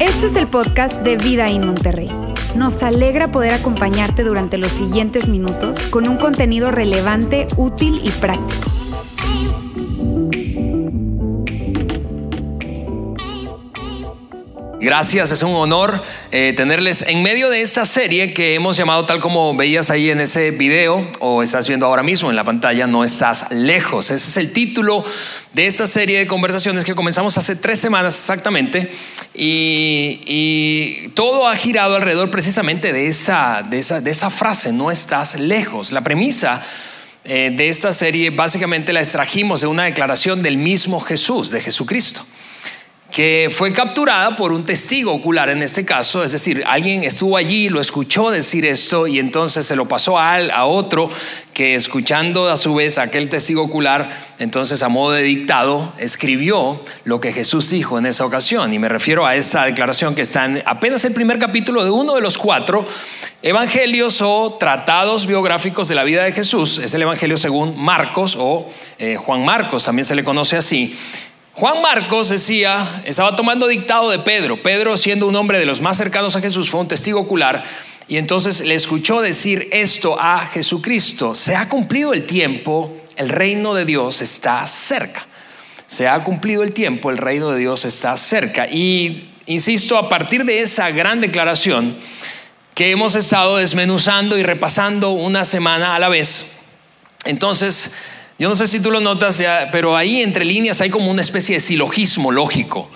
Este 0.00 0.26
es 0.26 0.36
el 0.36 0.46
podcast 0.48 1.02
de 1.02 1.16
Vida 1.16 1.48
en 1.48 1.66
Monterrey. 1.66 2.10
Nos 2.56 2.82
alegra 2.82 3.30
poder 3.30 3.54
acompañarte 3.54 4.24
durante 4.24 4.58
los 4.58 4.72
siguientes 4.72 5.28
minutos 5.28 5.78
con 5.86 6.08
un 6.08 6.16
contenido 6.16 6.70
relevante, 6.70 7.46
útil 7.56 8.00
y 8.04 8.10
práctico. 8.10 8.71
Gracias, 14.82 15.30
es 15.30 15.44
un 15.44 15.54
honor 15.54 16.02
eh, 16.32 16.54
tenerles 16.56 17.02
en 17.02 17.22
medio 17.22 17.50
de 17.50 17.60
esta 17.60 17.84
serie 17.84 18.34
que 18.34 18.56
hemos 18.56 18.76
llamado 18.76 19.06
tal 19.06 19.20
como 19.20 19.54
veías 19.54 19.90
ahí 19.90 20.10
en 20.10 20.20
ese 20.20 20.50
video 20.50 21.08
o 21.20 21.44
estás 21.44 21.68
viendo 21.68 21.86
ahora 21.86 22.02
mismo 22.02 22.30
en 22.30 22.34
la 22.34 22.42
pantalla, 22.42 22.88
No 22.88 23.04
estás 23.04 23.46
lejos. 23.52 24.10
Ese 24.10 24.28
es 24.28 24.36
el 24.38 24.52
título 24.52 25.04
de 25.52 25.66
esta 25.66 25.86
serie 25.86 26.18
de 26.18 26.26
conversaciones 26.26 26.82
que 26.82 26.96
comenzamos 26.96 27.38
hace 27.38 27.54
tres 27.54 27.78
semanas 27.78 28.16
exactamente 28.16 28.90
y, 29.34 31.10
todo 31.14 31.46
ha 31.46 31.54
girado 31.54 31.94
alrededor 31.94 32.32
precisamente 32.32 32.92
de 32.92 33.06
esa, 33.06 33.62
de 33.62 33.78
esa, 33.78 34.00
de 34.00 34.10
esa 34.10 34.30
frase, 34.30 34.72
no 34.72 34.90
estás 34.90 35.38
lejos. 35.38 35.92
La 35.92 36.00
premisa 36.00 36.60
eh, 37.24 37.52
de 37.54 37.68
esta 37.68 37.92
serie 37.92 38.30
básicamente 38.30 38.92
la 38.92 39.00
extrajimos 39.00 39.60
de 39.60 39.68
una 39.68 39.84
declaración 39.84 40.42
del 40.42 40.56
mismo 40.56 40.98
Jesús, 40.98 41.52
de 41.52 41.60
Jesucristo 41.60 42.26
que 43.12 43.50
fue 43.52 43.74
capturada 43.74 44.36
por 44.36 44.52
un 44.52 44.64
testigo 44.64 45.12
ocular 45.12 45.50
en 45.50 45.62
este 45.62 45.84
caso, 45.84 46.24
es 46.24 46.32
decir, 46.32 46.64
alguien 46.66 47.04
estuvo 47.04 47.36
allí, 47.36 47.68
lo 47.68 47.78
escuchó 47.78 48.30
decir 48.30 48.64
esto 48.64 49.06
y 49.06 49.18
entonces 49.18 49.66
se 49.66 49.76
lo 49.76 49.86
pasó 49.86 50.18
a, 50.18 50.36
a 50.36 50.64
otro 50.64 51.10
que 51.52 51.74
escuchando 51.74 52.48
a 52.48 52.56
su 52.56 52.74
vez 52.74 52.96
a 52.96 53.02
aquel 53.02 53.28
testigo 53.28 53.62
ocular, 53.62 54.10
entonces 54.38 54.82
a 54.82 54.88
modo 54.88 55.12
de 55.12 55.22
dictado, 55.22 55.92
escribió 55.98 56.82
lo 57.04 57.20
que 57.20 57.34
Jesús 57.34 57.68
dijo 57.68 57.98
en 57.98 58.06
esa 58.06 58.24
ocasión. 58.24 58.72
Y 58.72 58.78
me 58.78 58.88
refiero 58.88 59.26
a 59.26 59.36
esta 59.36 59.66
declaración 59.66 60.14
que 60.14 60.22
está 60.22 60.46
en 60.46 60.62
apenas 60.64 61.04
el 61.04 61.12
primer 61.12 61.38
capítulo 61.38 61.84
de 61.84 61.90
uno 61.90 62.14
de 62.14 62.22
los 62.22 62.38
cuatro 62.38 62.86
evangelios 63.42 64.22
o 64.22 64.56
tratados 64.58 65.26
biográficos 65.26 65.88
de 65.88 65.94
la 65.96 66.04
vida 66.04 66.24
de 66.24 66.32
Jesús. 66.32 66.78
Es 66.78 66.94
el 66.94 67.02
evangelio 67.02 67.36
según 67.36 67.78
Marcos 67.78 68.36
o 68.40 68.70
eh, 68.98 69.16
Juan 69.16 69.44
Marcos, 69.44 69.84
también 69.84 70.06
se 70.06 70.14
le 70.14 70.24
conoce 70.24 70.56
así. 70.56 70.96
Juan 71.54 71.82
Marcos 71.82 72.30
decía, 72.30 73.02
estaba 73.04 73.36
tomando 73.36 73.66
dictado 73.66 74.10
de 74.10 74.18
Pedro. 74.18 74.62
Pedro, 74.62 74.96
siendo 74.96 75.26
un 75.26 75.36
hombre 75.36 75.58
de 75.58 75.66
los 75.66 75.82
más 75.82 75.98
cercanos 75.98 76.34
a 76.34 76.40
Jesús, 76.40 76.70
fue 76.70 76.80
un 76.80 76.88
testigo 76.88 77.20
ocular 77.20 77.62
y 78.08 78.16
entonces 78.16 78.60
le 78.60 78.74
escuchó 78.74 79.20
decir 79.20 79.68
esto 79.70 80.18
a 80.18 80.46
Jesucristo. 80.46 81.34
Se 81.34 81.54
ha 81.54 81.68
cumplido 81.68 82.14
el 82.14 82.24
tiempo, 82.24 82.96
el 83.16 83.28
reino 83.28 83.74
de 83.74 83.84
Dios 83.84 84.22
está 84.22 84.66
cerca. 84.66 85.26
Se 85.86 86.08
ha 86.08 86.22
cumplido 86.22 86.62
el 86.62 86.72
tiempo, 86.72 87.10
el 87.10 87.18
reino 87.18 87.50
de 87.50 87.58
Dios 87.58 87.84
está 87.84 88.16
cerca. 88.16 88.66
Y 88.66 89.28
insisto, 89.44 89.98
a 89.98 90.08
partir 90.08 90.46
de 90.46 90.62
esa 90.62 90.90
gran 90.90 91.20
declaración 91.20 91.96
que 92.74 92.90
hemos 92.90 93.14
estado 93.14 93.58
desmenuzando 93.58 94.38
y 94.38 94.42
repasando 94.42 95.10
una 95.10 95.44
semana 95.44 95.94
a 95.94 95.98
la 95.98 96.08
vez, 96.08 96.46
entonces 97.26 97.92
yo 98.42 98.48
no 98.48 98.56
sé 98.56 98.66
si 98.66 98.80
tú 98.80 98.90
lo 98.90 98.98
notas, 98.98 99.40
pero 99.70 99.96
ahí 99.96 100.20
entre 100.20 100.44
líneas 100.44 100.80
hay 100.80 100.90
como 100.90 101.08
una 101.12 101.22
especie 101.22 101.54
de 101.54 101.60
silogismo 101.60 102.32
lógico. 102.32 102.90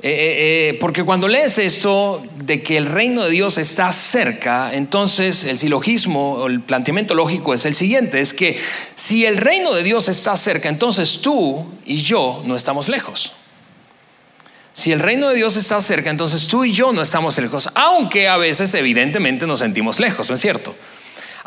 Eh, 0.00 0.08
eh, 0.08 0.68
eh, 0.68 0.78
porque 0.78 1.02
cuando 1.02 1.26
lees 1.26 1.58
esto 1.58 2.22
de 2.44 2.62
que 2.62 2.76
el 2.76 2.86
reino 2.86 3.24
de 3.24 3.32
Dios 3.32 3.58
está 3.58 3.90
cerca, 3.90 4.72
entonces 4.72 5.42
el 5.42 5.58
silogismo 5.58 6.34
o 6.34 6.46
el 6.46 6.60
planteamiento 6.60 7.14
lógico 7.14 7.54
es 7.54 7.66
el 7.66 7.74
siguiente, 7.74 8.20
es 8.20 8.32
que 8.32 8.56
si 8.94 9.26
el 9.26 9.38
reino 9.38 9.74
de 9.74 9.82
Dios 9.82 10.06
está 10.06 10.36
cerca, 10.36 10.68
entonces 10.68 11.22
tú 11.22 11.66
y 11.84 12.02
yo 12.02 12.44
no 12.46 12.54
estamos 12.54 12.88
lejos. 12.88 13.32
Si 14.74 14.92
el 14.92 15.00
reino 15.00 15.28
de 15.28 15.34
Dios 15.34 15.56
está 15.56 15.80
cerca, 15.80 16.08
entonces 16.10 16.46
tú 16.46 16.64
y 16.64 16.72
yo 16.72 16.92
no 16.92 17.02
estamos 17.02 17.36
lejos, 17.36 17.68
aunque 17.74 18.28
a 18.28 18.36
veces 18.36 18.72
evidentemente 18.74 19.44
nos 19.44 19.58
sentimos 19.58 19.98
lejos, 19.98 20.28
¿no 20.28 20.36
es 20.36 20.40
cierto? 20.40 20.76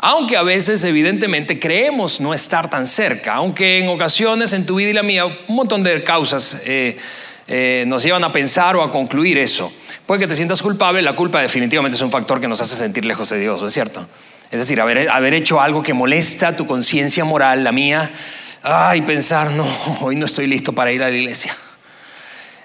Aunque 0.04 0.36
a 0.36 0.42
veces 0.42 0.82
evidentemente 0.82 1.60
creemos 1.60 2.20
no 2.20 2.34
estar 2.34 2.68
tan 2.68 2.88
cerca, 2.88 3.34
aunque 3.34 3.78
en 3.78 3.88
ocasiones 3.88 4.52
en 4.52 4.66
tu 4.66 4.74
vida 4.74 4.90
y 4.90 4.92
la 4.92 5.04
mía 5.04 5.24
un 5.26 5.54
montón 5.54 5.84
de 5.84 6.02
causas 6.02 6.60
eh, 6.64 6.96
eh, 7.46 7.84
nos 7.86 8.02
llevan 8.02 8.24
a 8.24 8.32
pensar 8.32 8.74
o 8.74 8.82
a 8.82 8.90
concluir 8.90 9.38
eso. 9.38 9.72
Puede 10.04 10.22
que 10.22 10.26
te 10.26 10.34
sientas 10.34 10.60
culpable, 10.60 11.02
la 11.02 11.14
culpa 11.14 11.40
definitivamente 11.40 11.94
es 11.94 12.02
un 12.02 12.10
factor 12.10 12.40
que 12.40 12.48
nos 12.48 12.60
hace 12.60 12.74
sentir 12.74 13.04
lejos 13.04 13.28
de 13.28 13.38
Dios, 13.38 13.60
¿no 13.60 13.68
es 13.68 13.72
cierto? 13.72 14.04
Es 14.50 14.58
decir, 14.58 14.80
haber, 14.80 15.34
hecho 15.34 15.60
algo 15.60 15.84
que 15.84 15.94
molesta 15.94 16.56
tu 16.56 16.66
conciencia 16.66 17.24
moral, 17.24 17.62
la 17.62 17.70
mía, 17.70 18.10
ay, 18.64 19.02
pensar, 19.02 19.52
no, 19.52 19.64
hoy 20.00 20.16
no 20.16 20.26
estoy 20.26 20.48
listo 20.48 20.72
para 20.72 20.90
ir 20.90 21.00
a 21.04 21.10
la 21.10 21.16
iglesia. 21.16 21.56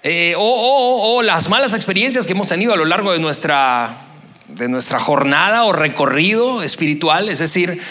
Eh, 0.01 0.33
o 0.35 1.21
las 1.21 1.49
malas 1.49 1.75
experiencias 1.75 2.25
que 2.25 2.33
hemos 2.33 2.47
tenido 2.47 2.73
a 2.73 2.77
lo 2.77 2.85
largo 2.85 3.11
de 3.13 3.19
nuestra 3.19 4.06
de 4.47 4.69
nuestra 4.69 4.99
jornada 4.99 5.63
o 5.65 5.73
recorrido 5.73 6.63
espiritual, 6.63 7.29
es 7.29 7.39
decir, 7.39 7.81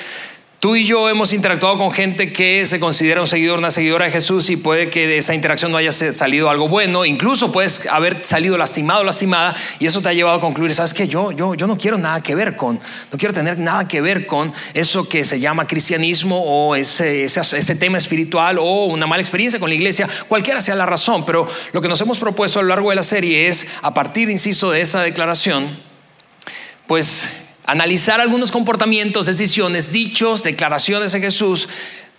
Tú 0.58 0.74
y 0.74 0.84
yo 0.84 1.10
hemos 1.10 1.34
interactuado 1.34 1.76
con 1.76 1.92
gente 1.92 2.32
que 2.32 2.64
se 2.64 2.80
considera 2.80 3.20
un 3.20 3.26
seguidor, 3.26 3.58
una 3.58 3.70
seguidora 3.70 4.06
de 4.06 4.10
Jesús 4.10 4.48
y 4.48 4.56
puede 4.56 4.88
que 4.88 5.06
de 5.06 5.18
esa 5.18 5.34
interacción 5.34 5.70
no 5.70 5.76
haya 5.76 5.92
salido 5.92 6.48
algo 6.48 6.66
bueno, 6.66 7.04
incluso 7.04 7.52
puedes 7.52 7.86
haber 7.86 8.24
salido 8.24 8.56
lastimado, 8.56 9.04
lastimada 9.04 9.54
y 9.78 9.86
eso 9.86 10.00
te 10.00 10.08
ha 10.08 10.14
llevado 10.14 10.38
a 10.38 10.40
concluir, 10.40 10.72
sabes 10.72 10.94
que 10.94 11.08
yo, 11.08 11.30
yo, 11.30 11.54
yo 11.54 11.66
no 11.66 11.76
quiero 11.76 11.98
nada 11.98 12.22
que 12.22 12.34
ver 12.34 12.56
con, 12.56 12.76
no 12.76 13.18
quiero 13.18 13.34
tener 13.34 13.58
nada 13.58 13.86
que 13.86 14.00
ver 14.00 14.26
con 14.26 14.50
eso 14.72 15.06
que 15.06 15.24
se 15.24 15.38
llama 15.40 15.66
cristianismo 15.66 16.42
o 16.42 16.74
ese, 16.74 17.24
ese, 17.24 17.40
ese 17.42 17.74
tema 17.76 17.98
espiritual 17.98 18.58
o 18.58 18.86
una 18.86 19.06
mala 19.06 19.20
experiencia 19.20 19.60
con 19.60 19.68
la 19.68 19.74
iglesia, 19.74 20.08
cualquiera 20.26 20.62
sea 20.62 20.74
la 20.74 20.86
razón, 20.86 21.26
pero 21.26 21.46
lo 21.74 21.82
que 21.82 21.88
nos 21.88 22.00
hemos 22.00 22.18
propuesto 22.18 22.60
a 22.60 22.62
lo 22.62 22.70
largo 22.70 22.88
de 22.88 22.96
la 22.96 23.02
serie 23.02 23.48
es, 23.48 23.66
a 23.82 23.92
partir, 23.92 24.30
insisto, 24.30 24.70
de 24.70 24.80
esa 24.80 25.02
declaración, 25.02 25.86
pues 26.86 27.46
analizar 27.64 28.20
algunos 28.20 28.52
comportamientos, 28.52 29.26
decisiones, 29.26 29.92
dichos, 29.92 30.42
declaraciones 30.42 31.12
de 31.12 31.20
Jesús, 31.20 31.68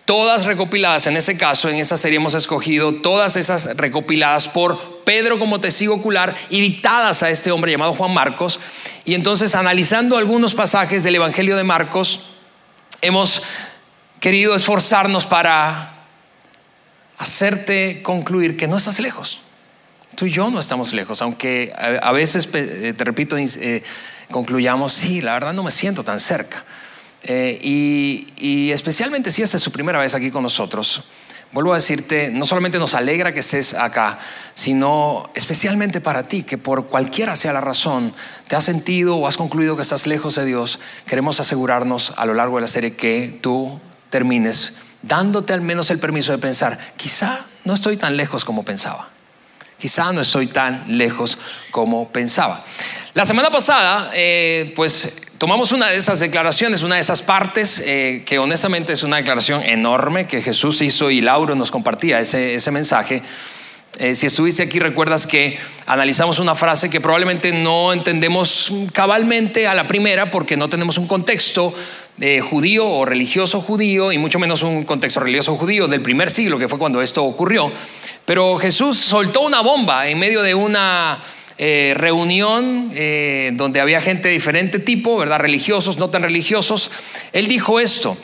todas 0.05 0.45
recopiladas, 0.45 1.07
en 1.07 1.17
ese 1.17 1.37
caso, 1.37 1.69
en 1.69 1.75
esa 1.75 1.97
serie 1.97 2.17
hemos 2.17 2.33
escogido 2.33 2.93
todas 2.93 3.35
esas 3.35 3.75
recopiladas 3.75 4.47
por 4.47 5.03
Pedro 5.03 5.37
como 5.37 5.59
testigo 5.59 5.95
ocular 5.95 6.35
y 6.49 6.61
dictadas 6.61 7.23
a 7.23 7.29
este 7.29 7.51
hombre 7.51 7.71
llamado 7.71 7.93
Juan 7.93 8.13
Marcos. 8.13 8.59
Y 9.03 9.15
entonces, 9.15 9.55
analizando 9.55 10.17
algunos 10.17 10.55
pasajes 10.55 11.03
del 11.03 11.15
Evangelio 11.15 11.57
de 11.57 11.63
Marcos, 11.63 12.21
hemos 13.01 13.43
querido 14.19 14.55
esforzarnos 14.55 15.25
para 15.25 16.05
hacerte 17.17 18.01
concluir 18.01 18.57
que 18.57 18.67
no 18.67 18.77
estás 18.77 18.99
lejos. 18.99 19.41
Tú 20.15 20.25
y 20.25 20.31
yo 20.31 20.49
no 20.49 20.59
estamos 20.59 20.93
lejos, 20.93 21.21
aunque 21.21 21.73
a 21.75 22.11
veces, 22.11 22.49
te 22.49 23.03
repito, 23.03 23.37
eh, 23.37 23.83
concluyamos, 24.31 24.93
sí, 24.93 25.21
la 25.21 25.33
verdad 25.33 25.53
no 25.53 25.63
me 25.63 25.71
siento 25.71 26.03
tan 26.03 26.19
cerca. 26.19 26.63
Eh, 27.23 27.59
y, 27.61 28.71
especialmente 28.71 29.31
si 29.31 29.41
esta 29.41 29.57
es 29.57 29.63
su 29.63 29.71
primera 29.71 29.99
vez 29.99 30.15
aquí 30.15 30.31
con 30.31 30.43
nosotros, 30.43 31.03
vuelvo 31.51 31.73
a 31.73 31.75
decirte, 31.75 32.29
no 32.29 32.45
solamente 32.45 32.79
nos 32.79 32.93
alegra 32.93 33.33
que 33.33 33.39
estés 33.39 33.73
acá, 33.73 34.19
sino 34.53 35.29
especialmente 35.33 35.99
para 35.99 36.27
ti, 36.27 36.43
que 36.43 36.57
por 36.57 36.87
cualquiera 36.87 37.35
sea 37.35 37.53
la 37.53 37.61
razón, 37.61 38.13
te 38.47 38.55
has 38.55 38.63
sentido 38.63 39.17
o 39.17 39.27
has 39.27 39.37
concluido 39.37 39.75
que 39.75 39.81
estás 39.81 40.07
lejos 40.07 40.35
de 40.35 40.45
Dios, 40.45 40.79
queremos 41.05 41.39
asegurarnos 41.39 42.13
a 42.17 42.25
lo 42.25 42.33
largo 42.33 42.57
de 42.57 42.61
la 42.61 42.67
serie 42.67 42.95
que 42.95 43.37
tú 43.41 43.79
termines 44.09 44.75
dándote 45.01 45.53
al 45.53 45.61
menos 45.61 45.89
el 45.91 45.99
permiso 45.99 46.31
de 46.31 46.37
pensar, 46.37 46.79
quizá 46.97 47.45
no 47.65 47.73
estoy 47.73 47.97
tan 47.97 48.17
lejos 48.17 48.45
como 48.45 48.63
pensaba. 48.63 49.09
Quizá 49.77 50.11
no 50.11 50.21
estoy 50.21 50.47
tan 50.47 50.97
lejos 50.97 51.37
como 51.69 52.09
pensaba. 52.09 52.63
La 53.13 53.25
semana 53.25 53.51
pasada, 53.51 54.09
eh, 54.15 54.73
pues 54.75 55.21
tomamos 55.37 55.71
una 55.71 55.91
de 55.91 55.97
esas 55.97 56.19
declaraciones, 56.19 56.81
una 56.81 56.95
de 56.95 57.01
esas 57.01 57.21
partes, 57.21 57.83
eh, 57.85 58.23
que 58.25 58.39
honestamente 58.39 58.93
es 58.93 59.03
una 59.03 59.17
declaración 59.17 59.61
enorme 59.61 60.25
que 60.25 60.41
Jesús 60.41 60.81
hizo 60.81 61.11
y 61.11 61.21
Lauro 61.21 61.53
nos 61.53 61.69
compartía 61.69 62.19
ese, 62.19 62.55
ese 62.55 62.71
mensaje. 62.71 63.21
Eh, 63.99 64.15
si 64.15 64.25
estuviste 64.25 64.63
aquí, 64.63 64.79
recuerdas 64.79 65.27
que 65.27 65.59
analizamos 65.85 66.39
una 66.39 66.55
frase 66.55 66.89
que 66.89 66.99
probablemente 66.99 67.51
no 67.51 67.93
entendemos 67.93 68.71
cabalmente 68.93 69.67
a 69.67 69.75
la 69.75 69.87
primera 69.87 70.31
porque 70.31 70.57
no 70.57 70.69
tenemos 70.69 70.97
un 70.97 71.07
contexto 71.07 71.73
judío 72.49 72.87
o 72.87 73.05
religioso 73.05 73.61
judío 73.61 74.11
y 74.11 74.17
mucho 74.17 74.39
menos 74.39 74.63
un 74.63 74.85
contexto 74.85 75.19
religioso 75.19 75.55
judío 75.55 75.87
del 75.87 76.01
primer 76.01 76.31
siglo, 76.31 76.57
que 76.57 76.67
fue 76.67 76.79
cuando 76.79 76.99
esto 76.99 77.23
ocurrió. 77.23 77.71
Pero 78.27 78.57
Jesús 78.57 78.97
soltó 78.97 79.39
una 79.39 79.61
bomba 79.61 80.09
en 80.09 80.19
medio 80.19 80.41
de 80.41 80.53
una 80.53 81.23
eh, 81.57 81.93
reunión 81.95 82.91
eh, 82.93 83.51
donde 83.53 83.79
había 83.79 84.01
gente 84.01 84.27
de 84.27 84.33
diferente 84.33 84.79
tipo, 84.79 85.17
¿verdad? 85.17 85.39
Religiosos, 85.39 85.97
no 85.97 86.09
tan 86.09 86.23
religiosos. 86.23 86.91
Él 87.31 87.47
dijo 87.47 87.79
esto, 87.79 88.17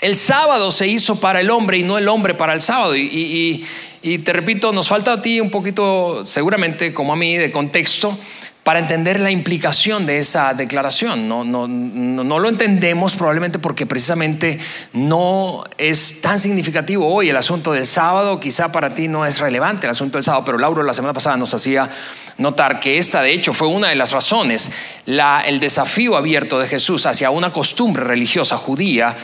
el 0.00 0.16
sábado 0.16 0.70
se 0.70 0.86
hizo 0.86 1.18
para 1.18 1.40
el 1.40 1.50
hombre 1.50 1.78
y 1.78 1.82
no 1.82 1.98
el 1.98 2.06
hombre 2.06 2.34
para 2.34 2.54
el 2.54 2.60
sábado. 2.60 2.94
Y, 2.94 3.66
y 4.02 4.18
te 4.18 4.32
repito, 4.32 4.72
nos 4.72 4.86
falta 4.86 5.14
a 5.14 5.20
ti 5.20 5.40
un 5.40 5.50
poquito, 5.50 6.24
seguramente 6.24 6.92
como 6.92 7.12
a 7.12 7.16
mí, 7.16 7.36
de 7.36 7.50
contexto, 7.50 8.16
para 8.64 8.78
entender 8.78 9.20
la 9.20 9.30
implicación 9.30 10.06
de 10.06 10.18
esa 10.18 10.54
declaración. 10.54 11.28
No, 11.28 11.44
no, 11.44 11.68
no, 11.68 12.38
lo 12.38 12.48
entendemos 12.48 13.14
probablemente 13.14 13.58
porque 13.58 13.84
precisamente 13.84 14.58
no 14.94 15.62
es 15.76 16.22
tan 16.22 16.38
significativo 16.40 17.06
hoy 17.06 17.28
el 17.28 17.36
asunto 17.36 17.72
del 17.72 17.84
sábado. 17.84 18.40
Quizá 18.40 18.72
para 18.72 18.94
ti 18.94 19.06
no 19.06 19.26
es 19.26 19.38
relevante 19.38 19.86
el 19.86 19.90
asunto 19.90 20.16
del 20.16 20.24
sábado, 20.24 20.46
pero 20.46 20.58
Lauro 20.58 20.82
la 20.82 20.94
semana 20.94 21.12
pasada 21.12 21.36
nos 21.36 21.52
hacía 21.52 21.90
notar 22.38 22.80
que 22.80 22.96
esta 22.96 23.20
de 23.20 23.32
hecho 23.32 23.52
fue 23.52 23.68
una 23.68 23.90
de 23.90 23.96
las 23.96 24.12
razones, 24.12 24.70
la, 25.04 25.42
el 25.46 25.60
desafío 25.60 26.16
abierto 26.16 26.58
de 26.58 26.66
Jesús 26.66 27.04
hacia 27.04 27.30
una 27.30 27.52
costumbre 27.52 28.02
religiosa 28.02 28.56
judía 28.56 29.14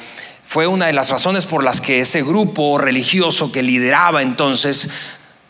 fue 0.46 0.66
una 0.66 0.86
de 0.86 0.92
las 0.92 1.10
razones 1.10 1.46
por 1.46 1.64
las 1.64 1.80
que 1.80 2.00
ese 2.00 2.22
grupo 2.22 2.76
religioso 2.76 3.52
que 3.52 3.62
lideraba 3.62 4.20
entonces 4.20 4.90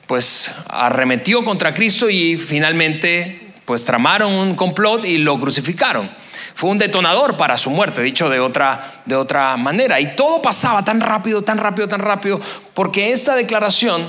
pues 0.07 0.53
arremetió 0.69 1.43
contra 1.45 1.73
Cristo 1.73 2.11
y 2.11 2.37
finalmente 2.37 3.40
pues 3.70 3.84
tramaron 3.84 4.32
un 4.32 4.56
complot 4.56 5.05
y 5.05 5.19
lo 5.19 5.38
crucificaron. 5.38 6.11
Fue 6.56 6.70
un 6.70 6.78
detonador 6.78 7.37
para 7.37 7.56
su 7.56 7.70
muerte, 7.70 8.02
dicho 8.02 8.28
de 8.28 8.40
otra, 8.40 9.02
de 9.06 9.14
otra 9.14 9.56
manera. 9.56 10.00
Y 10.00 10.17
todo 10.17 10.43
pasaba 10.43 10.84
tan 10.84 11.00
rápido, 11.00 11.43
tan 11.43 11.56
rápido, 11.56 11.87
tan 11.87 12.00
rápido, 12.00 12.40
porque 12.75 13.12
esta 13.12 13.37
declaración 13.37 14.02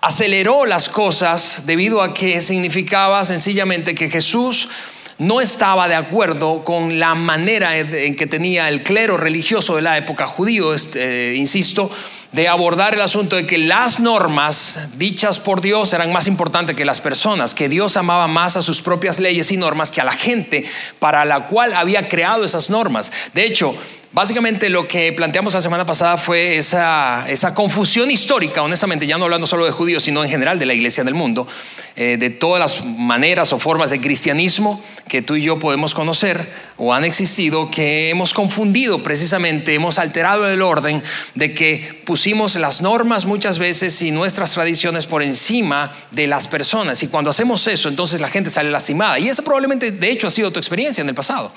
aceleró 0.00 0.64
las 0.64 0.88
cosas 0.88 1.64
debido 1.66 2.00
a 2.00 2.14
que 2.14 2.40
significaba 2.40 3.22
sencillamente 3.26 3.94
que 3.94 4.08
Jesús 4.08 4.70
no 5.18 5.42
estaba 5.42 5.86
de 5.86 5.96
acuerdo 5.96 6.64
con 6.64 6.98
la 6.98 7.14
manera 7.14 7.76
en 7.76 8.16
que 8.16 8.26
tenía 8.26 8.70
el 8.70 8.82
clero 8.82 9.18
religioso 9.18 9.76
de 9.76 9.82
la 9.82 9.98
época 9.98 10.26
judío, 10.26 10.72
este, 10.72 11.34
insisto, 11.34 11.90
de 12.34 12.48
abordar 12.48 12.94
el 12.94 13.00
asunto 13.00 13.36
de 13.36 13.46
que 13.46 13.58
las 13.58 14.00
normas 14.00 14.88
dichas 14.96 15.38
por 15.38 15.60
Dios 15.60 15.92
eran 15.92 16.12
más 16.12 16.26
importantes 16.26 16.74
que 16.74 16.84
las 16.84 17.00
personas, 17.00 17.54
que 17.54 17.68
Dios 17.68 17.96
amaba 17.96 18.26
más 18.26 18.56
a 18.56 18.62
sus 18.62 18.82
propias 18.82 19.20
leyes 19.20 19.52
y 19.52 19.56
normas 19.56 19.92
que 19.92 20.00
a 20.00 20.04
la 20.04 20.14
gente 20.14 20.64
para 20.98 21.24
la 21.24 21.46
cual 21.46 21.74
había 21.74 22.08
creado 22.08 22.42
esas 22.42 22.70
normas. 22.70 23.12
De 23.34 23.46
hecho, 23.46 23.76
Básicamente 24.14 24.68
lo 24.68 24.86
que 24.86 25.12
planteamos 25.12 25.54
la 25.54 25.60
semana 25.60 25.84
pasada 25.84 26.16
fue 26.18 26.56
esa, 26.56 27.26
confusión 27.52 28.12
histórica, 28.12 28.62
honestamente, 28.62 29.08
ya 29.08 29.18
no 29.18 29.24
hablando 29.24 29.48
solo 29.48 29.64
de 29.64 29.72
judíos, 29.72 30.04
sino 30.04 30.22
en 30.22 30.30
general 30.30 30.56
de 30.56 30.66
la 30.66 30.72
iglesia 30.72 31.02
del 31.02 31.14
mundo, 31.14 31.48
eh, 31.96 32.16
de 32.16 32.30
todas 32.30 32.60
las 32.60 32.84
maneras 32.84 33.52
o 33.52 33.58
formas 33.58 33.90
de 33.90 34.00
cristianismo 34.00 34.80
que 35.08 35.20
tú 35.20 35.34
y 35.34 35.42
yo 35.42 35.58
podemos 35.58 35.94
conocer 35.94 36.48
o 36.76 36.94
han 36.94 37.02
existido, 37.02 37.72
que 37.72 38.10
hemos 38.10 38.34
confundido 38.34 39.02
precisamente, 39.02 39.74
hemos 39.74 39.98
alterado 39.98 40.46
el 40.46 40.62
orden 40.62 41.02
de 41.34 41.52
que 41.52 42.00
pusimos 42.06 42.54
las 42.54 42.82
normas 42.82 43.24
muchas 43.24 43.58
veces 43.58 44.00
y 44.00 44.12
nuestras 44.12 44.52
tradiciones 44.52 45.08
por 45.08 45.24
encima 45.24 45.92
de 46.12 46.28
las 46.28 46.46
personas. 46.46 47.02
Y 47.02 47.08
cuando 47.08 47.30
hacemos 47.30 47.66
eso, 47.66 47.88
entonces 47.88 48.20
la 48.20 48.28
gente 48.28 48.48
sale 48.48 48.70
lastimada. 48.70 49.18
Y 49.18 49.28
esa 49.28 49.42
probablemente, 49.42 49.90
de 49.90 50.10
hecho, 50.12 50.28
ha 50.28 50.30
sido 50.30 50.52
tu 50.52 50.60
experiencia 50.60 51.02
en 51.02 51.08
el 51.08 51.16
pasado. 51.16 51.52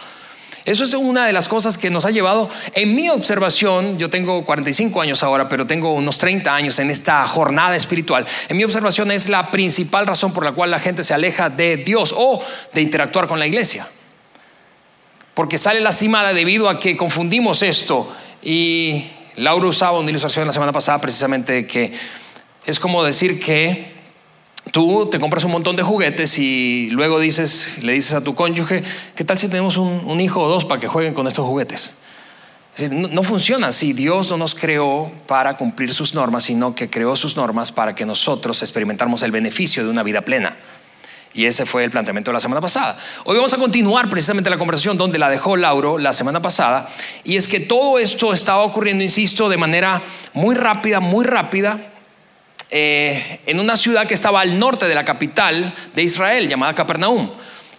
Eso 0.68 0.84
es 0.84 0.94
una 0.94 1.25
de 1.25 1.31
las 1.31 1.48
cosas 1.48 1.78
que 1.78 1.90
nos 1.90 2.04
ha 2.04 2.12
llevado, 2.12 2.50
en 2.74 2.94
mi 2.94 3.08
observación, 3.08 3.98
yo 3.98 4.10
tengo 4.10 4.44
45 4.44 5.00
años 5.00 5.24
ahora, 5.24 5.48
pero 5.48 5.66
tengo 5.66 5.94
unos 5.94 6.18
30 6.18 6.54
años 6.54 6.78
en 6.80 6.92
esta 6.92 7.25
jornada 7.25 7.74
espiritual. 7.78 8.28
En 8.50 8.58
mi 8.58 8.66
observación 8.66 9.10
es 9.12 9.30
la 9.30 9.50
principal 9.50 10.06
razón 10.06 10.34
por 10.34 10.44
la 10.44 10.52
cual 10.52 10.69
la 10.69 10.80
gente 10.80 11.06
se 11.06 11.14
aleja 11.14 11.50
de 11.50 11.78
Dios 11.78 12.14
o 12.16 12.44
de 12.74 12.81
interactuar 12.81 13.30
con 13.30 13.40
la 13.40 13.48
iglesia. 13.48 13.88
Porque 15.34 15.58
sale 15.58 15.80
lastimada 15.80 16.34
debido 16.34 16.68
a 16.68 16.80
que 16.80 16.98
confundimos 16.98 17.64
esto. 17.64 18.14
Y 18.44 19.06
Laura 19.38 19.68
usaba 19.68 19.98
una 19.98 20.10
ilustración 20.10 20.48
la 20.48 20.54
semana 20.54 20.74
pasada 20.74 21.00
precisamente 21.00 21.66
que 21.66 21.94
es 22.66 22.78
como 22.78 23.06
decir 23.06 23.40
que 23.40 23.97
Tú 24.72 25.08
te 25.10 25.19
compras 25.19 25.44
un 25.44 25.52
montón 25.52 25.75
de 25.75 25.84
juguetes 25.84 26.38
y 26.40 26.90
luego 26.92 27.19
dices, 27.19 27.84
le 27.84 27.94
dices 27.94 28.14
a 28.14 28.24
tu 28.24 28.36
cónyuge, 28.36 28.84
¿qué 29.16 29.24
tal 29.24 29.38
si 29.38 29.48
tenemos 29.48 29.78
un, 29.78 30.19
hijo 30.19 30.42
o 30.42 30.50
dos 30.50 30.66
para 30.66 30.80
que 30.80 30.88
jueguen 30.88 31.14
con 31.14 31.28
estos 31.28 31.46
juguetes? 31.46 31.96
Es 32.75 32.81
decir, 32.81 32.92
no, 32.92 33.24
funciona 33.24 33.68
así. 33.68 33.94
Dios 33.94 34.30
no 34.30 34.38
nos 34.38 34.54
creó 34.54 35.12
para 35.25 35.58
cumplir 35.58 35.94
sus 35.94 36.14
normas, 36.14 36.44
sino 36.44 36.75
que 36.75 36.90
creó 36.90 37.16
sus 37.16 37.36
normas 37.36 37.72
para 37.72 37.96
que 37.96 38.06
nosotros 38.06 38.62
experimentáramos 38.62 39.24
el 39.24 39.31
beneficio 39.31 39.84
de 39.84 39.90
una 39.90 40.04
vida 40.04 40.22
plena. 40.22 40.58
Y 41.34 41.46
ese 41.46 41.66
fue 41.66 41.84
el 41.84 41.92
planteamiento 41.92 42.31
de 42.31 42.34
la 42.34 42.40
semana 42.40 42.62
pasada. 42.62 42.98
Hoy 43.25 43.36
vamos 43.36 43.54
a 43.54 43.58
continuar 43.58 44.10
precisamente 44.10 44.50
la 44.50 44.58
conversación 44.58 44.98
donde 44.98 45.18
la 45.18 45.30
dejó 45.30 45.56
Lauro 45.56 45.98
la 45.98 46.14
semana 46.14 46.42
pasada. 46.42 46.88
Y 47.24 47.36
es 47.36 47.48
que 47.48 47.60
todo 47.60 48.00
esto 48.00 48.34
estaba 48.34 48.64
ocurriendo, 48.64 49.04
insisto, 49.04 49.50
de 49.50 49.58
manera 49.58 50.02
muy 50.34 50.56
rápida, 50.56 51.00
muy 51.00 51.25
rápida 51.25 51.94
eh, 52.69 53.40
en 53.46 53.60
una 53.60 53.78
ciudad 53.78 54.08
que 54.08 54.14
estaba 54.14 54.42
al 54.42 54.60
norte 54.60 54.88
de 54.88 54.96
la 54.96 55.06
capital 55.06 55.74
de 55.96 56.04
Israel, 56.04 56.48
llamada 56.50 56.74
Capernaum. 56.74 57.30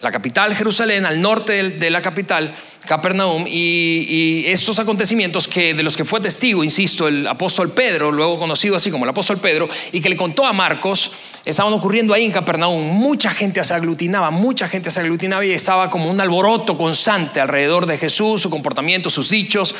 La 0.00 0.12
capital, 0.12 0.54
Jerusalén, 0.54 1.04
al 1.06 1.20
norte 1.20 1.70
de 1.70 1.90
la 1.90 2.00
capital, 2.00 2.54
Capernaum, 2.86 3.46
y, 3.48 4.44
estos 4.46 4.78
acontecimientos 4.78 5.48
que 5.48 5.74
de 5.74 5.82
los 5.82 5.96
que 5.96 6.04
fue 6.04 6.20
testigo, 6.20 6.62
insisto, 6.62 7.08
el 7.08 7.26
apóstol 7.26 7.72
Pedro, 7.72 8.12
luego 8.12 8.38
conocido 8.38 8.76
así 8.76 8.92
como 8.92 9.04
el 9.04 9.10
apóstol 9.10 9.38
Pedro, 9.38 9.68
y 9.90 10.00
que 10.00 10.08
le 10.08 10.16
contó 10.16 10.46
a 10.46 10.52
Marcos, 10.52 11.10
estaban 11.44 11.72
ocurriendo 11.72 12.14
ahí 12.14 12.24
en 12.24 12.30
Capernaum. 12.30 12.80
Mucha 12.80 13.30
gente 13.30 13.62
se 13.64 13.74
aglutinaba, 13.74 14.30
mucha 14.30 14.68
gente 14.68 14.92
se 14.92 15.00
aglutinaba 15.00 15.44
y 15.44 15.50
estaba 15.50 15.90
como 15.90 16.08
un 16.08 16.20
alboroto 16.20 16.76
constante 16.76 17.40
alrededor 17.40 17.86
de 17.86 17.98
Jesús, 17.98 18.42
su 18.42 18.50
comportamiento, 18.50 19.10
sus 19.10 19.30
dichos, 19.30 19.74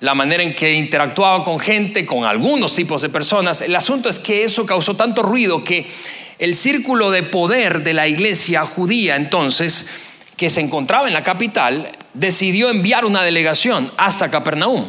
la 0.00 0.14
manera 0.14 0.42
en 0.42 0.54
que 0.54 0.74
interactuaba 0.74 1.44
con 1.44 1.58
gente, 1.58 2.04
con 2.04 2.24
algunos 2.24 2.74
tipos 2.74 3.00
de 3.00 3.08
personas. 3.08 3.62
El 3.62 3.74
asunto 3.74 4.10
es 4.10 4.18
que 4.18 4.44
eso 4.44 4.66
causó 4.66 4.94
tanto 4.94 5.22
ruido 5.22 5.64
que 5.64 5.90
el 6.42 6.56
círculo 6.56 7.12
de 7.12 7.22
poder 7.22 7.84
de 7.84 7.94
la 7.94 8.08
iglesia 8.08 8.66
judía 8.66 9.14
entonces, 9.14 9.86
que 10.36 10.50
se 10.50 10.60
encontraba 10.60 11.06
en 11.06 11.14
la 11.14 11.22
capital, 11.22 11.92
decidió 12.14 12.68
enviar 12.68 13.04
una 13.04 13.22
delegación 13.22 13.92
hasta 13.96 14.28
Capernaum. 14.28 14.88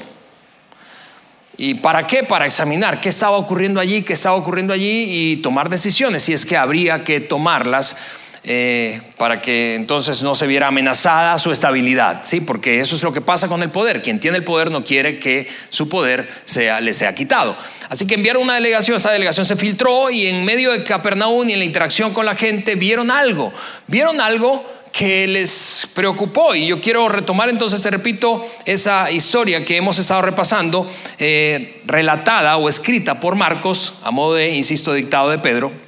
¿Y 1.56 1.76
para 1.76 2.08
qué? 2.08 2.24
Para 2.24 2.48
examinar 2.48 3.00
qué 3.00 3.10
estaba 3.10 3.38
ocurriendo 3.38 3.80
allí, 3.80 4.02
qué 4.02 4.14
estaba 4.14 4.36
ocurriendo 4.36 4.74
allí 4.74 5.06
y 5.08 5.36
tomar 5.44 5.70
decisiones, 5.70 6.24
si 6.24 6.34
es 6.34 6.44
que 6.48 6.58
habría 6.58 7.04
que 7.04 7.20
tomarlas 7.20 7.98
eh, 8.46 9.00
para 9.18 9.40
que 9.40 9.76
entonces 9.76 10.22
no 10.22 10.36
se 10.36 10.48
viera 10.48 10.68
amenazada 10.68 11.40
su 11.40 11.52
estabilidad, 11.52 12.22
¿sí? 12.24 12.42
Porque 12.42 12.82
eso 12.82 12.96
es 12.96 13.04
lo 13.04 13.14
que 13.14 13.22
pasa 13.22 13.48
con 13.48 13.64
el 13.64 13.72
poder. 13.72 14.02
Quien 14.02 14.20
tiene 14.20 14.38
el 14.38 14.44
poder 14.44 14.70
no 14.70 14.84
quiere 14.84 15.18
que 15.18 15.48
su 15.70 15.88
poder 15.88 16.28
sea, 16.44 16.82
le 16.82 16.92
sea 16.92 17.16
quitado. 17.16 17.56
Así 17.90 18.06
que 18.06 18.16
enviaron 18.16 18.44
una 18.44 18.56
delegación, 18.56 18.98
esa 18.98 19.12
delegación 19.12 19.46
se 19.46 19.56
filtró 19.56 20.10
y 20.10 20.28
en 20.28 20.44
medio 20.44 20.72
de 20.72 20.84
Capernaum 20.84 21.48
y 21.48 21.54
en 21.54 21.60
la 21.60 21.66
interacción 21.66 22.14
con 22.14 22.26
la 22.26 22.36
gente 22.36 22.76
vieron 22.76 23.12
algo, 23.12 23.54
vieron 23.88 24.20
algo 24.20 24.66
que 24.92 25.28
les 25.28 25.90
preocupó. 25.94 26.54
Y 26.54 26.68
yo 26.68 26.80
quiero 26.80 27.10
retomar 27.10 27.50
entonces, 27.50 27.82
te 27.82 27.92
repito, 27.92 28.46
esa 28.66 29.12
historia 29.12 29.66
que 29.66 29.78
hemos 29.78 30.00
estado 30.00 30.22
repasando, 30.22 30.90
eh, 31.18 31.82
relatada 31.86 32.58
o 32.58 32.70
escrita 32.70 33.20
por 33.20 33.36
Marcos, 33.36 33.96
a 34.04 34.12
modo 34.12 34.36
de, 34.36 34.54
insisto, 34.54 34.94
dictado 34.94 35.30
de 35.30 35.40
Pedro. 35.40 35.83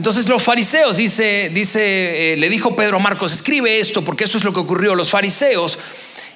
Entonces 0.00 0.30
los 0.30 0.42
fariseos, 0.42 0.96
dice, 0.96 1.50
dice, 1.52 2.32
eh, 2.32 2.36
le 2.38 2.48
dijo 2.48 2.74
Pedro 2.74 2.96
a 2.96 3.00
Marcos, 3.00 3.34
escribe 3.34 3.80
esto 3.80 4.02
porque 4.02 4.24
eso 4.24 4.38
es 4.38 4.44
lo 4.44 4.54
que 4.54 4.60
ocurrió. 4.60 4.94
Los 4.94 5.10
fariseos 5.10 5.78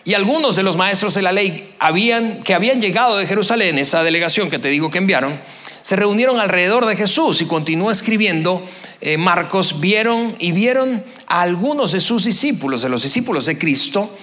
y 0.04 0.12
algunos 0.12 0.54
de 0.54 0.62
los 0.62 0.76
maestros 0.76 1.14
de 1.14 1.22
la 1.22 1.32
ley 1.32 1.72
habían, 1.78 2.42
que 2.42 2.52
habían 2.52 2.78
llegado 2.78 3.16
de 3.16 3.26
Jerusalén, 3.26 3.78
esa 3.78 4.02
delegación 4.02 4.50
que 4.50 4.58
te 4.58 4.68
digo 4.68 4.90
que 4.90 4.98
enviaron, 4.98 5.40
se 5.80 5.96
reunieron 5.96 6.40
alrededor 6.40 6.84
de 6.84 6.94
Jesús 6.94 7.40
y 7.40 7.46
continuó 7.46 7.90
escribiendo. 7.90 8.62
Eh, 9.00 9.16
Marcos 9.16 9.80
vieron 9.80 10.36
y 10.38 10.52
vieron 10.52 11.02
a 11.26 11.40
algunos 11.40 11.92
de 11.92 12.00
sus 12.00 12.24
discípulos, 12.24 12.82
de 12.82 12.90
los 12.90 13.02
discípulos 13.02 13.46
de 13.46 13.56
Cristo, 13.56 14.14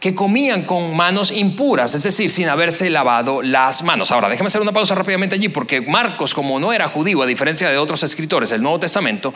que 0.00 0.14
comían 0.14 0.62
con 0.62 0.96
manos 0.96 1.32
impuras, 1.32 1.94
es 1.94 2.04
decir, 2.04 2.30
sin 2.30 2.48
haberse 2.48 2.88
lavado 2.88 3.42
las 3.42 3.82
manos. 3.82 4.12
Ahora, 4.12 4.28
déjame 4.28 4.46
hacer 4.46 4.60
una 4.60 4.72
pausa 4.72 4.94
rápidamente 4.94 5.34
allí, 5.34 5.48
porque 5.48 5.80
Marcos, 5.80 6.34
como 6.34 6.60
no 6.60 6.72
era 6.72 6.88
judío, 6.88 7.22
a 7.22 7.26
diferencia 7.26 7.68
de 7.68 7.78
otros 7.78 8.04
escritores 8.04 8.50
del 8.50 8.62
Nuevo 8.62 8.78
Testamento, 8.78 9.34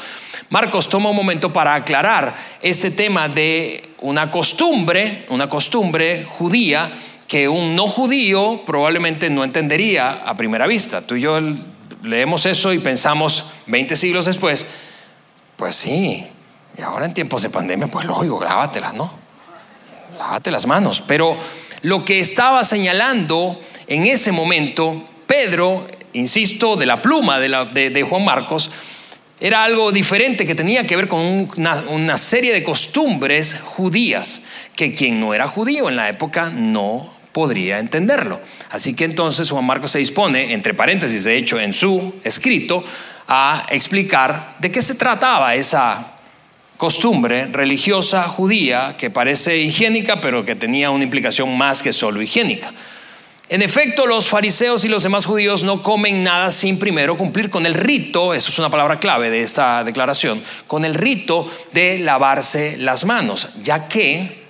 Marcos 0.50 0.88
toma 0.88 1.10
un 1.10 1.16
momento 1.16 1.52
para 1.52 1.74
aclarar 1.74 2.34
este 2.60 2.92
tema 2.92 3.28
de 3.28 3.90
una 4.00 4.30
costumbre, 4.30 5.24
una 5.30 5.48
costumbre 5.48 6.24
judía 6.28 6.92
que 7.26 7.48
un 7.48 7.74
no 7.74 7.88
judío 7.88 8.62
probablemente 8.64 9.30
no 9.30 9.42
entendería 9.42 10.22
a 10.24 10.36
primera 10.36 10.66
vista. 10.66 11.00
Tú 11.00 11.16
y 11.16 11.22
yo 11.22 11.40
leemos 12.04 12.46
eso 12.46 12.72
y 12.72 12.78
pensamos 12.78 13.46
20 13.66 13.96
siglos 13.96 14.26
después, 14.26 14.66
pues 15.56 15.74
sí, 15.74 16.26
y 16.76 16.82
ahora 16.82 17.06
en 17.06 17.14
tiempos 17.14 17.42
de 17.42 17.50
pandemia, 17.50 17.88
pues 17.88 18.06
lógico, 18.06 18.38
grábatelas, 18.38 18.94
¿no? 18.94 19.21
Lávate 20.18 20.50
las 20.50 20.66
manos. 20.66 21.02
Pero 21.06 21.36
lo 21.82 22.04
que 22.04 22.20
estaba 22.20 22.64
señalando 22.64 23.60
en 23.86 24.06
ese 24.06 24.32
momento 24.32 25.08
Pedro, 25.26 25.86
insisto, 26.12 26.76
de 26.76 26.86
la 26.86 27.00
pluma 27.00 27.40
de, 27.40 28.06
Juan 28.08 28.24
Marcos, 28.24 28.70
era 29.40 29.64
algo 29.64 29.90
diferente 29.90 30.46
que 30.46 30.54
tenía 30.54 30.86
que 30.86 30.94
ver 30.94 31.08
con 31.08 31.48
una, 31.56 32.18
serie 32.18 32.52
de 32.52 32.62
costumbres 32.62 33.56
judías 33.60 34.42
que 34.76 34.92
quien 34.92 35.18
no 35.18 35.34
era 35.34 35.48
judío 35.48 35.88
en 35.88 35.96
la 35.96 36.08
época 36.08 36.50
no 36.50 37.12
podría 37.32 37.78
entenderlo. 37.78 38.40
Así 38.70 38.94
que 38.94 39.04
entonces 39.04 39.50
Juan 39.50 39.64
Marcos 39.64 39.92
se 39.92 39.98
dispone, 39.98 40.52
entre 40.52 40.74
paréntesis, 40.74 41.24
de 41.24 41.36
hecho, 41.36 41.58
en 41.58 41.72
su 41.72 42.14
escrito, 42.24 42.84
a 43.26 43.66
explicar 43.70 44.56
de 44.58 44.70
qué 44.70 44.82
se 44.82 44.94
trataba 44.94 45.54
esa 45.54 46.11
costumbre 46.82 47.46
religiosa 47.46 48.24
judía 48.24 48.96
que 48.98 49.08
parece 49.08 49.56
higiénica, 49.58 50.20
pero 50.20 50.44
que 50.44 50.56
tenía 50.56 50.90
una 50.90 51.04
implicación 51.04 51.56
más 51.56 51.80
que 51.80 51.92
solo 51.92 52.20
higiénica. 52.20 52.74
En 53.48 53.62
efecto, 53.62 54.04
los 54.04 54.26
fariseos 54.26 54.84
y 54.84 54.88
los 54.88 55.04
demás 55.04 55.26
judíos 55.26 55.62
no 55.62 55.80
comen 55.80 56.24
nada 56.24 56.50
sin 56.50 56.80
primero 56.80 57.16
cumplir 57.16 57.50
con 57.50 57.66
el 57.66 57.74
rito, 57.74 58.34
eso 58.34 58.50
es 58.50 58.58
una 58.58 58.68
palabra 58.68 58.98
clave 58.98 59.30
de 59.30 59.44
esta 59.44 59.84
declaración, 59.84 60.42
con 60.66 60.84
el 60.84 60.96
rito 60.96 61.48
de 61.72 62.00
lavarse 62.00 62.76
las 62.78 63.04
manos, 63.04 63.50
ya 63.62 63.86
que 63.86 64.42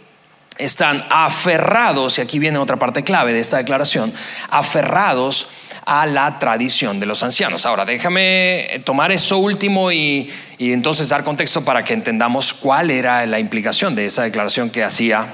están 0.56 1.04
aferrados, 1.10 2.16
y 2.16 2.22
aquí 2.22 2.38
viene 2.38 2.56
otra 2.56 2.78
parte 2.78 3.04
clave 3.04 3.34
de 3.34 3.40
esta 3.40 3.58
declaración, 3.58 4.10
aferrados 4.48 5.48
a 5.84 6.06
la 6.06 6.38
tradición 6.38 7.00
de 7.00 7.06
los 7.06 7.22
ancianos. 7.22 7.66
Ahora, 7.66 7.84
déjame 7.84 8.82
tomar 8.84 9.12
eso 9.12 9.38
último 9.38 9.92
y, 9.92 10.30
y 10.58 10.72
entonces 10.72 11.08
dar 11.08 11.24
contexto 11.24 11.64
para 11.64 11.84
que 11.84 11.94
entendamos 11.94 12.52
cuál 12.52 12.90
era 12.90 13.26
la 13.26 13.38
implicación 13.38 13.94
de 13.94 14.06
esa 14.06 14.22
declaración 14.22 14.70
que 14.70 14.84
hacía 14.84 15.32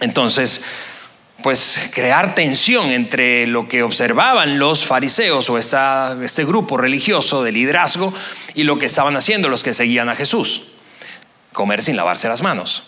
entonces 0.00 0.62
pues 1.42 1.90
crear 1.92 2.34
tensión 2.34 2.90
entre 2.90 3.46
lo 3.46 3.68
que 3.68 3.82
observaban 3.82 4.58
los 4.58 4.86
fariseos 4.86 5.50
o 5.50 5.58
este 5.58 6.44
grupo 6.44 6.78
religioso 6.78 7.42
de 7.42 7.52
liderazgo 7.52 8.14
y 8.54 8.64
lo 8.64 8.78
que 8.78 8.86
estaban 8.86 9.16
haciendo 9.16 9.48
los 9.48 9.62
que 9.62 9.74
seguían 9.74 10.08
a 10.08 10.14
Jesús. 10.14 10.62
Comer 11.52 11.82
sin 11.82 11.96
lavarse 11.96 12.28
las 12.28 12.42
manos. 12.42 12.84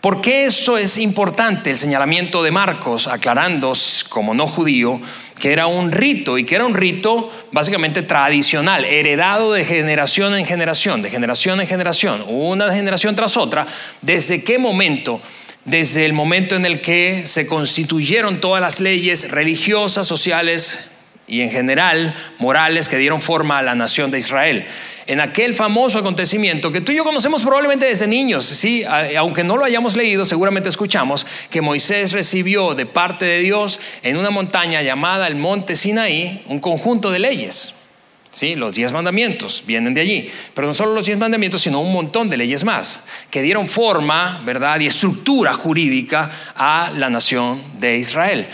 ¿Por 0.00 0.20
qué 0.20 0.44
esto 0.44 0.78
es 0.78 0.96
importante? 0.96 1.70
El 1.70 1.76
señalamiento 1.76 2.44
de 2.44 2.52
Marcos, 2.52 3.08
aclarando 3.08 3.72
como 4.08 4.32
no 4.32 4.46
judío 4.46 5.00
que 5.38 5.52
era 5.52 5.66
un 5.66 5.92
rito 5.92 6.38
y 6.38 6.44
que 6.44 6.54
era 6.54 6.66
un 6.66 6.74
rito 6.74 7.30
básicamente 7.52 8.02
tradicional, 8.02 8.84
heredado 8.84 9.52
de 9.52 9.64
generación 9.64 10.34
en 10.34 10.46
generación, 10.46 11.02
de 11.02 11.10
generación 11.10 11.60
en 11.60 11.66
generación, 11.66 12.24
una 12.28 12.72
generación 12.72 13.14
tras 13.16 13.36
otra, 13.36 13.66
desde 14.02 14.42
qué 14.42 14.58
momento 14.58 15.20
desde 15.64 16.06
el 16.06 16.14
momento 16.14 16.56
en 16.56 16.64
el 16.64 16.80
que 16.80 17.26
se 17.26 17.46
constituyeron 17.46 18.40
todas 18.40 18.62
las 18.62 18.80
leyes 18.80 19.30
religiosas, 19.30 20.06
sociales 20.06 20.88
y 21.28 21.42
en 21.42 21.50
general 21.50 22.14
morales 22.38 22.88
que 22.88 22.96
dieron 22.96 23.20
forma 23.20 23.58
a 23.58 23.62
la 23.62 23.74
nación 23.74 24.10
de 24.10 24.18
Israel. 24.18 24.64
En 25.06 25.20
aquel 25.20 25.54
famoso 25.54 25.98
acontecimiento 25.98 26.72
que 26.72 26.80
tú 26.80 26.92
y 26.92 26.96
yo 26.96 27.04
conocemos 27.04 27.42
probablemente 27.42 27.86
desde 27.86 28.06
niños, 28.06 28.44
sí, 28.44 28.84
aunque 29.16 29.44
no 29.44 29.56
lo 29.56 29.64
hayamos 29.64 29.96
leído, 29.96 30.24
seguramente 30.24 30.68
escuchamos 30.68 31.26
que 31.50 31.62
Moisés 31.62 32.12
recibió 32.12 32.74
de 32.74 32.86
parte 32.86 33.24
de 33.24 33.40
Dios 33.40 33.80
en 34.02 34.16
una 34.16 34.30
montaña 34.30 34.82
llamada 34.82 35.26
el 35.26 35.36
Monte 35.36 35.76
Sinaí 35.76 36.42
un 36.46 36.60
conjunto 36.60 37.10
de 37.10 37.20
leyes. 37.20 37.74
¿sí? 38.30 38.54
Los 38.54 38.74
diez 38.74 38.92
mandamientos 38.92 39.64
vienen 39.66 39.94
de 39.94 40.00
allí. 40.00 40.30
Pero 40.54 40.66
no 40.68 40.74
solo 40.74 40.94
los 40.94 41.06
diez 41.06 41.18
mandamientos, 41.18 41.62
sino 41.62 41.80
un 41.80 41.92
montón 41.92 42.28
de 42.28 42.36
leyes 42.36 42.64
más 42.64 43.02
que 43.30 43.42
dieron 43.42 43.68
forma, 43.68 44.42
¿verdad? 44.44 44.80
Y 44.80 44.86
estructura 44.86 45.52
jurídica 45.54 46.30
a 46.54 46.92
la 46.94 47.10
nación 47.10 47.60
de 47.78 47.98
Israel. 47.98 48.46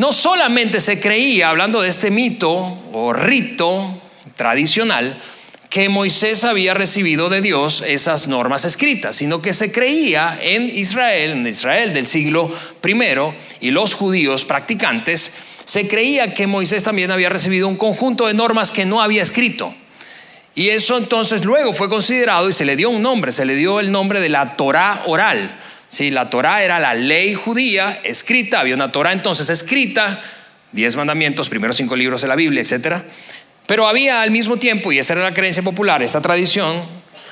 No 0.00 0.14
solamente 0.14 0.80
se 0.80 0.98
creía, 0.98 1.50
hablando 1.50 1.82
de 1.82 1.90
este 1.90 2.10
mito 2.10 2.56
o 2.90 3.12
rito 3.12 4.00
tradicional, 4.34 5.20
que 5.68 5.90
Moisés 5.90 6.44
había 6.44 6.72
recibido 6.72 7.28
de 7.28 7.42
Dios 7.42 7.84
esas 7.86 8.26
normas 8.26 8.64
escritas, 8.64 9.16
sino 9.16 9.42
que 9.42 9.52
se 9.52 9.70
creía 9.70 10.38
en 10.40 10.74
Israel, 10.74 11.32
en 11.32 11.46
Israel 11.46 11.92
del 11.92 12.06
siglo 12.06 12.50
I, 12.82 12.96
y 13.60 13.72
los 13.72 13.92
judíos 13.92 14.46
practicantes, 14.46 15.34
se 15.66 15.86
creía 15.86 16.32
que 16.32 16.46
Moisés 16.46 16.82
también 16.82 17.10
había 17.10 17.28
recibido 17.28 17.68
un 17.68 17.76
conjunto 17.76 18.26
de 18.26 18.32
normas 18.32 18.72
que 18.72 18.86
no 18.86 19.02
había 19.02 19.20
escrito. 19.20 19.74
Y 20.54 20.70
eso 20.70 20.96
entonces 20.96 21.44
luego 21.44 21.74
fue 21.74 21.90
considerado 21.90 22.48
y 22.48 22.54
se 22.54 22.64
le 22.64 22.74
dio 22.74 22.88
un 22.88 23.02
nombre, 23.02 23.32
se 23.32 23.44
le 23.44 23.54
dio 23.54 23.80
el 23.80 23.92
nombre 23.92 24.20
de 24.20 24.30
la 24.30 24.56
Torá 24.56 25.02
oral. 25.04 25.58
Sí, 25.90 26.12
la 26.12 26.30
Torá 26.30 26.62
era 26.62 26.78
la 26.78 26.94
ley 26.94 27.34
judía 27.34 28.00
escrita, 28.04 28.60
había 28.60 28.76
una 28.76 28.92
Torá 28.92 29.10
entonces 29.10 29.50
escrita, 29.50 30.20
diez 30.70 30.94
mandamientos, 30.94 31.48
primeros 31.48 31.76
cinco 31.76 31.96
libros 31.96 32.22
de 32.22 32.28
la 32.28 32.36
Biblia, 32.36 32.62
etc. 32.62 33.02
Pero 33.66 33.88
había 33.88 34.22
al 34.22 34.30
mismo 34.30 34.56
tiempo, 34.56 34.92
y 34.92 35.00
esa 35.00 35.14
era 35.14 35.24
la 35.24 35.34
creencia 35.34 35.64
popular, 35.64 36.00
esta 36.00 36.20
tradición 36.20 36.80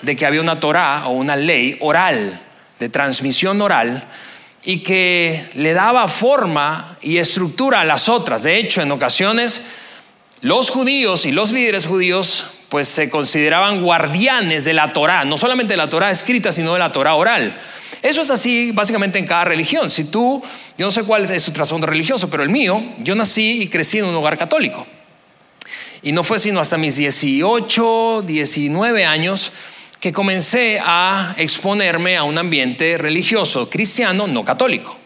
de 0.03 0.17
que 0.17 0.27
había 0.27 0.41
una 0.41 0.59
Torá 0.59 1.07
o 1.07 1.13
una 1.13 1.37
ley 1.37 1.77
oral, 1.79 2.43
de 2.81 2.89
transmisión 2.89 3.63
oral, 3.63 4.09
y 4.65 4.81
que 4.81 5.41
le 5.55 5.73
daba 5.73 6.09
forma 6.09 6.99
y 7.01 7.19
estructura 7.19 7.83
a 7.83 7.85
las 7.85 8.09
otras. 8.09 8.43
De 8.43 8.57
hecho, 8.57 8.83
en 8.83 8.91
ocasiones 8.91 9.63
los 10.41 10.71
judíos 10.71 11.27
y 11.27 11.31
los 11.31 11.53
líderes 11.53 11.87
judíos 11.87 12.51
pues 12.69 12.89
se 12.89 13.09
consideraban 13.09 13.83
guardianes 13.83 14.65
de 14.65 14.75
la 14.75 14.93
Torá, 14.93 15.25
no 15.25 15.39
solamente 15.39 15.75
de 15.75 15.79
la 15.79 15.89
Torá 15.89 16.11
escrita, 16.11 16.51
sino 16.51 16.73
de 16.73 16.81
la 16.81 16.91
Torá 16.91 17.15
oral. 17.15 17.57
Eso 18.03 18.23
es 18.23 18.31
así 18.31 18.73
básicamente 18.73 19.19
en 19.19 19.27
cada 19.27 19.45
religión. 19.45 19.91
Si 19.91 20.05
tú, 20.05 20.43
yo 20.77 20.87
no 20.87 20.91
sé 20.91 21.03
cuál 21.03 21.31
es 21.31 21.43
su 21.43 21.53
trasfondo 21.53 21.87
religioso, 21.87 22.31
pero 22.31 22.43
el 22.43 22.49
mío, 22.49 22.83
yo 22.99 23.15
nací 23.15 23.63
y 23.63 23.69
crecí 23.69 23.99
en 23.99 24.07
un 24.07 24.15
hogar 24.15 24.39
católico. 24.39 24.87
Y 26.03 26.13
no 26.13 26.23
fue 26.23 26.39
sino 26.39 26.61
hasta 26.61 26.79
mis 26.79 26.97
18, 26.97 28.23
19 28.23 29.05
años 29.05 29.53
que 30.01 30.13
comencé 30.13 30.79
a 30.81 31.35
exponerme 31.39 32.17
a 32.17 32.23
un 32.23 32.39
ambiente 32.39 32.99
religioso 32.99 33.69
cristiano 33.69 34.29
no 34.29 34.45
católico. 34.45 34.97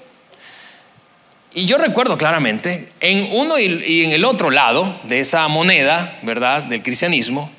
Y 1.55 1.67
yo 1.67 1.79
recuerdo 1.79 2.17
claramente, 2.17 2.89
en 3.01 3.29
uno 3.33 3.59
y 3.59 4.05
en 4.05 4.13
el 4.13 4.25
otro 4.25 4.51
lado 4.51 5.01
de 5.05 5.21
esa 5.21 5.47
moneda, 5.49 6.19
¿verdad?, 6.23 6.63
del 6.63 6.83
cristianismo, 6.83 7.51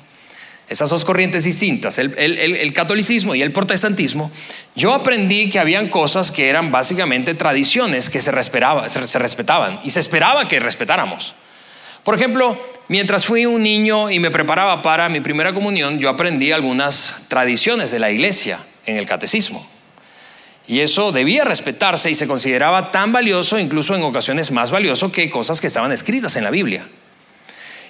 esas 0.68 0.88
dos 0.90 1.04
corrientes 1.04 1.44
distintas, 1.44 1.98
el, 1.98 2.72
catolicismo 2.72 3.34
y 3.34 3.42
el 3.42 3.52
protestantismo, 3.52 4.30
yo 4.74 4.94
aprendí 4.94 5.50
que 5.50 5.58
habían 5.58 5.88
cosas 5.88 6.30
que 6.30 6.48
eran 6.48 6.72
básicamente 6.72 7.34
tradiciones 7.34 8.08
que 8.08 8.20
se, 8.20 8.32
se 8.32 9.18
respetaban 9.18 9.80
y 9.84 9.90
se 9.90 10.00
esperaba 10.00 10.48
que 10.48 10.60
respetáramos. 10.60 11.34
Por 12.02 12.14
ejemplo, 12.14 12.58
mientras 12.88 13.24
fui 13.24 13.46
un 13.46 13.62
niño 13.62 14.10
y 14.10 14.20
me 14.20 14.30
preparaba 14.30 14.82
para 14.82 15.08
mi 15.08 15.20
primera 15.20 15.52
comunión, 15.54 15.98
yo 15.98 16.10
aprendí 16.10 16.52
algunas 16.52 17.24
tradiciones 17.28 17.90
de 17.90 17.98
la 17.98 18.10
iglesia 18.10 18.58
en 18.86 18.96
el 18.96 19.06
catecismo. 19.06 19.66
Y 20.66 20.80
eso 20.80 21.12
debía 21.12 21.44
respetarse 21.44 22.10
y 22.10 22.14
se 22.14 22.26
consideraba 22.26 22.90
tan 22.90 23.12
valioso, 23.12 23.58
incluso 23.58 23.94
en 23.94 24.02
ocasiones 24.02 24.50
más 24.50 24.70
valioso 24.70 25.12
que 25.12 25.28
cosas 25.28 25.60
que 25.60 25.66
estaban 25.66 25.92
escritas 25.92 26.36
en 26.36 26.44
la 26.44 26.50
Biblia. 26.50 26.88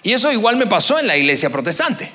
Y 0.02 0.12
eso 0.12 0.30
igual 0.32 0.56
me 0.56 0.66
pasó 0.66 0.98
en 0.98 1.06
la 1.06 1.16
iglesia 1.16 1.50
protestante. 1.50 2.10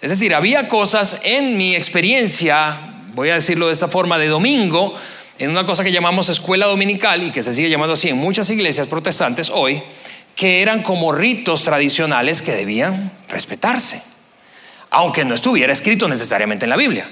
Es 0.00 0.10
decir, 0.10 0.34
había 0.34 0.68
cosas 0.68 1.18
en 1.22 1.56
mi 1.56 1.74
experiencia, 1.74 2.78
voy 3.14 3.30
a 3.30 3.34
decirlo 3.34 3.68
de 3.68 3.72
esta 3.72 3.88
forma, 3.88 4.18
de 4.18 4.28
domingo, 4.28 4.94
en 5.38 5.50
una 5.50 5.64
cosa 5.64 5.84
que 5.84 5.92
llamamos 5.92 6.28
escuela 6.28 6.66
dominical 6.66 7.22
y 7.22 7.30
que 7.30 7.42
se 7.42 7.54
sigue 7.54 7.70
llamando 7.70 7.94
así 7.94 8.10
en 8.10 8.18
muchas 8.18 8.50
iglesias 8.50 8.86
protestantes 8.86 9.50
hoy, 9.50 9.82
que 10.34 10.60
eran 10.60 10.82
como 10.82 11.12
ritos 11.12 11.64
tradicionales 11.64 12.42
que 12.42 12.52
debían 12.52 13.10
respetarse, 13.28 14.02
aunque 14.90 15.24
no 15.24 15.34
estuviera 15.34 15.72
escrito 15.72 16.08
necesariamente 16.08 16.66
en 16.66 16.70
la 16.70 16.76
Biblia. 16.76 17.08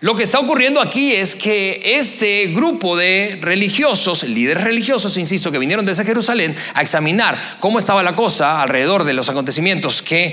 Lo 0.00 0.14
que 0.14 0.22
está 0.22 0.38
ocurriendo 0.38 0.80
aquí 0.80 1.12
es 1.12 1.34
que 1.34 1.96
este 1.96 2.46
grupo 2.46 2.96
de 2.96 3.36
religiosos, 3.40 4.22
líderes 4.22 4.62
religiosos, 4.62 5.16
insisto, 5.16 5.50
que 5.50 5.58
vinieron 5.58 5.84
desde 5.84 6.04
Jerusalén 6.04 6.54
a 6.74 6.82
examinar 6.82 7.56
cómo 7.58 7.80
estaba 7.80 8.04
la 8.04 8.14
cosa 8.14 8.62
alrededor 8.62 9.02
de 9.02 9.14
los 9.14 9.28
acontecimientos 9.28 10.00
que 10.00 10.32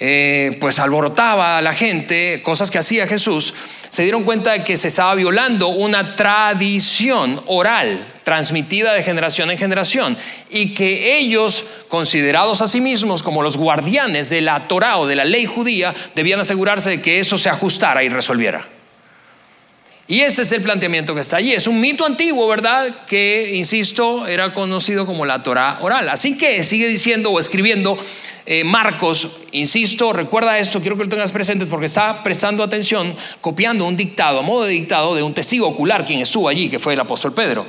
eh, 0.00 0.56
pues 0.60 0.78
alborotaba 0.78 1.58
a 1.58 1.62
la 1.62 1.72
gente, 1.72 2.40
cosas 2.42 2.70
que 2.70 2.78
hacía 2.78 3.06
Jesús, 3.06 3.54
se 3.88 4.02
dieron 4.02 4.22
cuenta 4.22 4.52
de 4.52 4.62
que 4.62 4.76
se 4.76 4.88
estaba 4.88 5.14
violando 5.14 5.68
una 5.68 6.14
tradición 6.14 7.40
oral 7.46 8.06
transmitida 8.22 8.92
de 8.92 9.02
generación 9.02 9.50
en 9.50 9.58
generación 9.58 10.16
y 10.50 10.74
que 10.74 11.18
ellos, 11.18 11.64
considerados 11.88 12.60
a 12.60 12.68
sí 12.68 12.80
mismos 12.80 13.22
como 13.22 13.42
los 13.42 13.56
guardianes 13.56 14.30
de 14.30 14.40
la 14.40 14.68
Torah 14.68 14.98
o 14.98 15.06
de 15.06 15.16
la 15.16 15.24
ley 15.24 15.46
judía, 15.46 15.94
debían 16.14 16.40
asegurarse 16.40 16.90
de 16.90 17.00
que 17.00 17.20
eso 17.20 17.38
se 17.38 17.48
ajustara 17.48 18.04
y 18.04 18.08
resolviera. 18.08 18.68
Y 20.10 20.22
ese 20.22 20.40
es 20.40 20.52
el 20.52 20.62
planteamiento 20.62 21.14
que 21.14 21.20
está 21.20 21.36
allí. 21.36 21.52
Es 21.52 21.66
un 21.66 21.80
mito 21.80 22.06
antiguo, 22.06 22.48
¿verdad? 22.48 23.04
Que, 23.04 23.54
insisto, 23.56 24.26
era 24.26 24.54
conocido 24.54 25.04
como 25.04 25.26
la 25.26 25.42
Torah 25.42 25.78
oral. 25.82 26.08
Así 26.08 26.38
que 26.38 26.64
sigue 26.64 26.88
diciendo 26.88 27.30
o 27.30 27.38
escribiendo 27.38 27.98
eh, 28.50 28.64
Marcos, 28.64 29.28
insisto, 29.52 30.10
recuerda 30.10 30.58
esto, 30.58 30.80
quiero 30.80 30.96
que 30.96 31.02
lo 31.04 31.10
tengas 31.10 31.32
presentes 31.32 31.68
porque 31.68 31.84
está 31.84 32.22
prestando 32.22 32.62
atención, 32.62 33.14
copiando 33.42 33.84
un 33.84 33.94
dictado, 33.94 34.38
a 34.38 34.42
modo 34.42 34.64
de 34.64 34.72
dictado 34.72 35.14
de 35.14 35.22
un 35.22 35.34
testigo 35.34 35.68
ocular 35.68 36.02
quien 36.02 36.20
estuvo 36.20 36.48
allí, 36.48 36.70
que 36.70 36.78
fue 36.78 36.94
el 36.94 37.00
apóstol 37.00 37.34
Pedro. 37.34 37.66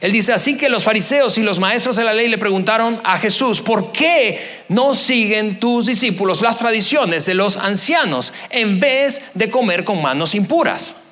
Él 0.00 0.12
dice, 0.12 0.32
así 0.32 0.56
que 0.56 0.70
los 0.70 0.82
fariseos 0.82 1.36
y 1.36 1.42
los 1.42 1.58
maestros 1.58 1.96
de 1.96 2.04
la 2.04 2.14
ley 2.14 2.28
le 2.28 2.38
preguntaron 2.38 3.02
a 3.04 3.18
Jesús, 3.18 3.60
¿por 3.60 3.92
qué 3.92 4.62
no 4.70 4.94
siguen 4.94 5.60
tus 5.60 5.84
discípulos 5.84 6.40
las 6.40 6.58
tradiciones 6.58 7.26
de 7.26 7.34
los 7.34 7.58
ancianos 7.58 8.32
en 8.48 8.80
vez 8.80 9.20
de 9.34 9.50
comer 9.50 9.84
con 9.84 10.00
manos 10.00 10.34
impuras? 10.34 11.03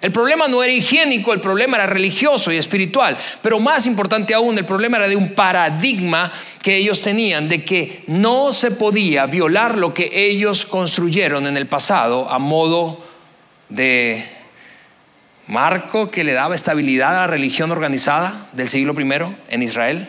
El 0.00 0.12
problema 0.12 0.48
no 0.48 0.62
era 0.62 0.72
higiénico, 0.72 1.34
el 1.34 1.40
problema 1.40 1.76
era 1.76 1.86
religioso 1.86 2.50
y 2.50 2.56
espiritual, 2.56 3.18
pero 3.42 3.60
más 3.60 3.86
importante 3.86 4.32
aún, 4.32 4.56
el 4.56 4.64
problema 4.64 4.96
era 4.96 5.08
de 5.08 5.16
un 5.16 5.34
paradigma 5.34 6.32
que 6.62 6.76
ellos 6.76 7.02
tenían 7.02 7.48
de 7.48 7.64
que 7.64 8.04
no 8.06 8.52
se 8.52 8.70
podía 8.70 9.26
violar 9.26 9.76
lo 9.76 9.92
que 9.92 10.10
ellos 10.12 10.64
construyeron 10.64 11.46
en 11.46 11.56
el 11.56 11.66
pasado 11.66 12.30
a 12.30 12.38
modo 12.38 13.04
de 13.68 14.26
Marco 15.46 16.10
que 16.10 16.24
le 16.24 16.32
daba 16.32 16.54
estabilidad 16.54 17.16
a 17.16 17.20
la 17.20 17.26
religión 17.26 17.70
organizada 17.70 18.48
del 18.52 18.68
siglo 18.68 18.94
I 18.98 19.36
en 19.50 19.62
Israel. 19.62 20.08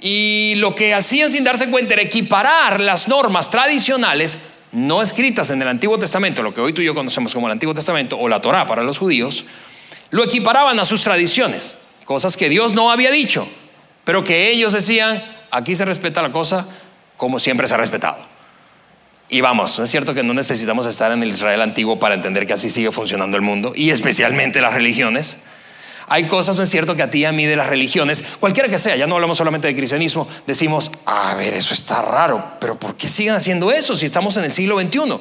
Y 0.00 0.54
lo 0.56 0.74
que 0.74 0.94
hacían 0.94 1.30
sin 1.30 1.44
darse 1.44 1.68
cuenta 1.68 1.94
era 1.94 2.02
equiparar 2.02 2.80
las 2.80 3.08
normas 3.08 3.50
tradicionales 3.50 4.38
no 4.76 5.00
escritas 5.00 5.50
en 5.50 5.62
el 5.62 5.68
Antiguo 5.68 5.98
Testamento, 5.98 6.42
lo 6.42 6.52
que 6.52 6.60
hoy 6.60 6.74
tú 6.74 6.82
y 6.82 6.84
yo 6.84 6.94
conocemos 6.94 7.32
como 7.32 7.46
el 7.46 7.52
Antiguo 7.52 7.72
Testamento 7.72 8.18
o 8.18 8.28
la 8.28 8.42
Torá 8.42 8.66
para 8.66 8.82
los 8.82 8.98
judíos, 8.98 9.46
lo 10.10 10.22
equiparaban 10.22 10.78
a 10.78 10.84
sus 10.84 11.02
tradiciones, 11.02 11.78
cosas 12.04 12.36
que 12.36 12.50
Dios 12.50 12.74
no 12.74 12.90
había 12.90 13.10
dicho, 13.10 13.48
pero 14.04 14.22
que 14.22 14.50
ellos 14.50 14.74
decían, 14.74 15.22
aquí 15.50 15.74
se 15.74 15.86
respeta 15.86 16.20
la 16.20 16.30
cosa 16.30 16.68
como 17.16 17.38
siempre 17.38 17.66
se 17.66 17.72
ha 17.72 17.78
respetado. 17.78 18.18
Y 19.30 19.40
vamos, 19.40 19.78
es 19.78 19.88
cierto 19.88 20.12
que 20.12 20.22
no 20.22 20.34
necesitamos 20.34 20.84
estar 20.84 21.10
en 21.10 21.22
el 21.22 21.30
Israel 21.30 21.62
antiguo 21.62 21.98
para 21.98 22.14
entender 22.14 22.46
que 22.46 22.52
así 22.52 22.68
sigue 22.68 22.92
funcionando 22.92 23.38
el 23.38 23.42
mundo, 23.42 23.72
y 23.74 23.90
especialmente 23.90 24.60
las 24.60 24.74
religiones. 24.74 25.38
Hay 26.08 26.26
cosas, 26.26 26.56
no 26.56 26.62
es 26.62 26.70
cierto, 26.70 26.94
que 26.94 27.02
a 27.02 27.10
ti 27.10 27.18
y 27.18 27.24
a 27.24 27.32
mí 27.32 27.46
de 27.46 27.56
las 27.56 27.68
religiones, 27.68 28.22
cualquiera 28.38 28.68
que 28.68 28.78
sea, 28.78 28.96
ya 28.96 29.06
no 29.06 29.16
hablamos 29.16 29.38
solamente 29.38 29.66
de 29.66 29.74
cristianismo, 29.74 30.28
decimos, 30.46 30.92
a 31.04 31.34
ver, 31.34 31.54
eso 31.54 31.74
está 31.74 32.00
raro, 32.02 32.52
pero 32.60 32.78
¿por 32.78 32.96
qué 32.96 33.08
siguen 33.08 33.34
haciendo 33.34 33.72
eso 33.72 33.96
si 33.96 34.06
estamos 34.06 34.36
en 34.36 34.44
el 34.44 34.52
siglo 34.52 34.80
XXI? 34.80 35.18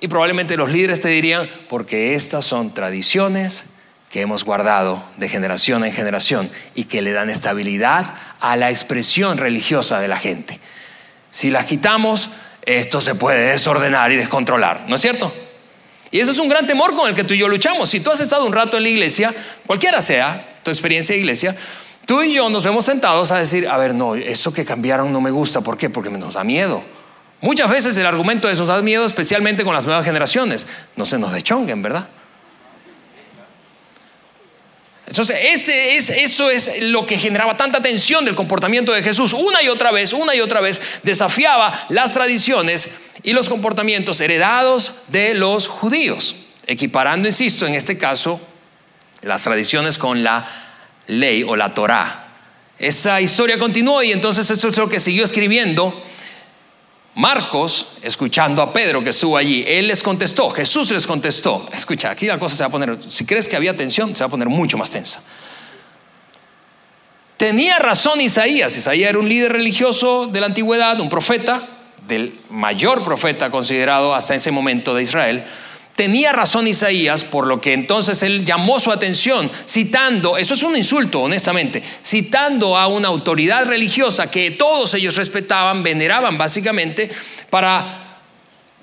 Y 0.00 0.08
probablemente 0.08 0.56
los 0.56 0.70
líderes 0.70 1.00
te 1.00 1.08
dirían, 1.08 1.48
porque 1.68 2.14
estas 2.14 2.44
son 2.44 2.72
tradiciones 2.72 3.66
que 4.10 4.20
hemos 4.20 4.44
guardado 4.44 5.04
de 5.18 5.28
generación 5.28 5.84
en 5.84 5.92
generación 5.92 6.50
y 6.74 6.84
que 6.84 7.02
le 7.02 7.12
dan 7.12 7.30
estabilidad 7.30 8.14
a 8.40 8.56
la 8.56 8.70
expresión 8.70 9.38
religiosa 9.38 10.00
de 10.00 10.08
la 10.08 10.16
gente. 10.16 10.58
Si 11.30 11.50
las 11.50 11.66
quitamos, 11.66 12.30
esto 12.62 13.00
se 13.00 13.14
puede 13.14 13.50
desordenar 13.50 14.10
y 14.10 14.16
descontrolar, 14.16 14.84
¿no 14.88 14.94
es 14.94 15.00
cierto? 15.00 15.32
Y 16.10 16.20
ese 16.20 16.30
es 16.30 16.38
un 16.38 16.48
gran 16.48 16.66
temor 16.66 16.94
con 16.94 17.08
el 17.08 17.14
que 17.14 17.24
tú 17.24 17.34
y 17.34 17.38
yo 17.38 17.48
luchamos. 17.48 17.90
Si 17.90 18.00
tú 18.00 18.10
has 18.10 18.20
estado 18.20 18.44
un 18.46 18.52
rato 18.52 18.76
en 18.76 18.82
la 18.82 18.88
iglesia, 18.88 19.34
cualquiera 19.66 20.00
sea 20.00 20.58
tu 20.62 20.70
experiencia 20.70 21.14
de 21.14 21.20
iglesia, 21.20 21.56
tú 22.06 22.22
y 22.22 22.32
yo 22.32 22.48
nos 22.48 22.64
vemos 22.64 22.84
sentados 22.84 23.30
a 23.30 23.38
decir, 23.38 23.68
a 23.68 23.76
ver, 23.76 23.94
no, 23.94 24.14
eso 24.14 24.52
que 24.52 24.64
cambiaron 24.64 25.12
no 25.12 25.20
me 25.20 25.30
gusta. 25.30 25.60
¿Por 25.60 25.76
qué? 25.76 25.90
Porque 25.90 26.10
nos 26.10 26.34
da 26.34 26.44
miedo. 26.44 26.82
Muchas 27.40 27.70
veces 27.70 27.96
el 27.96 28.06
argumento 28.06 28.48
eso 28.48 28.62
nos 28.62 28.68
da 28.68 28.82
miedo, 28.82 29.04
especialmente 29.04 29.64
con 29.64 29.74
las 29.74 29.84
nuevas 29.84 30.04
generaciones. 30.04 30.66
No 30.96 31.06
se 31.06 31.18
nos 31.18 31.32
dechonguen, 31.32 31.82
¿verdad? 31.82 32.08
Entonces, 35.08 35.38
ese 35.42 35.96
es, 35.96 36.10
eso 36.10 36.50
es 36.50 36.82
lo 36.82 37.06
que 37.06 37.16
generaba 37.16 37.56
tanta 37.56 37.80
tensión 37.80 38.26
del 38.26 38.34
comportamiento 38.34 38.92
de 38.92 39.02
Jesús. 39.02 39.32
Una 39.32 39.62
y 39.62 39.68
otra 39.68 39.90
vez, 39.90 40.12
una 40.12 40.34
y 40.34 40.40
otra 40.40 40.60
vez, 40.60 40.82
desafiaba 41.02 41.86
las 41.88 42.12
tradiciones 42.12 42.90
y 43.22 43.32
los 43.32 43.48
comportamientos 43.48 44.20
heredados 44.20 44.92
de 45.08 45.32
los 45.32 45.66
judíos, 45.66 46.36
equiparando, 46.66 47.26
insisto, 47.26 47.66
en 47.66 47.74
este 47.74 47.96
caso, 47.96 48.38
las 49.22 49.42
tradiciones 49.42 49.96
con 49.96 50.22
la 50.22 50.46
ley 51.06 51.42
o 51.42 51.56
la 51.56 51.72
Torá. 51.72 52.28
Esa 52.78 53.18
historia 53.22 53.58
continuó 53.58 54.02
y 54.02 54.12
entonces 54.12 54.50
eso 54.50 54.68
es 54.68 54.76
lo 54.76 54.90
que 54.90 55.00
siguió 55.00 55.24
escribiendo 55.24 56.04
Marcos, 57.18 57.94
escuchando 58.00 58.62
a 58.62 58.72
Pedro 58.72 59.02
que 59.02 59.10
estuvo 59.10 59.36
allí, 59.36 59.64
él 59.66 59.88
les 59.88 60.04
contestó, 60.04 60.50
Jesús 60.50 60.92
les 60.92 61.04
contestó. 61.04 61.68
Escucha, 61.72 62.12
aquí 62.12 62.26
la 62.26 62.38
cosa 62.38 62.54
se 62.54 62.62
va 62.62 62.68
a 62.68 62.70
poner, 62.70 62.96
si 63.08 63.26
crees 63.26 63.48
que 63.48 63.56
había 63.56 63.74
tensión, 63.74 64.14
se 64.14 64.22
va 64.22 64.28
a 64.28 64.30
poner 64.30 64.48
mucho 64.48 64.78
más 64.78 64.92
tensa. 64.92 65.20
Tenía 67.36 67.80
razón 67.80 68.20
Isaías, 68.20 68.76
Isaías 68.76 69.10
era 69.10 69.18
un 69.18 69.28
líder 69.28 69.52
religioso 69.52 70.28
de 70.28 70.38
la 70.38 70.46
antigüedad, 70.46 71.00
un 71.00 71.08
profeta, 71.08 71.66
del 72.06 72.38
mayor 72.50 73.02
profeta 73.02 73.50
considerado 73.50 74.14
hasta 74.14 74.36
ese 74.36 74.52
momento 74.52 74.94
de 74.94 75.02
Israel. 75.02 75.44
Tenía 75.98 76.30
razón 76.30 76.68
Isaías, 76.68 77.24
por 77.24 77.48
lo 77.48 77.60
que 77.60 77.72
entonces 77.72 78.22
él 78.22 78.44
llamó 78.44 78.78
su 78.78 78.92
atención, 78.92 79.50
citando, 79.68 80.36
eso 80.36 80.54
es 80.54 80.62
un 80.62 80.76
insulto, 80.76 81.22
honestamente, 81.22 81.82
citando 82.04 82.76
a 82.76 82.86
una 82.86 83.08
autoridad 83.08 83.64
religiosa 83.64 84.30
que 84.30 84.52
todos 84.52 84.94
ellos 84.94 85.16
respetaban, 85.16 85.82
veneraban 85.82 86.38
básicamente, 86.38 87.10
para 87.50 88.20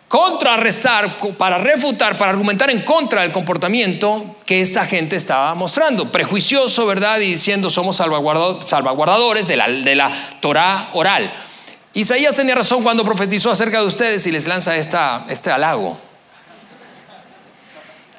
contrarrestar, 0.09 1.15
para 1.37 1.57
refutar, 1.57 2.17
para 2.17 2.31
argumentar 2.31 2.69
en 2.69 2.81
contra 2.81 3.21
del 3.21 3.31
comportamiento 3.31 4.35
que 4.45 4.59
esta 4.59 4.83
gente 4.83 5.15
estaba 5.15 5.55
mostrando. 5.55 6.11
Prejuicioso, 6.11 6.85
¿verdad? 6.85 7.21
Y 7.21 7.27
diciendo 7.27 7.69
somos 7.69 7.95
salvaguardadores 7.95 9.47
de 9.47 9.55
la, 9.55 9.69
de 9.69 9.95
la 9.95 10.11
Torah 10.41 10.89
oral. 10.91 11.31
Isaías 11.93 12.35
tenía 12.35 12.55
razón 12.55 12.83
cuando 12.83 13.05
profetizó 13.05 13.51
acerca 13.51 13.79
de 13.79 13.85
ustedes 13.85 14.27
y 14.27 14.33
les 14.33 14.47
lanza 14.47 14.75
esta, 14.75 15.25
este 15.29 15.49
halago 15.49 16.04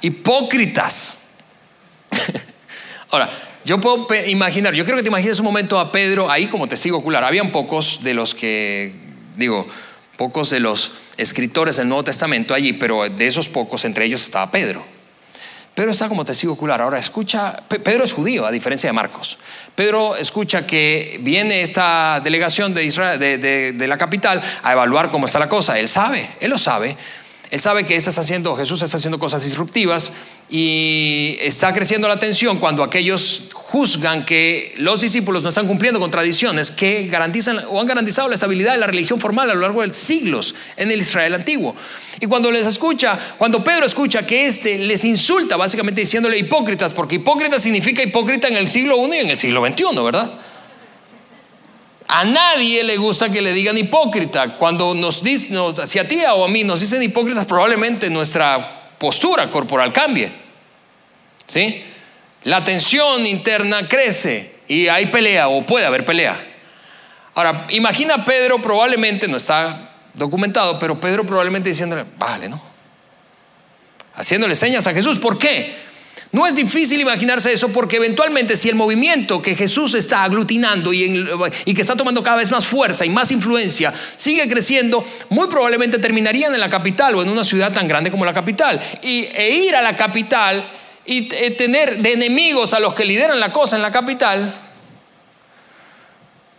hipócritas. 0.00 1.18
Ahora, 3.10 3.30
yo 3.64 3.80
puedo 3.80 4.06
imaginar, 4.26 4.74
yo 4.74 4.84
creo 4.84 4.96
que 4.96 5.02
te 5.02 5.08
imagines 5.08 5.38
un 5.40 5.44
momento 5.44 5.78
a 5.78 5.90
Pedro 5.90 6.30
ahí 6.30 6.46
como 6.46 6.68
testigo 6.68 6.98
ocular. 6.98 7.24
Habían 7.24 7.50
pocos 7.50 8.00
de 8.02 8.14
los 8.14 8.34
que, 8.34 8.94
digo, 9.36 9.66
pocos 10.16 10.50
de 10.50 10.60
los 10.60 10.92
escritores 11.16 11.76
del 11.76 11.88
Nuevo 11.88 12.04
Testamento 12.04 12.54
allí, 12.54 12.72
pero 12.72 13.08
de 13.08 13.26
esos 13.26 13.48
pocos, 13.48 13.84
entre 13.84 14.04
ellos 14.04 14.22
estaba 14.22 14.50
Pedro. 14.50 14.84
Pedro 15.74 15.90
está 15.90 16.08
como 16.08 16.24
testigo 16.24 16.54
ocular. 16.54 16.80
Ahora 16.80 16.98
escucha, 16.98 17.62
Pedro 17.68 18.04
es 18.04 18.12
judío, 18.12 18.46
a 18.46 18.50
diferencia 18.50 18.88
de 18.88 18.94
Marcos. 18.94 19.36
Pedro 19.74 20.16
escucha 20.16 20.66
que 20.66 21.18
viene 21.20 21.60
esta 21.60 22.20
delegación 22.24 22.72
de, 22.72 22.84
Israel, 22.84 23.18
de 23.18 23.86
la 23.86 23.98
capital 23.98 24.42
a 24.62 24.72
evaluar 24.72 25.10
cómo 25.10 25.26
está 25.26 25.38
la 25.38 25.48
cosa. 25.48 25.78
Él 25.78 25.88
sabe, 25.88 26.30
él 26.40 26.50
lo 26.50 26.56
sabe. 26.56 26.96
Él 27.50 27.60
sabe 27.60 27.86
que 27.86 27.94
está 27.94 28.10
haciendo, 28.20 28.56
Jesús 28.56 28.82
está 28.82 28.96
haciendo 28.96 29.18
cosas 29.18 29.44
disruptivas 29.44 30.12
y 30.48 31.36
está 31.40 31.72
creciendo 31.72 32.08
la 32.08 32.18
tensión 32.18 32.58
cuando 32.58 32.82
aquellos 32.82 33.44
juzgan 33.52 34.24
que 34.24 34.74
los 34.76 35.00
discípulos 35.00 35.42
no 35.42 35.48
están 35.48 35.66
cumpliendo 35.66 35.98
con 35.98 36.10
tradiciones 36.10 36.70
que 36.70 37.06
garantizan 37.08 37.60
o 37.68 37.80
han 37.80 37.86
garantizado 37.86 38.28
la 38.28 38.34
estabilidad 38.34 38.72
de 38.72 38.78
la 38.78 38.86
religión 38.86 39.20
formal 39.20 39.50
a 39.50 39.54
lo 39.54 39.60
largo 39.60 39.82
de 39.82 39.92
siglos 39.92 40.54
en 40.76 40.90
el 40.90 41.00
Israel 41.00 41.34
antiguo. 41.34 41.74
Y 42.20 42.26
cuando 42.26 42.50
les 42.50 42.66
escucha, 42.66 43.18
cuando 43.38 43.62
Pedro 43.62 43.86
escucha 43.86 44.26
que 44.26 44.46
este 44.46 44.78
les 44.78 45.04
insulta, 45.04 45.56
básicamente 45.56 46.00
diciéndole 46.00 46.38
hipócritas, 46.38 46.94
porque 46.94 47.16
hipócrita 47.16 47.58
significa 47.58 48.02
hipócrita 48.02 48.48
en 48.48 48.56
el 48.56 48.68
siglo 48.68 48.96
I 49.06 49.16
y 49.16 49.18
en 49.18 49.30
el 49.30 49.36
siglo 49.36 49.64
XXI, 49.66 50.02
¿verdad? 50.02 50.32
A 52.08 52.24
nadie 52.24 52.84
le 52.84 52.96
gusta 52.96 53.30
que 53.30 53.42
le 53.42 53.52
digan 53.52 53.76
hipócrita. 53.76 54.54
Cuando 54.54 54.94
nos 54.94 55.22
dicen, 55.22 55.58
si 55.86 55.98
a 55.98 56.06
ti 56.06 56.20
o 56.24 56.44
a 56.44 56.48
mí 56.48 56.62
nos 56.64 56.80
dicen 56.80 57.02
hipócritas, 57.02 57.46
probablemente 57.46 58.08
nuestra 58.10 58.94
postura 58.98 59.50
corporal 59.50 59.92
cambie. 59.92 60.32
¿Sí? 61.46 61.82
La 62.44 62.64
tensión 62.64 63.26
interna 63.26 63.88
crece 63.88 64.56
y 64.68 64.88
hay 64.88 65.06
pelea 65.06 65.48
o 65.48 65.66
puede 65.66 65.86
haber 65.86 66.04
pelea. 66.04 66.40
Ahora, 67.34 67.66
imagina 67.70 68.24
Pedro 68.24 68.62
probablemente, 68.62 69.28
no 69.28 69.36
está 69.36 69.90
documentado, 70.14 70.78
pero 70.78 70.98
Pedro 70.98 71.24
probablemente 71.24 71.68
diciéndole, 71.68 72.04
vale, 72.16 72.48
¿no? 72.48 72.60
Haciéndole 74.14 74.54
señas 74.54 74.86
a 74.86 74.94
Jesús. 74.94 75.18
¿Por 75.18 75.38
qué? 75.38 75.85
No 76.36 76.46
es 76.46 76.54
difícil 76.54 77.00
imaginarse 77.00 77.50
eso 77.50 77.70
porque 77.70 77.96
eventualmente 77.96 78.56
si 78.56 78.68
el 78.68 78.74
movimiento 78.74 79.40
que 79.40 79.54
Jesús 79.54 79.94
está 79.94 80.22
aglutinando 80.22 80.92
y, 80.92 81.24
que 81.64 81.80
está 81.80 81.96
tomando 81.96 82.22
cada 82.22 82.36
vez 82.36 82.50
más 82.50 82.66
fuerza 82.66 83.06
y 83.06 83.08
más 83.08 83.30
influencia 83.30 83.90
sigue 84.16 84.46
creciendo, 84.46 85.02
muy 85.30 85.48
probablemente 85.48 85.98
terminarían 85.98 86.52
en 86.52 86.60
la 86.60 86.68
capital 86.68 87.14
o 87.14 87.22
en 87.22 87.30
una 87.30 87.42
ciudad 87.42 87.72
tan 87.72 87.88
grande 87.88 88.10
como 88.10 88.26
la 88.26 88.34
capital. 88.34 88.78
Y, 89.00 89.20
e 89.32 89.48
ir 89.48 89.74
a 89.76 89.80
la 89.80 89.96
capital 89.96 90.62
y 91.06 91.34
e 91.34 91.52
tener 91.52 92.02
de 92.02 92.12
enemigos 92.12 92.74
a 92.74 92.80
los 92.80 92.92
que 92.92 93.06
lideran 93.06 93.40
la 93.40 93.50
cosa 93.50 93.76
en 93.76 93.80
la 93.80 93.90
capital, 93.90 94.54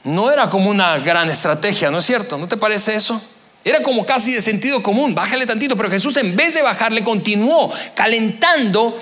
no 0.05 0.31
era 0.31 0.49
como 0.49 0.71
una 0.71 0.97
gran 0.97 1.29
estrategia, 1.29 1.91
¿no 1.91 1.99
es 1.99 2.05
cierto? 2.05 2.39
¿No 2.39 2.47
te 2.47 2.57
parece 2.57 2.95
eso? 2.95 3.21
Era 3.63 3.83
como 3.83 4.07
casi 4.07 4.33
de 4.33 4.41
sentido 4.41 4.81
común, 4.81 5.13
bájale 5.13 5.45
tantito, 5.45 5.77
pero 5.77 5.91
Jesús 5.91 6.17
en 6.17 6.35
vez 6.35 6.55
de 6.55 6.63
bajarle 6.63 7.03
continuó 7.03 7.71
calentando 7.93 8.97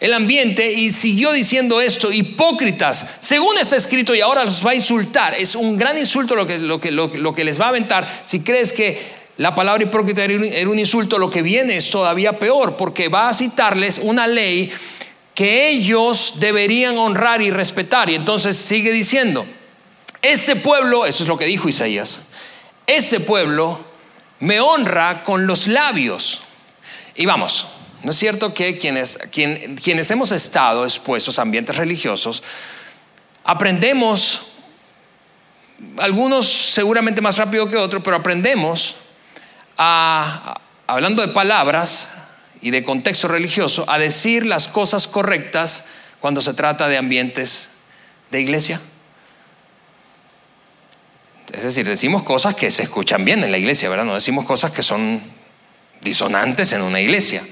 el 0.00 0.14
ambiente 0.14 0.72
y 0.72 0.92
siguió 0.92 1.30
diciendo 1.32 1.80
esto, 1.80 2.10
hipócritas, 2.10 3.04
según 3.20 3.58
está 3.58 3.76
escrito 3.76 4.14
y 4.14 4.22
ahora 4.22 4.44
los 4.44 4.66
va 4.66 4.70
a 4.70 4.74
insultar. 4.74 5.34
Es 5.34 5.54
un 5.54 5.76
gran 5.76 5.98
insulto 5.98 6.34
lo 6.34 6.46
que, 6.46 6.58
lo 6.58 6.80
que, 6.80 6.90
lo, 6.90 7.32
que 7.34 7.44
les 7.44 7.60
va 7.60 7.66
a 7.66 7.68
aventar. 7.68 8.22
Si 8.24 8.40
crees 8.40 8.72
que 8.72 8.98
la 9.36 9.54
palabra 9.54 9.84
hipócrita 9.84 10.24
era 10.24 10.70
un 10.70 10.78
insulto, 10.78 11.18
lo 11.18 11.28
que 11.28 11.42
viene 11.42 11.76
es 11.76 11.90
todavía 11.90 12.38
peor, 12.38 12.76
porque 12.76 13.08
va 13.08 13.28
a 13.28 13.34
citarles 13.34 13.98
una 14.02 14.26
ley 14.26 14.72
que 15.34 15.68
ellos 15.68 16.34
deberían 16.36 16.96
honrar 16.96 17.42
y 17.42 17.50
respetar. 17.50 18.08
Y 18.08 18.14
entonces 18.14 18.56
sigue 18.56 18.92
diciendo, 18.92 19.46
ese 20.22 20.56
pueblo, 20.56 21.04
eso 21.04 21.24
es 21.24 21.28
lo 21.28 21.36
que 21.36 21.44
dijo 21.44 21.68
Isaías, 21.68 22.22
ese 22.86 23.20
pueblo 23.20 23.80
me 24.40 24.60
honra 24.60 25.22
con 25.22 25.46
los 25.46 25.66
labios. 25.66 26.40
Y 27.14 27.26
vamos, 27.26 27.66
¿No 28.02 28.10
es 28.10 28.16
cierto 28.16 28.54
que 28.54 28.76
quienes, 28.76 29.18
quienes 29.30 30.10
hemos 30.10 30.32
estado 30.32 30.84
expuestos 30.84 31.38
a 31.38 31.42
ambientes 31.42 31.76
religiosos, 31.76 32.42
aprendemos, 33.44 34.42
algunos 35.98 36.48
seguramente 36.48 37.20
más 37.20 37.36
rápido 37.36 37.68
que 37.68 37.76
otros, 37.76 38.02
pero 38.02 38.16
aprendemos 38.16 38.96
hablando 39.76 41.22
de 41.22 41.28
palabras, 41.28 42.08
y 42.60 42.70
de 42.70 42.84
contexto 42.84 43.28
religioso 43.28 43.84
a 43.88 43.98
decir 43.98 44.44
las 44.44 44.68
cosas 44.68 45.08
correctas 45.08 45.84
cuando 46.20 46.42
se 46.42 46.54
trata 46.54 46.88
de 46.88 46.98
ambientes 46.98 47.70
de 48.30 48.40
iglesia? 48.40 48.80
Es 51.52 51.62
decir, 51.62 51.86
decimos 51.88 52.22
cosas 52.22 52.54
que 52.54 52.70
se 52.70 52.82
escuchan 52.84 53.24
bien 53.24 53.42
en 53.42 53.50
la 53.50 53.58
iglesia, 53.58 53.88
¿verdad? 53.88 54.04
No 54.04 54.14
decimos 54.14 54.44
cosas 54.44 54.70
que 54.70 54.82
son 54.82 55.20
disonantes 56.00 56.72
en 56.72 56.82
una 56.82 57.00
iglesia. 57.00 57.42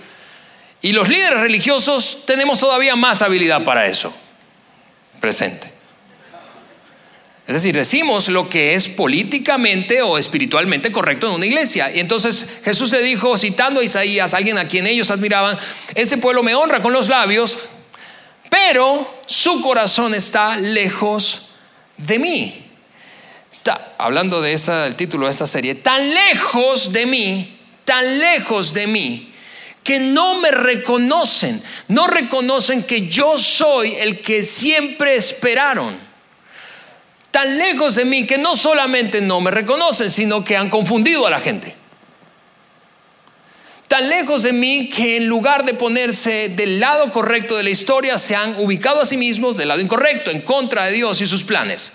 Y 0.80 0.92
los 0.92 1.08
líderes 1.08 1.40
religiosos 1.40 2.24
tenemos 2.24 2.60
todavía 2.60 2.94
más 2.96 3.22
habilidad 3.22 3.64
para 3.64 3.86
eso. 3.86 4.12
Presente. 5.20 5.78
Es 7.48 7.54
decir, 7.54 7.74
decimos 7.74 8.28
lo 8.28 8.50
que 8.50 8.74
es 8.74 8.90
políticamente 8.90 10.02
o 10.02 10.18
espiritualmente 10.18 10.92
correcto 10.92 11.28
en 11.28 11.32
una 11.32 11.46
iglesia. 11.46 11.90
Y 11.90 11.98
entonces 11.98 12.46
Jesús 12.62 12.92
le 12.92 13.00
dijo, 13.00 13.38
citando 13.38 13.80
a 13.80 13.84
Isaías, 13.84 14.34
alguien 14.34 14.58
a 14.58 14.68
quien 14.68 14.86
ellos 14.86 15.10
admiraban, 15.10 15.58
ese 15.94 16.18
pueblo 16.18 16.42
me 16.42 16.54
honra 16.54 16.82
con 16.82 16.92
los 16.92 17.08
labios, 17.08 17.58
pero 18.50 19.22
su 19.26 19.62
corazón 19.62 20.14
está 20.14 20.58
lejos 20.58 21.48
de 21.96 22.18
mí. 22.18 22.64
hablando 23.96 24.42
de 24.42 24.52
esa, 24.52 24.94
título 24.94 25.24
de 25.24 25.32
esta 25.32 25.46
serie, 25.46 25.74
tan 25.74 26.12
lejos 26.12 26.92
de 26.92 27.06
mí, 27.06 27.58
tan 27.86 28.18
lejos 28.18 28.74
de 28.74 28.86
mí, 28.86 29.32
que 29.88 29.98
no 29.98 30.38
me 30.38 30.50
reconocen, 30.50 31.62
no 31.88 32.08
reconocen 32.08 32.82
que 32.82 33.08
yo 33.08 33.38
soy 33.38 33.94
el 33.94 34.20
que 34.20 34.44
siempre 34.44 35.16
esperaron. 35.16 35.96
Tan 37.30 37.56
lejos 37.56 37.94
de 37.94 38.04
mí 38.04 38.26
que 38.26 38.36
no 38.36 38.54
solamente 38.54 39.22
no 39.22 39.40
me 39.40 39.50
reconocen, 39.50 40.10
sino 40.10 40.44
que 40.44 40.58
han 40.58 40.68
confundido 40.68 41.26
a 41.26 41.30
la 41.30 41.40
gente 41.40 41.74
tan 43.86 44.10
lejos 44.10 44.42
de 44.42 44.52
mí 44.52 44.90
que 44.90 45.16
en 45.16 45.26
lugar 45.26 45.64
de 45.64 45.72
ponerse 45.72 46.50
del 46.50 46.78
lado 46.78 47.10
correcto 47.10 47.56
de 47.56 47.62
la 47.62 47.70
historia, 47.70 48.18
se 48.18 48.36
han 48.36 48.60
ubicado 48.60 49.00
a 49.00 49.06
sí 49.06 49.16
mismos 49.16 49.56
del 49.56 49.68
lado 49.68 49.80
incorrecto, 49.80 50.30
en 50.30 50.42
contra 50.42 50.84
de 50.84 50.92
Dios 50.92 51.22
y 51.22 51.26
sus 51.26 51.44
planes. 51.44 51.94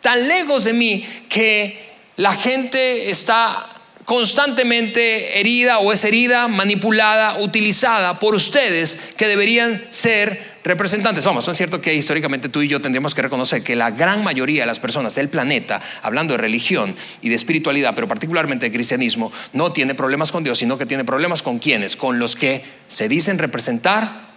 Tan 0.00 0.28
lejos 0.28 0.62
de 0.62 0.72
mí 0.72 1.04
que 1.28 1.90
la 2.14 2.34
gente 2.34 3.10
está 3.10 3.71
constantemente 4.04 5.38
herida 5.40 5.78
o 5.78 5.92
es 5.92 6.04
herida, 6.04 6.48
manipulada, 6.48 7.38
utilizada 7.38 8.18
por 8.18 8.34
ustedes 8.34 8.98
que 9.16 9.28
deberían 9.28 9.84
ser 9.90 10.52
representantes. 10.64 11.24
Vamos, 11.24 11.46
es 11.48 11.56
cierto 11.56 11.80
que 11.80 11.94
históricamente 11.94 12.48
tú 12.48 12.62
y 12.62 12.68
yo 12.68 12.80
tendríamos 12.80 13.14
que 13.14 13.22
reconocer 13.22 13.62
que 13.62 13.76
la 13.76 13.90
gran 13.90 14.22
mayoría 14.22 14.62
de 14.62 14.66
las 14.66 14.80
personas 14.80 15.14
del 15.14 15.28
planeta, 15.28 15.80
hablando 16.02 16.34
de 16.34 16.38
religión 16.38 16.94
y 17.20 17.28
de 17.28 17.34
espiritualidad, 17.34 17.94
pero 17.94 18.08
particularmente 18.08 18.66
de 18.66 18.72
cristianismo, 18.72 19.32
no 19.52 19.72
tiene 19.72 19.94
problemas 19.94 20.32
con 20.32 20.44
Dios, 20.44 20.58
sino 20.58 20.78
que 20.78 20.86
tiene 20.86 21.04
problemas 21.04 21.42
con 21.42 21.58
quienes, 21.58 21.96
con 21.96 22.18
los 22.18 22.36
que 22.36 22.64
se 22.88 23.08
dicen 23.08 23.38
representar 23.38 24.32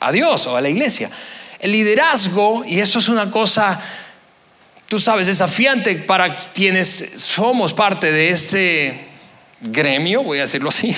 a 0.00 0.12
Dios 0.12 0.46
o 0.46 0.56
a 0.56 0.60
la 0.60 0.68
iglesia. 0.68 1.10
El 1.58 1.72
liderazgo, 1.72 2.64
y 2.66 2.80
eso 2.80 2.98
es 2.98 3.08
una 3.08 3.30
cosa, 3.30 3.80
tú 4.88 4.98
sabes, 4.98 5.26
desafiante 5.26 5.94
para 5.96 6.36
quienes 6.36 7.12
somos 7.16 7.74
parte 7.74 8.10
de 8.12 8.30
este 8.30 9.08
gremio, 9.60 10.22
voy 10.22 10.38
a 10.38 10.42
decirlo 10.42 10.68
así, 10.68 10.94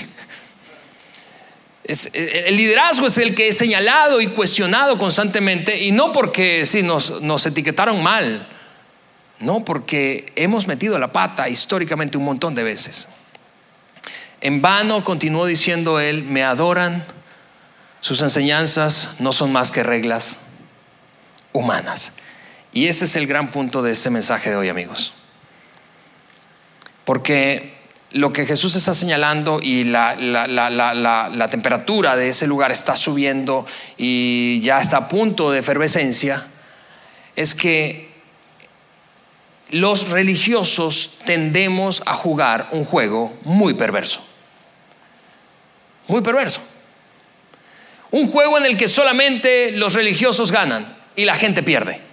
el 1.85 2.57
liderazgo 2.57 3.07
es 3.07 3.18
el 3.18 3.35
que 3.35 3.49
es 3.49 3.59
señalado 3.59 4.20
y 4.20 4.27
cuestionado 4.29 4.99
constantemente 4.99 5.81
y 5.85 5.92
no 5.92 6.12
porque 6.12 6.66
sí, 6.66 6.83
nos, 6.83 7.20
nos 7.22 7.46
etiquetaron 7.46 8.03
mal, 8.03 8.49
no 9.38 9.64
porque 9.64 10.33
hemos 10.35 10.66
metido 10.66 10.99
la 10.99 11.12
pata 11.12 11.49
históricamente 11.49 12.18
un 12.18 12.25
montón 12.25 12.55
de 12.55 12.64
veces. 12.64 13.09
En 14.40 14.62
vano 14.62 15.05
continuó 15.05 15.46
diciendo 15.46 16.01
él, 16.01 16.25
me 16.25 16.42
adoran, 16.42 17.05
sus 18.01 18.20
enseñanzas 18.20 19.16
no 19.20 19.33
son 19.33 19.53
más 19.53 19.70
que 19.70 19.83
reglas 19.83 20.38
humanas. 21.53 22.12
Y 22.76 22.88
ese 22.88 23.06
es 23.06 23.16
el 23.16 23.26
gran 23.26 23.50
punto 23.50 23.80
de 23.80 23.92
este 23.92 24.10
mensaje 24.10 24.50
de 24.50 24.56
hoy, 24.56 24.68
amigos. 24.68 25.14
Porque 27.06 27.72
lo 28.10 28.34
que 28.34 28.44
Jesús 28.44 28.74
está 28.74 28.92
señalando 28.92 29.60
y 29.62 29.84
la, 29.84 30.14
temperatura 31.50 32.16
de 32.16 32.28
ese 32.28 32.46
lugar 32.46 32.72
está 32.72 32.94
subiendo 32.94 33.64
y 33.96 34.60
ya 34.60 34.78
está 34.78 34.98
a 34.98 35.08
punto 35.08 35.50
de 35.50 35.60
efervescencia, 35.60 36.48
es 37.34 37.54
que 37.54 38.10
los 39.70 40.10
religiosos 40.10 41.12
tendemos 41.24 42.02
a 42.04 42.12
jugar 42.12 42.68
un 42.72 42.84
juego 42.84 43.34
muy 43.44 43.72
perverso. 43.72 44.22
Muy 46.08 46.20
perverso. 46.20 46.60
Un 48.10 48.30
juego 48.30 48.58
en 48.58 48.66
el 48.66 48.76
que 48.76 48.86
solamente 48.86 49.72
los 49.72 49.94
religiosos 49.94 50.52
ganan 50.52 50.94
y 51.16 51.24
la 51.24 51.36
gente 51.36 51.62
pierde. 51.62 52.04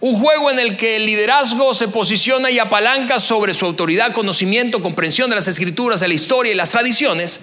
Un 0.00 0.16
juego 0.16 0.50
en 0.50 0.58
el 0.58 0.78
que 0.78 0.96
el 0.96 1.04
liderazgo 1.04 1.74
se 1.74 1.88
posiciona 1.88 2.50
y 2.50 2.58
apalanca 2.58 3.20
sobre 3.20 3.52
su 3.52 3.66
autoridad, 3.66 4.12
conocimiento, 4.12 4.80
comprensión 4.80 5.28
de 5.28 5.36
las 5.36 5.46
escrituras, 5.46 6.00
de 6.00 6.08
la 6.08 6.14
historia 6.14 6.52
y 6.52 6.54
las 6.54 6.70
tradiciones. 6.70 7.40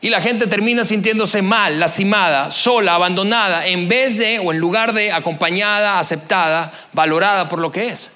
Y 0.00 0.10
la 0.10 0.20
gente 0.20 0.48
termina 0.48 0.84
sintiéndose 0.84 1.42
mal, 1.42 1.78
lastimada, 1.78 2.50
sola, 2.50 2.96
abandonada, 2.96 3.66
en 3.66 3.86
vez 3.86 4.18
de 4.18 4.40
o 4.40 4.52
en 4.52 4.58
lugar 4.58 4.92
de 4.92 5.12
acompañada, 5.12 6.00
aceptada, 6.00 6.72
valorada 6.92 7.48
por 7.48 7.60
lo 7.60 7.70
que 7.70 7.88
es. 7.88 8.10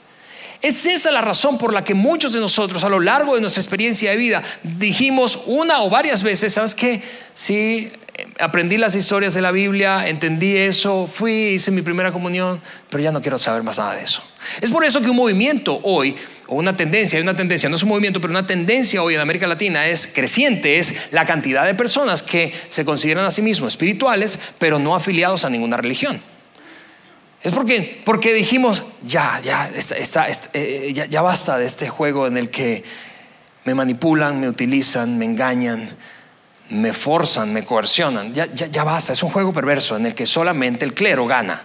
Es 0.62 0.84
esa 0.84 1.10
la 1.10 1.22
razón 1.22 1.56
por 1.56 1.72
la 1.72 1.84
que 1.84 1.94
muchos 1.94 2.32
de 2.32 2.40
nosotros 2.40 2.84
a 2.84 2.88
lo 2.88 3.00
largo 3.00 3.34
de 3.34 3.40
nuestra 3.40 3.62
experiencia 3.62 4.10
de 4.10 4.16
vida 4.16 4.42
dijimos 4.62 5.40
una 5.46 5.82
o 5.82 5.88
varias 5.88 6.22
veces, 6.22 6.52
¿sabes 6.52 6.74
qué? 6.74 7.00
Sí, 7.32 7.90
aprendí 8.38 8.76
las 8.76 8.94
historias 8.94 9.34
de 9.34 9.42
la 9.42 9.50
Biblia, 9.52 10.08
entendí 10.08 10.56
eso, 10.56 11.06
fui, 11.06 11.32
hice 11.32 11.70
mi 11.70 11.82
primera 11.82 12.12
comunión, 12.12 12.60
pero 12.88 13.02
ya 13.02 13.12
no 13.12 13.20
quiero 13.20 13.38
saber 13.38 13.62
más 13.62 13.78
nada 13.78 13.96
de 13.96 14.02
eso. 14.02 14.22
Es 14.60 14.70
por 14.70 14.84
eso 14.84 15.00
que 15.00 15.10
un 15.10 15.16
movimiento 15.16 15.80
hoy, 15.82 16.16
o 16.46 16.56
una 16.56 16.76
tendencia, 16.76 17.18
hay 17.18 17.22
una 17.22 17.36
tendencia, 17.36 17.68
no 17.68 17.76
es 17.76 17.82
un 17.82 17.88
movimiento, 17.88 18.20
pero 18.20 18.32
una 18.32 18.46
tendencia 18.46 19.02
hoy 19.02 19.14
en 19.14 19.20
América 19.20 19.46
Latina 19.46 19.86
es 19.86 20.06
creciente, 20.06 20.78
es 20.78 20.94
la 21.12 21.24
cantidad 21.26 21.64
de 21.64 21.74
personas 21.74 22.22
que 22.22 22.52
se 22.68 22.84
consideran 22.84 23.24
a 23.24 23.30
sí 23.30 23.42
mismos 23.42 23.72
espirituales, 23.72 24.38
pero 24.58 24.78
no 24.78 24.94
afiliados 24.94 25.44
a 25.44 25.50
ninguna 25.50 25.76
religión. 25.76 26.20
Es 27.42 27.52
porque, 27.52 28.02
porque 28.04 28.34
dijimos, 28.34 28.84
ya, 29.02 29.40
ya, 29.42 29.70
eh, 30.52 30.92
ya, 30.92 31.06
ya 31.06 31.22
basta 31.22 31.56
de 31.56 31.66
este 31.66 31.88
juego 31.88 32.26
en 32.26 32.36
el 32.36 32.50
que 32.50 32.84
me 33.64 33.74
manipulan, 33.74 34.40
me 34.40 34.48
utilizan, 34.48 35.18
me 35.18 35.24
engañan, 35.24 35.88
me 36.70 36.92
forzan, 36.92 37.52
me 37.52 37.64
coercionan. 37.64 38.32
Ya, 38.32 38.46
ya, 38.46 38.66
ya 38.66 38.84
basta, 38.84 39.12
es 39.12 39.22
un 39.22 39.30
juego 39.30 39.52
perverso 39.52 39.96
en 39.96 40.06
el 40.06 40.14
que 40.14 40.26
solamente 40.26 40.84
el 40.84 40.94
clero 40.94 41.26
gana. 41.26 41.64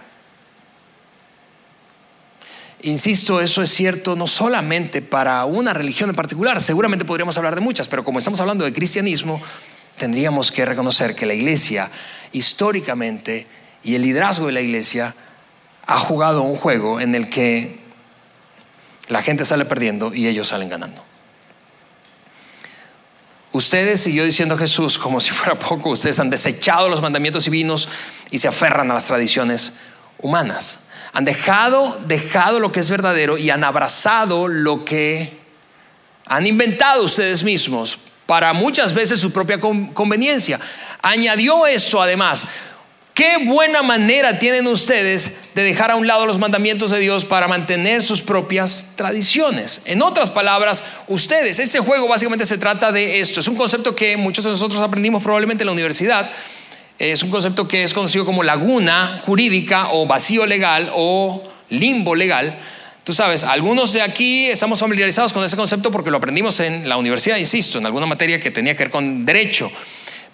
Insisto, 2.82 3.40
eso 3.40 3.62
es 3.62 3.70
cierto 3.70 4.14
no 4.14 4.26
solamente 4.26 5.02
para 5.02 5.44
una 5.44 5.72
religión 5.72 6.10
en 6.10 6.16
particular, 6.16 6.60
seguramente 6.60 7.04
podríamos 7.04 7.36
hablar 7.36 7.54
de 7.54 7.60
muchas, 7.60 7.88
pero 7.88 8.04
como 8.04 8.18
estamos 8.18 8.40
hablando 8.40 8.64
de 8.64 8.72
cristianismo, 8.72 9.40
tendríamos 9.96 10.52
que 10.52 10.64
reconocer 10.64 11.14
que 11.14 11.26
la 11.26 11.34
iglesia 11.34 11.90
históricamente 12.32 13.46
y 13.82 13.94
el 13.94 14.02
liderazgo 14.02 14.46
de 14.46 14.52
la 14.52 14.60
iglesia 14.60 15.14
ha 15.86 15.98
jugado 15.98 16.42
un 16.42 16.56
juego 16.56 17.00
en 17.00 17.14
el 17.14 17.28
que 17.28 17.78
la 19.08 19.22
gente 19.22 19.44
sale 19.44 19.64
perdiendo 19.64 20.12
y 20.14 20.26
ellos 20.26 20.48
salen 20.48 20.68
ganando. 20.68 21.02
Ustedes, 23.56 24.02
siguió 24.02 24.22
diciendo 24.22 24.58
Jesús, 24.58 24.98
como 24.98 25.18
si 25.18 25.30
fuera 25.30 25.54
poco, 25.58 25.88
ustedes 25.88 26.20
han 26.20 26.28
desechado 26.28 26.90
los 26.90 27.00
mandamientos 27.00 27.44
divinos 27.44 27.88
y 28.30 28.36
se 28.36 28.48
aferran 28.48 28.90
a 28.90 28.94
las 28.94 29.06
tradiciones 29.06 29.72
humanas. 30.18 30.80
Han 31.14 31.24
dejado, 31.24 31.98
dejado 32.06 32.60
lo 32.60 32.70
que 32.70 32.80
es 32.80 32.90
verdadero 32.90 33.38
y 33.38 33.48
han 33.48 33.64
abrazado 33.64 34.46
lo 34.46 34.84
que 34.84 35.40
han 36.26 36.46
inventado 36.46 37.02
ustedes 37.02 37.44
mismos 37.44 37.98
para 38.26 38.52
muchas 38.52 38.92
veces 38.92 39.20
su 39.20 39.32
propia 39.32 39.58
conveniencia. 39.58 40.60
Añadió 41.00 41.66
esto 41.66 42.02
además, 42.02 42.46
Qué 43.16 43.38
buena 43.46 43.82
manera 43.82 44.38
tienen 44.38 44.66
ustedes 44.66 45.32
de 45.54 45.62
dejar 45.62 45.90
a 45.90 45.96
un 45.96 46.06
lado 46.06 46.26
los 46.26 46.38
mandamientos 46.38 46.90
de 46.90 46.98
Dios 46.98 47.24
para 47.24 47.48
mantener 47.48 48.02
sus 48.02 48.22
propias 48.22 48.88
tradiciones. 48.94 49.80
En 49.86 50.02
otras 50.02 50.30
palabras, 50.30 50.84
ustedes, 51.08 51.58
este 51.58 51.80
juego 51.80 52.08
básicamente 52.08 52.44
se 52.44 52.58
trata 52.58 52.92
de 52.92 53.18
esto. 53.18 53.40
Es 53.40 53.48
un 53.48 53.56
concepto 53.56 53.96
que 53.96 54.18
muchos 54.18 54.44
de 54.44 54.50
nosotros 54.50 54.82
aprendimos 54.82 55.22
probablemente 55.22 55.62
en 55.62 55.66
la 55.68 55.72
universidad. 55.72 56.30
Es 56.98 57.22
un 57.22 57.30
concepto 57.30 57.66
que 57.66 57.84
es 57.84 57.94
conocido 57.94 58.26
como 58.26 58.42
laguna 58.42 59.18
jurídica 59.24 59.92
o 59.92 60.06
vacío 60.06 60.44
legal 60.44 60.92
o 60.94 61.42
limbo 61.70 62.14
legal. 62.14 62.58
Tú 63.02 63.14
sabes, 63.14 63.44
algunos 63.44 63.94
de 63.94 64.02
aquí 64.02 64.44
estamos 64.44 64.78
familiarizados 64.78 65.32
con 65.32 65.42
ese 65.42 65.56
concepto 65.56 65.90
porque 65.90 66.10
lo 66.10 66.18
aprendimos 66.18 66.60
en 66.60 66.86
la 66.86 66.98
universidad, 66.98 67.38
insisto, 67.38 67.78
en 67.78 67.86
alguna 67.86 68.04
materia 68.04 68.38
que 68.38 68.50
tenía 68.50 68.74
que 68.74 68.84
ver 68.84 68.90
con 68.90 69.24
derecho. 69.24 69.72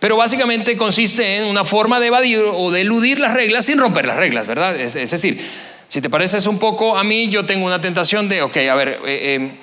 Pero 0.03 0.17
básicamente 0.17 0.77
consiste 0.77 1.37
en 1.37 1.45
una 1.45 1.65
forma 1.65 2.01
de 2.01 2.09
evadir 2.09 2.41
o 2.41 2.73
de 2.73 2.81
eludir 2.81 3.21
las 3.21 3.35
reglas 3.35 3.67
sin 3.67 3.79
romper 3.79 4.05
las 4.05 4.17
reglas, 4.17 4.49
¿verdad? 4.49 4.75
Es, 4.75 4.95
decir, 4.95 5.41
si 5.87 6.01
te 6.01 6.11
pareces 6.11 6.49
un 6.49 6.59
poco 6.59 6.99
a 6.99 7.05
mí, 7.05 7.29
yo 7.29 7.47
tengo 7.47 7.65
una 7.65 7.81
tentación 7.81 8.29
de, 8.29 8.43
ok, 8.43 8.57
a 8.69 8.75
ver, 8.75 8.89
eh, 8.89 8.99
eh, 9.07 9.55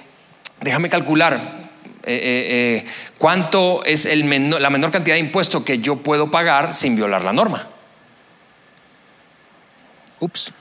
déjame 0.61 0.87
calcular 0.87 1.71
eh, 2.05 2.85
cuánto 3.17 3.83
es 3.83 4.05
la 4.05 4.69
menor 4.69 4.91
cantidad 4.91 5.15
de 5.15 5.19
impuesto 5.19 5.65
que 5.65 5.79
yo 5.79 5.97
puedo 5.97 6.31
pagar 6.31 6.73
sin 6.73 6.95
violar 6.95 7.25
la 7.25 7.33
norma. 7.33 7.67
Ups. 10.21 10.53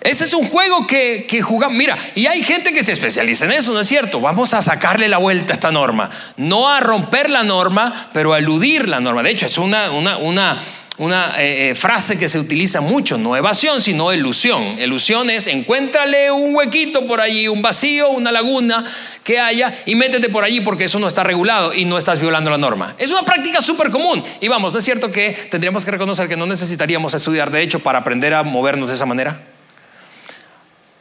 Ese 0.00 0.24
es 0.24 0.32
un 0.32 0.46
juego 0.46 0.86
que, 0.86 1.26
que, 1.28 1.42
jugamos. 1.42 1.76
Mira, 1.76 1.98
y 2.14 2.26
hay 2.26 2.42
gente 2.42 2.72
que 2.72 2.82
se 2.82 2.92
especializa 2.92 3.44
en 3.44 3.52
eso, 3.52 3.72
¿no 3.72 3.80
es 3.80 3.86
cierto? 3.86 4.20
Vamos 4.20 4.54
a 4.54 4.62
sacarle 4.62 5.08
la 5.08 5.18
vuelta 5.18 5.52
a 5.52 5.54
esta 5.54 5.70
norma. 5.70 6.08
No 6.36 6.68
a 6.70 6.80
romper 6.80 7.28
la 7.28 7.42
norma, 7.42 8.08
pero 8.14 8.32
a 8.32 8.38
eludir 8.38 8.88
la 8.88 9.00
norma. 9.00 9.22
De 9.22 9.30
hecho, 9.30 9.44
es 9.44 9.58
una, 9.58 9.90
una, 9.90 10.16
una, 10.16 10.62
una 10.96 11.34
eh, 11.38 11.70
eh, 11.70 11.74
frase 11.74 12.18
que 12.18 12.30
se 12.30 12.38
utiliza 12.38 12.80
mucho, 12.80 13.18
no 13.18 13.36
evasión, 13.36 13.82
sino 13.82 14.10
ilusión. 14.10 14.78
Ilusión 14.78 15.28
es 15.28 15.46
encuéntrale 15.48 16.30
un 16.30 16.54
huequito 16.54 17.06
por 17.06 17.20
allí, 17.20 17.46
un 17.48 17.60
vacío, 17.60 18.08
una 18.08 18.32
laguna 18.32 18.84
que 19.22 19.38
haya 19.38 19.74
y 19.84 19.96
métete 19.96 20.30
por 20.30 20.44
allí 20.44 20.62
porque 20.62 20.84
eso 20.84 20.98
no 20.98 21.08
está 21.08 21.24
regulado 21.24 21.74
y 21.74 21.84
no 21.84 21.98
estás 21.98 22.20
violando 22.20 22.50
la 22.50 22.58
norma. 22.58 22.94
Es 22.96 23.10
una 23.10 23.22
práctica 23.22 23.60
súper 23.60 23.90
común. 23.90 24.24
Y 24.40 24.48
vamos, 24.48 24.72
¿no 24.72 24.78
es 24.78 24.84
cierto 24.84 25.10
que 25.10 25.32
tendríamos 25.50 25.84
que 25.84 25.90
reconocer 25.90 26.26
que 26.26 26.36
no 26.38 26.46
necesitaríamos 26.46 27.12
estudiar 27.12 27.50
derecho 27.50 27.80
para 27.80 27.98
aprender 27.98 28.32
a 28.32 28.42
movernos 28.42 28.88
de 28.88 28.94
esa 28.94 29.04
manera? 29.04 29.49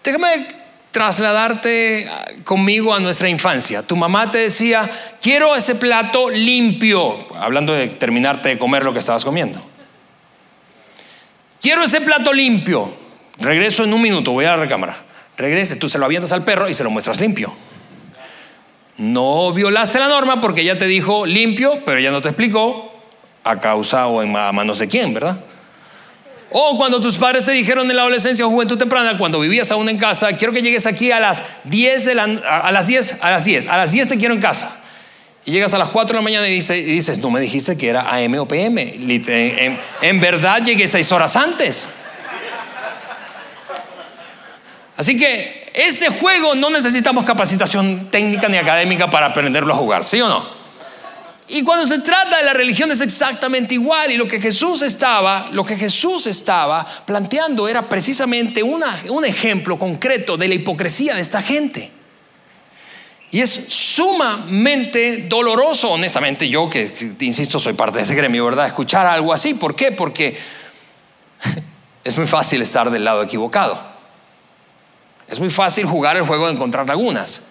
Déjame 0.10 0.48
trasladarte 0.89 2.10
conmigo 2.43 2.95
a 2.95 3.00
nuestra 3.00 3.30
infancia. 3.30 3.84
Tu 3.84 3.95
mamá 3.95 4.32
te 4.32 4.39
decía, 4.39 4.89
quiero 5.22 5.56
ese 5.56 5.76
plato 5.76 6.32
limpio, 6.32 7.28
hablando 7.36 7.74
de 7.74 7.89
terminarte 7.89 8.50
de 8.50 8.58
comer 8.58 8.84
lo 8.84 8.91
que 8.91 8.98
estabas 8.98 9.24
comiendo. 9.24 9.63
Quiero 11.62 11.84
ese 11.84 12.02
plato 12.02 12.34
limpio. 12.34 12.91
Regreso 13.38 13.84
en 13.84 13.93
un 13.93 14.02
minuto, 14.02 14.32
voy 14.32 14.45
a 14.45 14.58
la 14.58 14.63
recámara. 14.63 14.98
Regrese, 15.38 15.76
tú 15.76 15.88
se 15.88 16.00
lo 16.00 16.06
avientas 16.06 16.32
al 16.32 16.43
perro 16.43 16.67
y 16.67 16.74
se 16.74 16.84
lo 16.84 16.89
muestras 16.89 17.22
limpio. 17.22 17.54
No 18.98 19.54
violaste 19.54 20.00
la 20.00 20.08
norma 20.08 20.41
porque 20.41 20.62
ella 20.62 20.80
te 20.80 20.88
dijo 20.88 21.28
limpio, 21.28 21.86
pero 21.86 22.00
ella 22.00 22.10
no 22.10 22.24
te 22.24 22.30
explicó 22.30 23.00
a 23.43 23.60
causa 23.60 24.08
o 24.08 24.24
en 24.24 24.32
manos 24.32 24.80
de 24.80 24.88
quién, 24.88 25.13
¿verdad? 25.13 25.39
O 26.52 26.78
cuando 26.78 27.00
tus 27.00 27.18
padres 27.18 27.46
te 27.46 27.52
dijeron 27.52 27.90
en 27.90 27.96
la 27.96 28.02
adolescencia 28.02 28.46
o 28.46 28.50
juventud 28.50 28.78
temprana, 28.78 29.18
cuando 29.18 29.40
vivías 29.40 29.72
aún 29.72 29.88
en 29.90 29.98
casa, 29.98 30.34
quiero 30.34 30.52
que 30.52 30.62
llegues 30.62 30.88
aquí 30.88 31.12
a 31.12 31.20
las 31.20 31.46
10 31.66 32.06
de 32.06 32.16
la, 32.16 32.24
a 32.24 32.72
las 32.72 32.88
10, 32.88 33.18
a 33.22 33.30
las 33.30 33.46
10, 33.46 33.68
a 33.68 33.78
las 33.78 33.92
10 33.92 34.10
te 34.10 34.18
quiero 34.18 34.34
en 34.34 34.42
casa. 34.42 34.78
Y 35.46 35.52
llegas 35.52 35.74
a 35.74 35.78
las 35.78 35.90
4 35.90 36.14
de 36.14 36.20
la 36.20 36.24
mañana 36.24 36.48
y 36.48 36.56
dices, 36.56 37.20
no 37.20 37.30
me 37.30 37.40
dijiste 37.40 37.78
que 37.78 37.88
era 37.88 38.02
AM 38.02 38.40
o 38.40 38.48
PM. 38.48 38.94
En, 38.96 39.80
en 40.02 40.20
verdad 40.20 40.64
llegué 40.64 40.88
6 40.88 41.12
horas 41.12 41.36
antes. 41.36 41.90
Así 44.98 45.18
que 45.18 45.72
ese 45.74 46.10
juego 46.10 46.56
no 46.56 46.70
necesitamos 46.70 47.24
capacitación 47.24 48.08
técnica 48.10 48.50
ni 48.50 48.58
académica 48.58 49.10
para 49.10 49.28
aprenderlo 49.28 49.74
a 49.74 49.78
jugar, 49.78 50.04
¿sí 50.04 50.20
o 50.20 50.28
no? 50.28 50.59
Y 51.52 51.64
cuando 51.64 51.88
se 51.88 52.00
trata 52.00 52.38
de 52.38 52.44
la 52.44 52.54
religión 52.54 52.92
es 52.92 53.02
exactamente 53.02 53.74
igual. 53.74 54.12
Y 54.12 54.18
lo 54.18 54.28
que 54.28 54.40
Jesús 54.40 54.84
estaba, 54.84 55.50
lo 55.52 55.66
que 55.66 55.76
Jesús 55.76 56.28
estaba 56.28 56.86
planteando 57.06 57.68
era 57.68 57.90
precisamente 57.90 58.62
un 58.62 59.26
ejemplo 59.26 59.78
concreto 59.78 60.38
de 60.38 60.48
la 60.48 60.54
hipocresía 60.54 61.16
de 61.16 61.22
esta 61.22 61.42
gente. 61.42 61.92
Y 63.32 63.42
es 63.42 63.66
sumamente 63.68 65.26
doloroso, 65.28 65.92
honestamente, 65.92 66.48
yo 66.50 66.68
que, 66.68 66.92
insisto, 67.20 67.58
soy 67.58 67.74
parte 67.74 67.98
de 67.98 68.04
ese 68.04 68.16
gremio, 68.16 68.46
¿verdad? 68.46 68.68
Escuchar 68.68 69.08
algo 69.08 69.34
así. 69.34 69.56
¿Por 69.56 69.76
qué? 69.76 69.92
Porque 69.92 70.38
es 72.04 72.16
muy 72.16 72.28
fácil 72.28 72.62
estar 72.62 72.92
del 72.92 73.04
lado 73.04 73.24
equivocado. 73.24 73.80
Es 75.28 75.40
muy 75.40 75.50
fácil 75.50 75.86
jugar 75.86 76.16
el 76.16 76.24
juego 76.24 76.46
de 76.46 76.54
encontrar 76.54 76.88
lagunas 76.88 77.49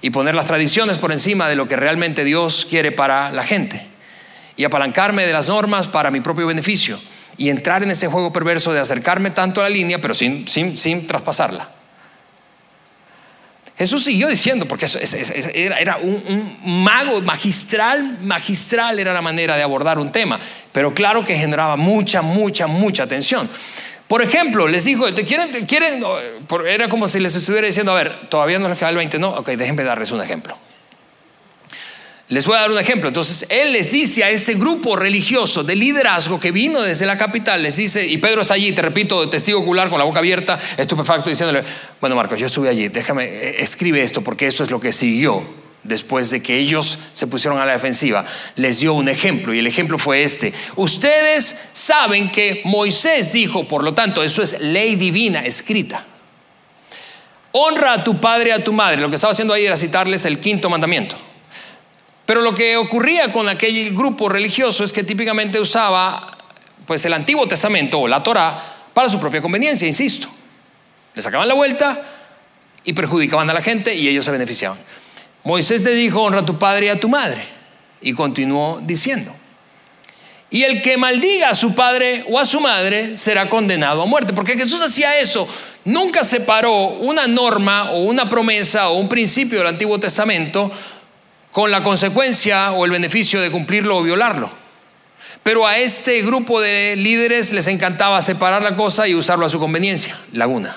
y 0.00 0.10
poner 0.10 0.34
las 0.34 0.46
tradiciones 0.46 0.98
por 0.98 1.12
encima 1.12 1.48
de 1.48 1.56
lo 1.56 1.68
que 1.68 1.76
realmente 1.76 2.24
Dios 2.24 2.66
quiere 2.68 2.92
para 2.92 3.30
la 3.30 3.42
gente 3.42 3.86
y 4.56 4.64
apalancarme 4.64 5.26
de 5.26 5.32
las 5.32 5.48
normas 5.48 5.88
para 5.88 6.10
mi 6.10 6.20
propio 6.20 6.46
beneficio 6.46 7.00
y 7.36 7.48
entrar 7.48 7.82
en 7.82 7.90
ese 7.90 8.08
juego 8.08 8.32
perverso 8.32 8.72
de 8.72 8.80
acercarme 8.80 9.30
tanto 9.30 9.60
a 9.60 9.64
la 9.64 9.70
línea 9.70 10.00
pero 10.00 10.14
sin, 10.14 10.46
sin, 10.46 10.76
sin 10.76 11.06
traspasarla. 11.06 11.70
Jesús 13.80 14.04
siguió 14.04 14.28
diciendo, 14.28 14.66
porque 14.68 14.84
eso, 14.84 14.98
era, 15.54 15.96
un, 15.96 16.22
un, 16.62 16.82
mago 16.84 17.22
magistral, 17.22 18.18
magistral 18.20 18.98
era 18.98 19.14
la 19.14 19.22
manera 19.22 19.56
de 19.56 19.62
abordar 19.62 19.98
un 19.98 20.12
tema, 20.12 20.38
pero 20.70 20.92
claro 20.92 21.24
que 21.24 21.34
generaba 21.34 21.76
mucha, 21.76 22.20
mucha, 22.20 22.66
mucha 22.66 23.04
atención. 23.04 23.48
Por 24.10 24.22
ejemplo, 24.22 24.66
les 24.66 24.86
dijo, 24.86 25.14
¿te 25.14 25.22
quieren, 25.22 25.66
quieren? 25.66 26.02
Era 26.66 26.88
como 26.88 27.06
si 27.06 27.20
les 27.20 27.32
estuviera 27.36 27.68
diciendo, 27.68 27.92
a 27.92 27.94
ver, 27.94 28.28
todavía 28.28 28.58
no 28.58 28.68
les 28.68 28.76
queda 28.76 28.88
el 28.88 28.96
20, 28.96 29.20
no, 29.20 29.28
ok, 29.28 29.50
déjenme 29.50 29.84
darles 29.84 30.10
un 30.10 30.20
ejemplo. 30.20 30.58
Les 32.26 32.44
voy 32.44 32.56
a 32.56 32.62
dar 32.62 32.72
un 32.72 32.78
ejemplo. 32.80 33.06
Entonces, 33.06 33.46
él 33.50 33.72
les 33.72 33.92
dice 33.92 34.24
a 34.24 34.30
ese 34.30 34.54
grupo 34.54 34.96
religioso 34.96 35.62
de 35.62 35.76
liderazgo 35.76 36.40
que 36.40 36.50
vino 36.50 36.82
desde 36.82 37.06
la 37.06 37.16
capital, 37.16 37.62
les 37.62 37.76
dice, 37.76 38.04
y 38.04 38.18
Pedro 38.18 38.40
está 38.40 38.54
allí, 38.54 38.72
te 38.72 38.82
repito, 38.82 39.30
testigo 39.30 39.60
ocular 39.60 39.88
con 39.88 40.00
la 40.00 40.04
boca 40.04 40.18
abierta, 40.18 40.58
estupefacto, 40.76 41.30
diciéndole, 41.30 41.62
bueno, 42.00 42.16
Marcos, 42.16 42.40
yo 42.40 42.46
estuve 42.46 42.68
allí, 42.68 42.88
déjame, 42.88 43.26
eh, 43.26 43.62
escribe 43.62 44.02
esto 44.02 44.22
porque 44.22 44.48
eso 44.48 44.64
es 44.64 44.72
lo 44.72 44.80
que 44.80 44.92
siguió 44.92 45.46
después 45.82 46.30
de 46.30 46.42
que 46.42 46.58
ellos 46.58 46.98
se 47.12 47.26
pusieron 47.26 47.60
a 47.60 47.64
la 47.64 47.72
defensiva, 47.72 48.24
les 48.56 48.80
dio 48.80 48.94
un 48.94 49.08
ejemplo 49.08 49.54
y 49.54 49.58
el 49.58 49.66
ejemplo 49.66 49.98
fue 49.98 50.22
este. 50.22 50.52
Ustedes 50.76 51.56
saben 51.72 52.30
que 52.30 52.62
Moisés 52.64 53.32
dijo, 53.32 53.66
por 53.66 53.82
lo 53.82 53.94
tanto, 53.94 54.22
eso 54.22 54.42
es 54.42 54.60
ley 54.60 54.96
divina 54.96 55.44
escrita. 55.44 56.04
Honra 57.52 57.94
a 57.94 58.04
tu 58.04 58.20
padre 58.20 58.50
y 58.50 58.52
a 58.52 58.62
tu 58.62 58.72
madre. 58.72 59.00
Lo 59.00 59.08
que 59.08 59.16
estaba 59.16 59.32
haciendo 59.32 59.54
ahí 59.54 59.66
era 59.66 59.76
citarles 59.76 60.24
el 60.24 60.38
quinto 60.38 60.70
mandamiento. 60.70 61.16
Pero 62.26 62.42
lo 62.42 62.54
que 62.54 62.76
ocurría 62.76 63.32
con 63.32 63.48
aquel 63.48 63.92
grupo 63.92 64.28
religioso 64.28 64.84
es 64.84 64.92
que 64.92 65.02
típicamente 65.02 65.58
usaba 65.58 66.38
pues 66.86 67.04
el 67.04 67.12
Antiguo 67.12 67.46
Testamento 67.48 67.98
o 67.98 68.06
la 68.06 68.22
Torá 68.22 68.60
para 68.94 69.08
su 69.08 69.18
propia 69.18 69.40
conveniencia, 69.40 69.86
insisto. 69.86 70.28
Le 71.14 71.22
sacaban 71.22 71.48
la 71.48 71.54
vuelta 71.54 72.02
y 72.84 72.92
perjudicaban 72.92 73.50
a 73.50 73.54
la 73.54 73.60
gente 73.60 73.94
y 73.94 74.08
ellos 74.08 74.24
se 74.24 74.30
beneficiaban. 74.30 74.78
Moisés 75.44 75.84
le 75.84 75.92
dijo, 75.92 76.22
honra 76.22 76.40
a 76.40 76.46
tu 76.46 76.58
padre 76.58 76.86
y 76.86 76.88
a 76.88 77.00
tu 77.00 77.08
madre. 77.08 77.44
Y 78.02 78.12
continuó 78.12 78.80
diciendo, 78.82 79.34
y 80.50 80.64
el 80.64 80.82
que 80.82 80.96
maldiga 80.96 81.50
a 81.50 81.54
su 81.54 81.76
padre 81.76 82.24
o 82.28 82.38
a 82.38 82.44
su 82.44 82.60
madre 82.60 83.16
será 83.16 83.48
condenado 83.48 84.02
a 84.02 84.06
muerte. 84.06 84.32
Porque 84.32 84.56
Jesús 84.56 84.82
hacía 84.82 85.18
eso. 85.18 85.48
Nunca 85.84 86.24
separó 86.24 86.88
una 86.88 87.28
norma 87.28 87.92
o 87.92 88.00
una 88.00 88.28
promesa 88.28 88.88
o 88.88 88.98
un 88.98 89.08
principio 89.08 89.58
del 89.58 89.68
Antiguo 89.68 90.00
Testamento 90.00 90.70
con 91.52 91.70
la 91.70 91.84
consecuencia 91.84 92.72
o 92.72 92.84
el 92.84 92.90
beneficio 92.90 93.40
de 93.40 93.50
cumplirlo 93.50 93.96
o 93.96 94.02
violarlo. 94.02 94.50
Pero 95.44 95.66
a 95.66 95.78
este 95.78 96.20
grupo 96.22 96.60
de 96.60 96.96
líderes 96.96 97.52
les 97.52 97.68
encantaba 97.68 98.20
separar 98.20 98.62
la 98.62 98.74
cosa 98.74 99.06
y 99.06 99.14
usarlo 99.14 99.46
a 99.46 99.50
su 99.50 99.60
conveniencia. 99.60 100.18
Laguna. 100.32 100.76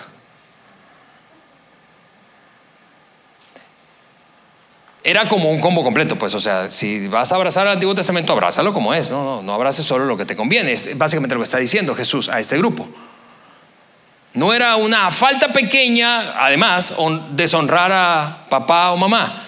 Era 5.04 5.28
como 5.28 5.52
un 5.52 5.60
combo 5.60 5.84
completo, 5.84 6.18
pues, 6.18 6.34
o 6.34 6.40
sea, 6.40 6.70
si 6.70 7.08
vas 7.08 7.32
a 7.32 7.36
abrazar 7.36 7.68
al 7.68 7.74
Antiguo 7.74 7.94
Testamento, 7.94 8.32
abrázalo 8.34 8.74
como 8.74 8.94
es, 8.94 9.12
no, 9.12 9.24
no, 9.24 9.42
no 9.42 9.54
abraces 9.54 9.86
solo 9.86 10.06
lo 10.06 10.16
que 10.16 10.26
te 10.26 10.36
conviene, 10.36 10.74
es 10.74 10.98
básicamente 10.98 11.36
lo 11.36 11.42
que 11.42 11.46
está 11.46 11.58
diciendo 11.58 11.94
Jesús 11.94 12.30
a 12.30 12.40
este 12.40 12.58
grupo. 12.58 12.88
No 14.34 14.52
era 14.52 14.78
una 14.78 15.12
falta 15.12 15.54
pequeña, 15.54 16.44
además, 16.44 16.96
deshonrar 17.32 17.92
a 17.92 18.46
papá 18.50 18.92
o 18.92 18.98
mamá. 18.98 19.44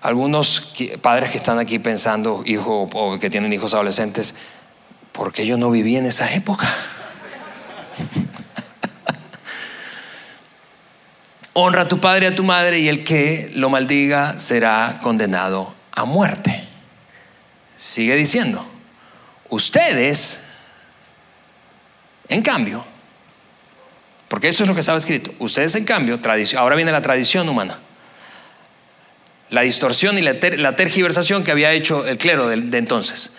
Algunos 0.00 0.74
padres 1.00 1.30
que 1.30 1.38
están 1.38 1.58
aquí 1.58 1.80
pensando, 1.80 2.42
hijo, 2.46 2.88
o 2.92 3.18
que 3.18 3.30
tienen 3.30 3.52
hijos 3.52 3.74
adolescentes, 3.74 4.34
¿por 5.10 5.32
qué 5.32 5.44
yo 5.44 5.56
no 5.56 5.70
viví 5.70 5.96
en 5.96 6.06
esa 6.06 6.32
época? 6.32 6.72
Honra 11.54 11.82
a 11.82 11.88
tu 11.88 12.00
padre 12.00 12.26
y 12.26 12.28
a 12.28 12.34
tu 12.34 12.44
madre 12.44 12.78
y 12.78 12.88
el 12.88 13.04
que 13.04 13.50
lo 13.54 13.70
maldiga 13.70 14.38
será 14.38 14.98
condenado 15.02 15.74
a 15.92 16.04
muerte. 16.04 16.68
Sigue 17.76 18.16
diciendo, 18.16 18.64
ustedes, 19.48 20.42
en 22.28 22.42
cambio, 22.42 22.84
porque 24.28 24.48
eso 24.48 24.64
es 24.64 24.68
lo 24.68 24.74
que 24.74 24.80
estaba 24.80 24.98
escrito, 24.98 25.32
ustedes 25.40 25.74
en 25.74 25.84
cambio, 25.84 26.18
ahora 26.56 26.76
viene 26.76 26.92
la 26.92 27.02
tradición 27.02 27.48
humana, 27.48 27.78
la 29.50 29.62
distorsión 29.62 30.16
y 30.16 30.22
la, 30.22 30.76
tergiversación 30.76 31.44
que 31.44 31.50
había 31.50 31.72
hecho 31.72 32.06
el 32.06 32.16
clero 32.16 32.48
de 32.48 32.78
entonces. 32.78 33.32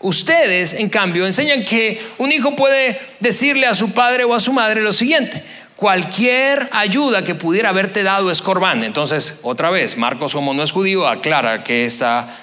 Ustedes, 0.00 0.74
en 0.74 0.88
cambio, 0.88 1.26
enseñan 1.26 1.64
que 1.64 2.00
un 2.18 2.30
hijo 2.30 2.54
puede 2.54 3.00
decirle 3.18 3.66
a 3.66 3.74
su 3.74 3.90
padre 3.90 4.24
o 4.24 4.32
a 4.32 4.40
su 4.40 4.52
madre 4.52 4.80
lo 4.80 4.92
siguiente, 4.92 5.42
cualquier 5.78 6.68
ayuda 6.72 7.22
que 7.22 7.36
pudiera 7.36 7.68
haberte 7.68 8.02
dado 8.02 8.32
es 8.32 8.42
corbán. 8.42 8.82
Entonces, 8.82 9.38
otra 9.44 9.70
vez, 9.70 9.96
Marcos 9.96 10.34
como 10.34 10.52
no 10.52 10.64
es 10.64 10.72
judío, 10.72 11.06
aclara 11.06 11.62
qué, 11.62 11.88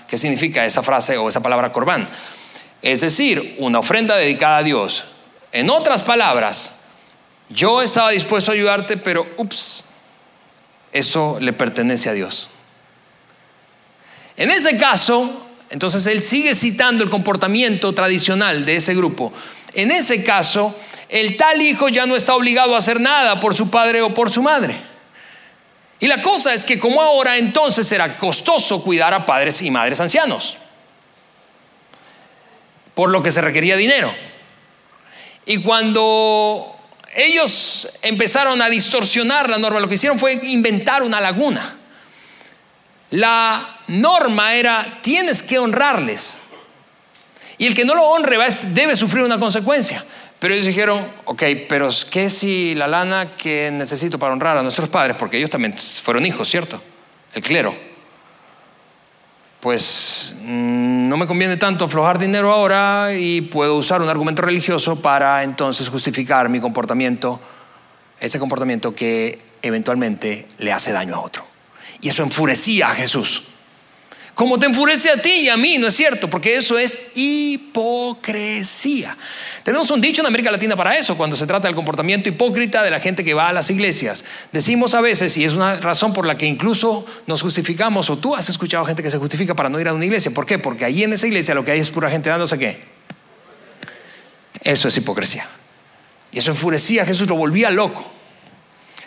qué 0.07 0.17
significa 0.17 0.63
esa 0.63 0.81
frase 0.81 1.17
o 1.17 1.27
esa 1.27 1.41
palabra 1.41 1.73
corbán. 1.73 2.07
Es 2.81 3.01
decir, 3.01 3.57
una 3.59 3.79
ofrenda 3.79 4.15
dedicada 4.15 4.59
a 4.59 4.63
Dios. 4.63 5.03
En 5.51 5.69
otras 5.69 6.01
palabras, 6.01 6.75
yo 7.49 7.81
estaba 7.81 8.11
dispuesto 8.11 8.51
a 8.51 8.53
ayudarte, 8.53 8.95
pero 8.95 9.27
ups, 9.35 9.83
eso 10.93 11.37
le 11.41 11.51
pertenece 11.51 12.09
a 12.09 12.13
Dios. 12.13 12.49
En 14.37 14.49
ese 14.49 14.77
caso, 14.77 15.45
entonces 15.71 16.05
él 16.05 16.23
sigue 16.23 16.55
citando 16.55 17.03
el 17.03 17.09
comportamiento 17.09 17.93
tradicional 17.93 18.63
de 18.63 18.77
ese 18.77 18.95
grupo. 18.95 19.33
En 19.73 19.91
ese 19.91 20.23
caso, 20.23 20.73
el 21.15 21.37
tal 21.37 21.61
hijo 21.61 21.87
ya 21.87 22.05
no 22.05 22.17
está 22.17 22.35
obligado 22.35 22.75
a 22.75 22.79
hacer 22.79 22.99
nada 22.99 23.39
por 23.39 23.55
su 23.55 23.69
padre 23.69 24.01
o 24.01 24.13
por 24.13 24.29
su 24.29 24.41
madre. 24.43 24.77
Y 26.01 26.07
la 26.07 26.21
cosa 26.21 26.53
es 26.53 26.65
que 26.65 26.77
como 26.77 27.01
ahora 27.01 27.37
entonces 27.37 27.89
era 27.93 28.17
costoso 28.17 28.83
cuidar 28.83 29.13
a 29.13 29.25
padres 29.25 29.61
y 29.61 29.71
madres 29.71 30.01
ancianos, 30.01 30.57
por 32.93 33.09
lo 33.09 33.23
que 33.23 33.31
se 33.31 33.39
requería 33.39 33.77
dinero. 33.77 34.13
Y 35.45 35.61
cuando 35.61 36.75
ellos 37.15 37.87
empezaron 38.01 38.61
a 38.61 38.69
distorsionar 38.69 39.49
la 39.49 39.57
norma, 39.57 39.79
lo 39.79 39.87
que 39.87 39.95
hicieron 39.95 40.19
fue 40.19 40.33
inventar 40.33 41.01
una 41.01 41.21
laguna. 41.21 41.77
La 43.11 43.79
norma 43.87 44.53
era, 44.53 44.99
tienes 45.01 45.41
que 45.41 45.59
honrarles. 45.59 46.39
Y 47.57 47.67
el 47.67 47.73
que 47.73 47.85
no 47.85 47.95
lo 47.95 48.03
honre 48.03 48.37
debe 48.63 48.97
sufrir 48.97 49.23
una 49.23 49.39
consecuencia. 49.39 50.03
Pero 50.45 50.53
ellos 50.53 50.67
dijeron, 50.67 51.03
ok, 51.23 51.41
pero 51.67 51.89
¿qué 52.11 52.29
si 52.29 52.75
la 52.75 52.85
lana 52.85 53.35
que 53.35 53.71
necesito 53.73 54.19
para 54.19 54.31
honrar 54.31 54.55
a 54.55 54.61
nuestros 54.61 54.89
padres? 54.89 55.17
Porque 55.17 55.37
ellos 55.37 55.49
también 55.49 55.75
fueron 55.75 56.23
hijos, 56.23 56.47
¿cierto? 56.47 56.79
El 57.33 57.41
clero. 57.41 57.75
Pues 59.59 60.35
mm, 60.43 61.09
no 61.09 61.17
me 61.17 61.25
conviene 61.25 61.57
tanto 61.57 61.85
aflojar 61.85 62.19
dinero 62.19 62.53
ahora 62.53 63.15
y 63.17 63.41
puedo 63.41 63.73
usar 63.73 64.03
un 64.03 64.09
argumento 64.09 64.43
religioso 64.43 65.01
para 65.01 65.41
entonces 65.41 65.89
justificar 65.89 66.47
mi 66.47 66.59
comportamiento, 66.59 67.41
ese 68.19 68.37
comportamiento 68.37 68.93
que 68.93 69.39
eventualmente 69.63 70.47
le 70.59 70.71
hace 70.71 70.91
daño 70.91 71.15
a 71.15 71.21
otro. 71.21 71.43
Y 72.01 72.09
eso 72.09 72.21
enfurecía 72.21 72.91
a 72.91 72.93
Jesús. 72.93 73.45
Como 74.35 74.59
te 74.59 74.65
enfurece 74.65 75.09
a 75.09 75.21
ti 75.21 75.31
y 75.31 75.49
a 75.49 75.55
mí, 75.55 75.77
¿no 75.77 75.87
es 75.87 75.95
cierto? 75.95 76.29
Porque 76.29 76.57
eso 76.57 76.77
es 76.77 76.99
hipocresía. 77.15 79.15
Tenemos 79.63 79.89
un 79.91 80.01
dicho 80.01 80.21
en 80.21 80.27
América 80.27 80.51
Latina 80.51 80.75
para 80.75 80.97
eso, 80.97 81.15
cuando 81.15 81.37
se 81.37 81.47
trata 81.47 81.69
del 81.69 81.75
comportamiento 81.75 82.27
hipócrita 82.27 82.83
de 82.83 82.91
la 82.91 82.99
gente 82.99 83.23
que 83.23 83.33
va 83.33 83.47
a 83.47 83.53
las 83.53 83.69
iglesias. 83.69 84.25
Decimos 84.51 84.93
a 84.93 84.99
veces, 84.99 85.37
y 85.37 85.45
es 85.45 85.53
una 85.53 85.77
razón 85.77 86.11
por 86.11 86.27
la 86.27 86.37
que 86.37 86.45
incluso 86.45 87.05
nos 87.27 87.41
justificamos, 87.41 88.09
o 88.09 88.17
tú 88.17 88.35
has 88.35 88.49
escuchado 88.49 88.83
gente 88.83 89.01
que 89.01 89.09
se 89.09 89.19
justifica 89.19 89.55
para 89.55 89.69
no 89.69 89.79
ir 89.79 89.87
a 89.87 89.93
una 89.93 90.03
iglesia. 90.03 90.31
¿Por 90.31 90.45
qué? 90.45 90.59
Porque 90.59 90.83
ahí 90.83 91.05
en 91.05 91.13
esa 91.13 91.27
iglesia 91.27 91.55
lo 91.55 91.63
que 91.63 91.71
hay 91.71 91.79
es 91.79 91.89
pura 91.89 92.09
gente 92.09 92.29
dándose 92.29 92.59
qué. 92.59 92.83
Eso 94.61 94.89
es 94.89 94.97
hipocresía. 94.97 95.47
Y 96.33 96.39
eso 96.39 96.51
enfurecía 96.51 97.03
a 97.03 97.05
Jesús, 97.05 97.29
lo 97.29 97.35
volvía 97.35 97.71
loco. 97.71 98.11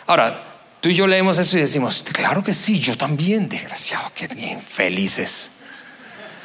Ahora, 0.07 0.48
Tú 0.81 0.89
y 0.89 0.95
yo 0.95 1.07
leemos 1.07 1.37
eso 1.39 1.57
y 1.57 1.61
decimos, 1.61 2.05
claro 2.13 2.43
que 2.43 2.53
sí, 2.53 2.79
yo 2.79 2.97
también, 2.97 3.49
desgraciado, 3.49 4.11
qué 4.15 4.29
infelices. 4.49 5.51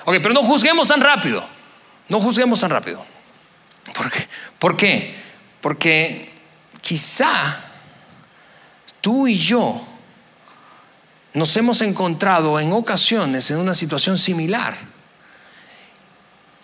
Ok, 0.04 0.16
pero 0.20 0.34
no 0.34 0.42
juzguemos 0.42 0.88
tan 0.88 1.00
rápido, 1.00 1.46
no 2.08 2.18
juzguemos 2.18 2.60
tan 2.60 2.70
rápido. 2.70 3.04
¿Por 3.94 4.10
qué? 4.10 4.28
¿Por 4.58 4.76
qué? 4.76 5.14
Porque 5.60 6.32
quizá 6.80 7.60
tú 9.00 9.28
y 9.28 9.38
yo 9.38 9.86
nos 11.34 11.56
hemos 11.56 11.80
encontrado 11.82 12.58
en 12.58 12.72
ocasiones 12.72 13.50
en 13.50 13.58
una 13.58 13.74
situación 13.74 14.18
similar. 14.18 14.76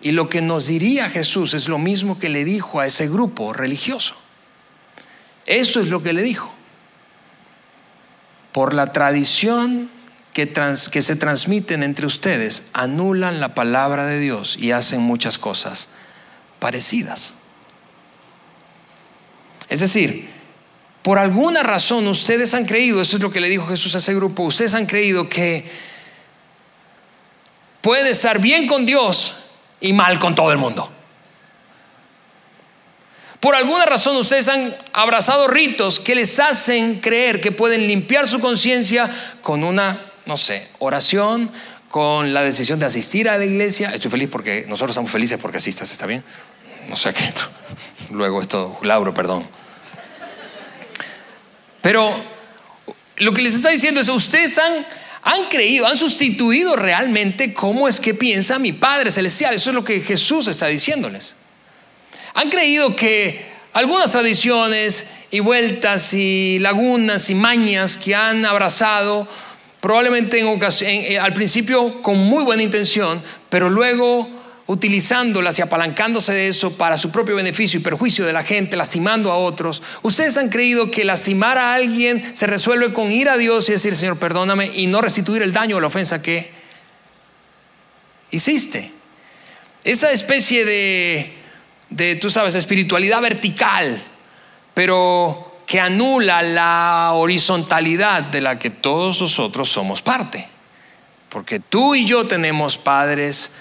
Y 0.01 0.11
lo 0.11 0.27
que 0.27 0.41
nos 0.41 0.67
diría 0.67 1.09
Jesús 1.09 1.53
es 1.53 1.69
lo 1.69 1.77
mismo 1.77 2.19
que 2.19 2.27
le 2.27 2.43
dijo 2.43 2.79
a 2.79 2.85
ese 2.85 3.07
grupo 3.07 3.53
religioso. 3.53 4.15
Eso 5.45 5.79
es 5.79 5.89
lo 5.89 6.01
que 6.03 6.11
le 6.11 6.21
dijo 6.21 6.53
por 8.51 8.73
la 8.73 8.91
tradición 8.91 9.89
que, 10.33 11.01
se 11.01 11.15
transmiten 11.15 11.83
entre 11.83 12.05
ustedes, 12.05 12.63
anulan 12.73 13.39
la 13.39 13.53
palabra 13.53 14.05
de 14.05 14.19
Dios 14.19 14.57
y 14.57 14.71
hacen 14.71 15.01
muchas 15.01 15.37
cosas 15.37 15.89
parecidas. 16.59 17.35
Es 19.69 19.79
decir, 19.79 20.29
por 21.01 21.17
alguna 21.17 21.63
razón 21.63 22.07
ustedes 22.07 22.53
han 22.53 22.65
creído, 22.65 23.01
eso 23.01 23.17
es 23.17 23.23
lo 23.23 23.31
que 23.31 23.39
le 23.39 23.49
dijo 23.49 23.65
Jesús 23.67 23.95
a 23.95 23.99
ese 23.99 24.13
grupo, 24.13 24.43
ustedes 24.43 24.73
han 24.73 24.85
creído 24.85 25.27
que 25.27 25.69
puede 27.81 28.11
estar 28.11 28.39
bien 28.39 28.67
con 28.67 28.85
Dios 28.85 29.35
y 29.79 29.93
mal 29.93 30.19
con 30.19 30.35
todo 30.35 30.51
el 30.51 30.57
mundo. 30.57 30.90
Por 33.41 33.55
alguna 33.55 33.85
razón 33.85 34.15
ustedes 34.17 34.47
han 34.49 34.77
abrazado 34.93 35.47
ritos 35.47 35.99
que 35.99 36.13
les 36.13 36.39
hacen 36.39 36.99
creer 36.99 37.41
que 37.41 37.51
pueden 37.51 37.87
limpiar 37.87 38.27
su 38.27 38.39
conciencia 38.39 39.09
con 39.41 39.63
una, 39.63 39.99
no 40.27 40.37
sé, 40.37 40.67
oración, 40.77 41.51
con 41.89 42.35
la 42.35 42.43
decisión 42.43 42.79
de 42.79 42.85
asistir 42.85 43.27
a 43.27 43.39
la 43.39 43.45
iglesia. 43.45 43.89
Estoy 43.95 44.11
feliz 44.11 44.29
porque 44.31 44.65
nosotros 44.67 44.91
estamos 44.91 45.09
felices 45.09 45.39
porque 45.41 45.57
asistas, 45.57 45.91
¿está 45.91 46.05
bien? 46.05 46.23
No 46.87 46.95
sé 46.95 47.15
qué. 47.15 47.33
Luego 48.11 48.41
esto, 48.41 48.77
Lauro, 48.83 49.11
perdón. 49.11 49.43
Pero 51.81 52.15
lo 53.17 53.33
que 53.33 53.41
les 53.41 53.55
está 53.55 53.71
diciendo 53.71 54.01
es, 54.01 54.09
ustedes 54.09 54.55
han, 54.59 54.85
han 55.23 55.45
creído, 55.49 55.87
han 55.87 55.97
sustituido 55.97 56.75
realmente 56.75 57.55
cómo 57.55 57.87
es 57.87 57.99
que 57.99 58.13
piensa 58.13 58.59
mi 58.59 58.71
Padre 58.71 59.09
Celestial. 59.09 59.55
Eso 59.55 59.71
es 59.71 59.75
lo 59.75 59.83
que 59.83 59.99
Jesús 60.01 60.47
está 60.47 60.67
diciéndoles. 60.67 61.40
Han 62.33 62.49
creído 62.49 62.95
que 62.95 63.45
algunas 63.73 64.11
tradiciones 64.11 65.05
y 65.31 65.39
vueltas 65.39 66.13
y 66.13 66.59
lagunas 66.59 67.29
y 67.29 67.35
mañas 67.35 67.97
que 67.97 68.15
han 68.15 68.45
abrazado, 68.45 69.27
probablemente 69.79 70.39
en 70.39 70.59
eh, 70.81 71.19
al 71.19 71.33
principio 71.33 72.01
con 72.01 72.17
muy 72.17 72.43
buena 72.43 72.63
intención, 72.63 73.21
pero 73.49 73.69
luego 73.69 74.29
utilizándolas 74.67 75.59
y 75.59 75.61
apalancándose 75.61 76.33
de 76.33 76.47
eso 76.47 76.77
para 76.77 76.97
su 76.97 77.11
propio 77.11 77.35
beneficio 77.35 77.79
y 77.79 77.83
perjuicio 77.83 78.25
de 78.25 78.31
la 78.31 78.43
gente, 78.43 78.77
lastimando 78.77 79.31
a 79.31 79.37
otros. 79.37 79.81
Ustedes 80.01 80.37
han 80.37 80.49
creído 80.49 80.91
que 80.91 81.03
lastimar 81.03 81.57
a 81.57 81.73
alguien 81.73 82.23
se 82.35 82.47
resuelve 82.47 82.93
con 82.93 83.11
ir 83.11 83.27
a 83.27 83.37
Dios 83.37 83.67
y 83.67 83.73
decir, 83.73 83.95
Señor, 83.95 84.17
perdóname, 84.17 84.71
y 84.73 84.87
no 84.87 85.01
restituir 85.01 85.41
el 85.41 85.51
daño 85.51 85.77
o 85.77 85.81
la 85.81 85.87
ofensa 85.87 86.21
que 86.21 86.51
hiciste. 88.31 88.91
Esa 89.83 90.11
especie 90.11 90.63
de 90.63 91.40
de, 91.91 92.15
tú 92.15 92.29
sabes, 92.29 92.55
espiritualidad 92.55 93.21
vertical, 93.21 94.01
pero 94.73 95.59
que 95.67 95.79
anula 95.79 96.41
la 96.41 97.11
horizontalidad 97.13 98.23
de 98.23 98.41
la 98.41 98.57
que 98.57 98.69
todos 98.69 99.21
nosotros 99.21 99.69
somos 99.69 100.01
parte. 100.01 100.49
Porque 101.29 101.59
tú 101.59 101.95
y 101.95 102.05
yo 102.05 102.27
tenemos 102.27 102.77
padres, 102.77 103.51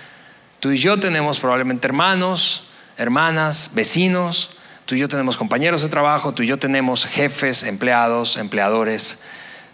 tú 0.59 0.71
y 0.71 0.79
yo 0.79 0.99
tenemos 0.99 1.39
probablemente 1.39 1.87
hermanos, 1.87 2.65
hermanas, 2.97 3.71
vecinos, 3.75 4.51
tú 4.87 4.95
y 4.95 4.99
yo 4.99 5.09
tenemos 5.09 5.37
compañeros 5.37 5.83
de 5.83 5.89
trabajo, 5.89 6.35
tú 6.35 6.43
y 6.43 6.47
yo 6.49 6.59
tenemos 6.59 7.07
jefes, 7.07 7.63
empleados, 7.63 8.37
empleadores, 8.37 9.21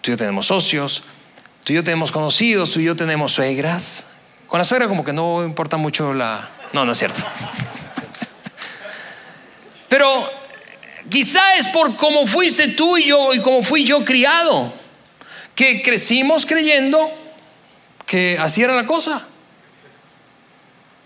tú 0.02 0.10
y 0.10 0.12
yo 0.12 0.18
tenemos 0.18 0.46
socios, 0.46 1.04
tú 1.64 1.72
y 1.72 1.76
yo 1.76 1.84
tenemos 1.84 2.12
conocidos, 2.12 2.72
tú 2.72 2.80
y 2.80 2.84
yo 2.84 2.96
tenemos 2.96 3.32
suegras. 3.32 4.08
Con 4.46 4.58
la 4.58 4.64
suegra 4.64 4.88
como 4.88 5.04
que 5.04 5.12
no 5.12 5.42
importa 5.42 5.76
mucho 5.78 6.12
la... 6.12 6.50
No, 6.72 6.84
no 6.84 6.92
es 6.92 6.98
cierto. 6.98 7.22
Pero 9.88 10.28
quizá 11.08 11.54
es 11.54 11.68
por 11.68 11.96
cómo 11.96 12.26
fuiste 12.26 12.68
tú 12.68 12.96
y 12.96 13.04
yo 13.04 13.32
y 13.34 13.40
cómo 13.40 13.62
fui 13.62 13.84
yo 13.84 14.04
criado, 14.04 14.72
que 15.54 15.82
crecimos 15.82 16.46
creyendo 16.46 17.10
que 18.04 18.36
así 18.40 18.62
era 18.62 18.74
la 18.74 18.86
cosa. 18.86 19.26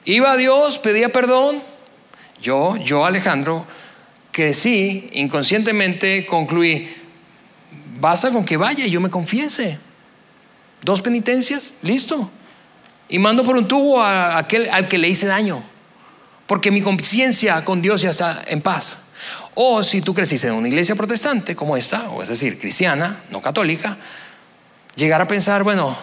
Iba 0.05 0.33
a 0.33 0.37
Dios, 0.37 0.79
pedía 0.79 1.11
perdón. 1.11 1.63
Yo, 2.41 2.77
yo 2.77 3.05
Alejandro, 3.05 3.67
crecí 4.33 5.11
inconscientemente, 5.13 6.25
concluí, 6.25 6.89
basta 8.01 8.31
con 8.31 8.47
que 8.47 8.57
vaya 8.57 8.87
y 8.87 8.91
yo 8.91 9.01
me 9.01 9.11
confiese. 9.11 9.79
Dos 10.83 11.03
penitencias, 11.03 11.73
listo. 11.83 12.31
Y 13.11 13.19
mando 13.19 13.45
por 13.45 13.59
un 13.59 13.69
tubo 13.69 14.01
a 14.01 14.39
aquel 14.39 14.71
al 14.71 14.89
que 14.89 14.97
le 14.97 15.09
hice 15.09 15.27
daño 15.27 15.70
porque 16.51 16.73
mi 16.73 16.83
conciencia 16.83 17.65
con 17.65 17.81
Dios 17.81 18.01
ya 18.01 18.11
está 18.11 18.43
en 18.49 18.61
paz. 18.61 18.99
O 19.55 19.85
si 19.85 20.03
tú 20.03 20.13
creciste 20.13 20.49
en 20.49 20.55
una 20.55 20.67
iglesia 20.67 20.97
protestante 20.97 21.55
como 21.55 21.77
esta, 21.77 22.11
o 22.11 22.25
es 22.25 22.29
decir, 22.29 22.59
cristiana, 22.59 23.23
no 23.31 23.41
católica, 23.41 23.97
llegar 24.97 25.21
a 25.21 25.29
pensar, 25.29 25.63
bueno, 25.63 25.97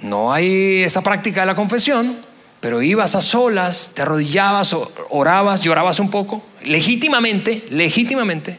no 0.00 0.32
hay 0.32 0.82
esa 0.82 1.02
práctica 1.02 1.42
de 1.42 1.46
la 1.46 1.54
confesión, 1.54 2.18
pero 2.58 2.82
ibas 2.82 3.14
a 3.14 3.20
solas, 3.20 3.92
te 3.94 4.02
arrodillabas, 4.02 4.74
orabas, 5.10 5.60
llorabas 5.60 6.00
un 6.00 6.10
poco, 6.10 6.44
legítimamente, 6.64 7.62
legítimamente, 7.70 8.58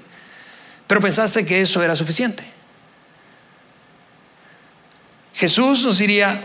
pero 0.87 1.01
pensaste 1.01 1.45
que 1.45 1.59
eso 1.59 1.83
era 1.83 1.93
suficiente. 1.93 2.45
Jesús 5.33 5.83
nos 5.83 5.97
diría, 5.97 6.41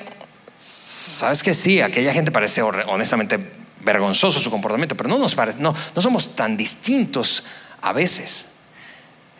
sabes 0.59 1.45
que 1.45 1.55
sí, 1.55 1.81
aquella 1.81 2.12
gente 2.12 2.33
parece 2.33 2.62
honestamente 2.62 3.56
vergonzoso 3.87 4.41
su 4.41 4.51
comportamiento, 4.51 4.97
pero 4.97 5.09
no, 5.09 5.16
nos 5.16 5.37
no, 5.59 5.72
no 5.95 6.03
somos 6.03 6.34
tan 6.34 6.57
distintos 6.57 7.45
a 7.80 7.93
veces. 7.93 8.49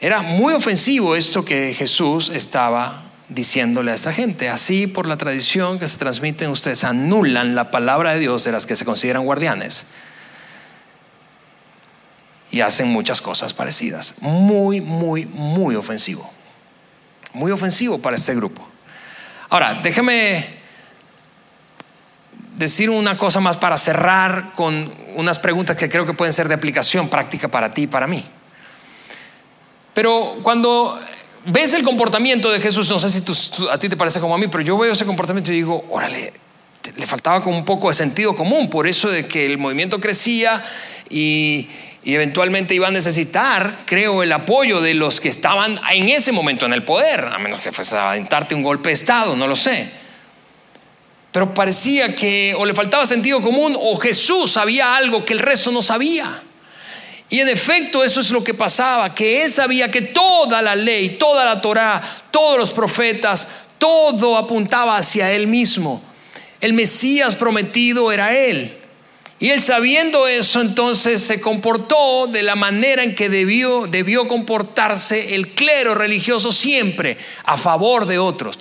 Era 0.01 0.22
muy 0.22 0.55
ofensivo 0.55 1.16
esto 1.16 1.44
que 1.44 1.74
Jesús 1.74 2.30
estaba 2.30 3.03
diciéndole 3.28 3.90
a 3.90 3.94
esta 3.94 4.12
gente. 4.12 4.49
Así, 4.49 4.86
por 4.86 5.07
la 5.07 5.16
tradición 5.16 5.80
que 5.80 5.88
se 5.88 5.99
transmite, 5.99 6.47
ustedes 6.47 6.84
anulan 6.84 7.57
la 7.57 7.70
palabra 7.72 8.14
de 8.14 8.20
Dios 8.20 8.44
de 8.44 8.53
las 8.53 8.66
que 8.66 8.76
se 8.76 8.84
consideran 8.84 9.24
guardianes. 9.24 9.88
Y 12.53 12.61
hacen 12.61 12.88
muchas 12.88 13.20
cosas 13.20 13.53
parecidas. 13.53 14.14
Muy, 14.20 14.80
muy, 14.80 15.26
muy 15.26 15.74
ofensivo. 15.74 16.30
Muy 17.32 17.51
ofensivo 17.51 17.99
para 17.99 18.16
este 18.16 18.34
grupo. 18.34 18.66
Ahora, 19.49 19.80
déjeme 19.82 20.55
decir 22.57 22.90
una 22.90 23.16
cosa 23.16 23.40
más 23.40 23.57
para 23.59 23.76
cerrar 23.76 24.52
con 24.54 24.90
unas 25.14 25.38
preguntas 25.38 25.76
que 25.76 25.88
creo 25.88 26.07
que 26.07 26.14
pueden 26.14 26.32
ser 26.32 26.48
de 26.48 26.54
aplicación 26.54 27.09
práctica 27.09 27.48
para 27.48 27.72
ti 27.72 27.82
y 27.82 27.86
para 27.86 28.07
mí. 28.07 28.24
Pero 29.94 30.38
cuando 30.42 30.98
ves 31.46 31.74
el 31.74 31.82
comportamiento 31.82 32.50
de 32.50 32.61
Jesús, 32.61 32.90
no 32.90 32.98
sé 32.98 33.11
si 33.11 33.22
a 33.70 33.78
ti 33.78 33.88
te 33.88 33.96
parece 33.96 34.20
como 34.20 34.34
a 34.34 34.38
mí, 34.38 34.48
pero 34.48 34.62
yo 34.62 34.76
veo 34.76 34.92
ese 34.92 35.07
comportamiento 35.07 35.52
y 35.52 35.57
digo, 35.57 35.84
órale, 35.90 36.32
le 36.96 37.07
faltaba 37.07 37.40
como 37.40 37.57
un 37.57 37.64
poco 37.64 37.88
de 37.88 37.94
sentido 37.94 38.34
común, 38.34 38.70
por 38.70 38.86
eso 38.86 39.11
de 39.11 39.26
que 39.26 39.46
el 39.46 39.59
movimiento 39.59 40.00
crecía 40.00 40.64
y, 41.11 41.68
y 42.04 42.14
eventualmente 42.14 42.74
iba 42.74 42.88
a 42.88 42.90
necesitar, 42.90 43.80
creo, 43.84 44.22
el 44.22 44.32
apoyo 44.32 44.80
de 44.80 44.94
los 44.94 45.20
que 45.20 45.28
estaban 45.28 45.80
en 45.92 46.09
ese 46.09 46.32
momento 46.32 46.64
en 46.64 46.72
el 46.72 46.84
poder, 46.84 47.24
a 47.24 47.38
menos 47.38 47.61
que 47.61 47.72
fuese 47.72 47.96
a 47.96 48.12
aventarte 48.12 48.54
un 48.54 48.62
golpe 48.62 48.90
de 48.90 48.94
Estado, 48.94 49.36
no 49.36 49.46
lo 49.46 49.57
sé. 49.57 50.05
Pero 51.37 51.53
parecía 51.53 52.14
que 52.14 52.55
o 52.57 52.64
le 52.64 52.72
faltaba 52.72 53.05
sentido 53.05 53.43
común 53.43 53.76
o 53.78 53.95
Jesús 53.99 54.53
sabía 54.53 54.97
algo 54.97 55.22
que 55.22 55.34
el 55.34 55.39
resto 55.39 55.70
no 55.70 55.82
sabía. 55.82 56.43
Y 57.28 57.41
en 57.41 57.49
efecto 57.51 58.03
eso 58.03 58.20
es 58.20 58.30
lo 58.30 58.43
que 58.43 58.55
pasaba, 58.55 59.14
que 59.14 59.43
él 59.43 59.51
sabía 59.51 59.91
que 59.91 60.01
toda 60.01 60.62
la 60.62 60.74
ley, 60.74 61.18
toda 61.18 61.45
la 61.45 61.61
Torá, 61.61 62.01
todos 62.30 62.59
los 62.59 62.72
profetas, 62.72 63.47
todo 63.76 64.39
apuntaba 64.39 64.97
hacia 64.97 65.30
él 65.30 65.47
mismo. 65.47 66.03
El 66.62 66.72
Mesías 66.72 67.37
prometido 67.37 68.11
era 68.12 68.34
él. 68.34 68.74
Y 69.39 69.51
él 69.51 69.61
sabiendo 69.61 70.26
eso, 70.26 70.62
entonces 70.62 71.20
se 71.20 71.43
comportó 71.43 72.28
de 72.28 72.45
la 72.45 72.57
manera 72.57 73.03
en 73.03 73.14
que 73.14 73.28
debió, 73.28 73.87
debió 73.87 74.26
comportarse 74.26 75.34
el 75.34 75.49
clero 75.49 75.95
religioso 75.95 76.51
siempre, 76.51 77.18
a 77.45 77.59
favor 77.59 78.07
de 78.07 78.18
otros. 78.18 78.59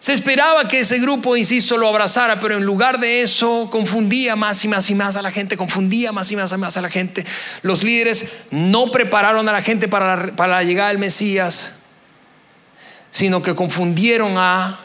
Se 0.00 0.12
esperaba 0.12 0.68
que 0.68 0.80
ese 0.80 0.98
grupo, 0.98 1.36
insisto, 1.36 1.76
lo 1.76 1.88
abrazara, 1.88 2.38
pero 2.38 2.56
en 2.56 2.64
lugar 2.64 3.00
de 3.00 3.22
eso 3.22 3.68
confundía 3.70 4.36
más 4.36 4.64
y 4.64 4.68
más 4.68 4.88
y 4.90 4.94
más 4.94 5.16
a 5.16 5.22
la 5.22 5.32
gente, 5.32 5.56
confundía 5.56 6.12
más 6.12 6.30
y 6.30 6.36
más 6.36 6.52
y 6.52 6.56
más 6.56 6.76
a 6.76 6.80
la 6.80 6.88
gente. 6.88 7.26
Los 7.62 7.82
líderes 7.82 8.26
no 8.50 8.92
prepararon 8.92 9.48
a 9.48 9.52
la 9.52 9.60
gente 9.60 9.88
para 9.88 10.16
la, 10.16 10.36
para 10.36 10.56
la 10.56 10.62
llegada 10.62 10.90
del 10.90 10.98
Mesías, 10.98 11.74
sino 13.10 13.42
que 13.42 13.56
confundieron 13.56 14.34
a 14.36 14.78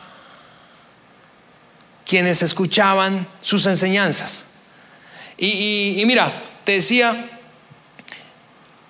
quienes 2.06 2.42
escuchaban 2.42 3.28
sus 3.42 3.68
enseñanzas. 3.68 4.46
Y, 5.38 6.02
y 6.02 6.06
mira, 6.06 6.42
te 6.64 6.74
decía, 6.74 7.33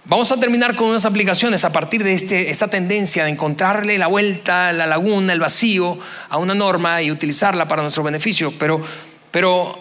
Vamos 0.05 0.33
a 0.33 0.37
terminar 0.37 0.75
con 0.75 0.89
unas 0.89 1.05
aplicaciones 1.05 1.63
a 1.63 1.71
partir 1.71 2.03
de 2.03 2.13
este, 2.13 2.49
esta 2.49 2.67
tendencia 2.67 3.23
de 3.23 3.29
encontrarle 3.29 3.97
la 3.97 4.07
vuelta, 4.07 4.73
la 4.73 4.85
laguna, 4.85 5.31
el 5.31 5.39
vacío 5.39 5.97
a 6.27 6.37
una 6.37 6.53
norma 6.53 7.01
y 7.01 7.09
utilizarla 7.09 7.69
para 7.69 7.83
nuestro 7.83 8.03
beneficio. 8.03 8.53
Pero, 8.59 8.81
pero 9.31 9.79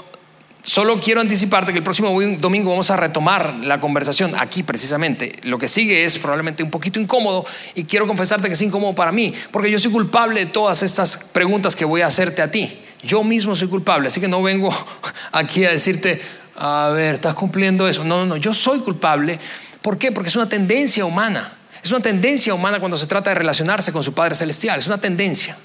solo 0.63 1.01
quiero 1.01 1.21
anticiparte 1.21 1.73
que 1.73 1.79
el 1.79 1.83
próximo 1.83 2.17
domingo 2.39 2.71
vamos 2.71 2.89
a 2.93 2.97
retomar 2.97 3.53
la 3.65 3.81
conversación 3.81 4.33
aquí 4.39 4.63
precisamente. 4.63 5.41
Lo 5.43 5.59
que 5.59 5.67
sigue 5.67 6.05
es 6.05 6.19
probablemente 6.19 6.63
un 6.63 6.71
poquito 6.71 7.01
incómodo 7.01 7.45
y 7.75 7.83
quiero 7.83 8.07
confesarte 8.07 8.47
que 8.47 8.55
es 8.55 8.63
incómodo 8.63 8.95
para 8.95 9.11
mí, 9.11 9.35
porque 9.51 9.73
yo 9.73 9.79
soy 9.81 9.91
culpable 9.91 10.39
de 10.39 10.47
todas 10.47 10.85
estas 10.85 11.17
preguntas 11.17 11.75
que 11.75 11.85
voy 11.85 12.03
a 12.03 12.07
hacerte 12.07 12.43
a 12.43 12.51
ti. 12.51 12.79
Yo 13.03 13.25
mismo 13.25 13.57
soy 13.57 13.67
culpable, 13.67 14.07
así 14.07 14.21
que 14.21 14.29
no 14.29 14.41
vengo 14.41 14.73
aquí 15.33 15.65
a 15.65 15.71
decirte, 15.73 16.23
a 16.55 16.91
ver, 16.95 17.17
estás 17.17 17.35
cumpliendo 17.35 17.89
eso. 17.89 18.05
No, 18.05 18.19
no, 18.19 18.27
no, 18.27 18.37
yo 18.37 18.55
soy 18.55 18.79
culpable 18.79 19.41
¿Por 19.83 19.99
qué? 19.99 20.13
Porque 20.13 20.29
es 20.29 20.37
una 20.37 20.49
tendencia 20.49 21.05
humana. 21.05 21.53
Es 21.83 21.91
una 21.91 22.01
tendencia 22.01 22.55
humana 22.55 22.79
cuando 22.79 22.97
se 22.97 23.07
trata 23.07 23.31
de 23.31 23.35
relacionarse 23.35 23.93
con 23.93 24.03
su 24.03 24.15
Padre 24.15 24.37
Celestial. 24.37 24.79
Es 24.79 24.87
una 24.87 25.01
tendencia. 25.01 25.57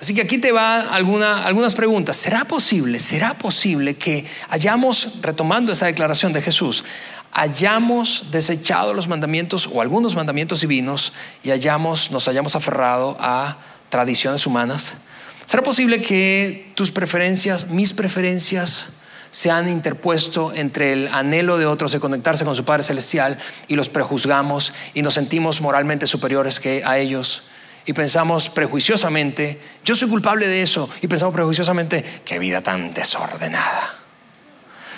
Así 0.00 0.12
que 0.12 0.22
aquí 0.22 0.38
te 0.38 0.50
va 0.50 0.80
algunas 0.80 1.74
preguntas. 1.74 2.16
¿Será 2.16 2.44
posible, 2.44 2.98
será 2.98 3.38
posible 3.38 3.94
que 3.94 4.26
hayamos, 4.50 5.20
retomando 5.22 5.72
esa 5.72 5.86
declaración 5.86 6.32
de 6.32 6.42
Jesús, 6.42 6.84
hayamos 7.32 8.26
desechado 8.30 8.92
los 8.92 9.08
mandamientos 9.08 9.68
o 9.72 9.80
algunos 9.80 10.16
mandamientos 10.16 10.60
divinos 10.60 11.12
y 11.42 11.52
hayamos, 11.52 12.10
nos 12.10 12.28
hayamos 12.28 12.56
aferrado 12.56 13.16
a 13.20 13.56
tradiciones 13.88 14.46
humanas? 14.46 14.96
¿Será 15.44 15.62
posible 15.62 16.00
que 16.00 16.72
tus 16.74 16.90
preferencias, 16.90 17.68
mis 17.68 17.92
preferencias, 17.92 18.94
se 19.34 19.50
han 19.50 19.68
interpuesto 19.68 20.52
entre 20.54 20.92
el 20.92 21.08
anhelo 21.08 21.58
de 21.58 21.66
otros 21.66 21.90
de 21.90 21.98
conectarse 21.98 22.44
con 22.44 22.54
su 22.54 22.64
Padre 22.64 22.84
Celestial 22.84 23.36
y 23.66 23.74
los 23.74 23.88
prejuzgamos 23.88 24.72
y 24.94 25.02
nos 25.02 25.14
sentimos 25.14 25.60
moralmente 25.60 26.06
superiores 26.06 26.60
que 26.60 26.84
a 26.84 26.98
ellos 26.98 27.42
y 27.84 27.94
pensamos 27.94 28.48
prejuiciosamente, 28.48 29.60
yo 29.84 29.96
soy 29.96 30.08
culpable 30.08 30.46
de 30.46 30.62
eso, 30.62 30.88
y 31.02 31.08
pensamos 31.08 31.34
prejuiciosamente, 31.34 32.04
qué 32.24 32.38
vida 32.38 32.62
tan 32.62 32.94
desordenada. 32.94 33.96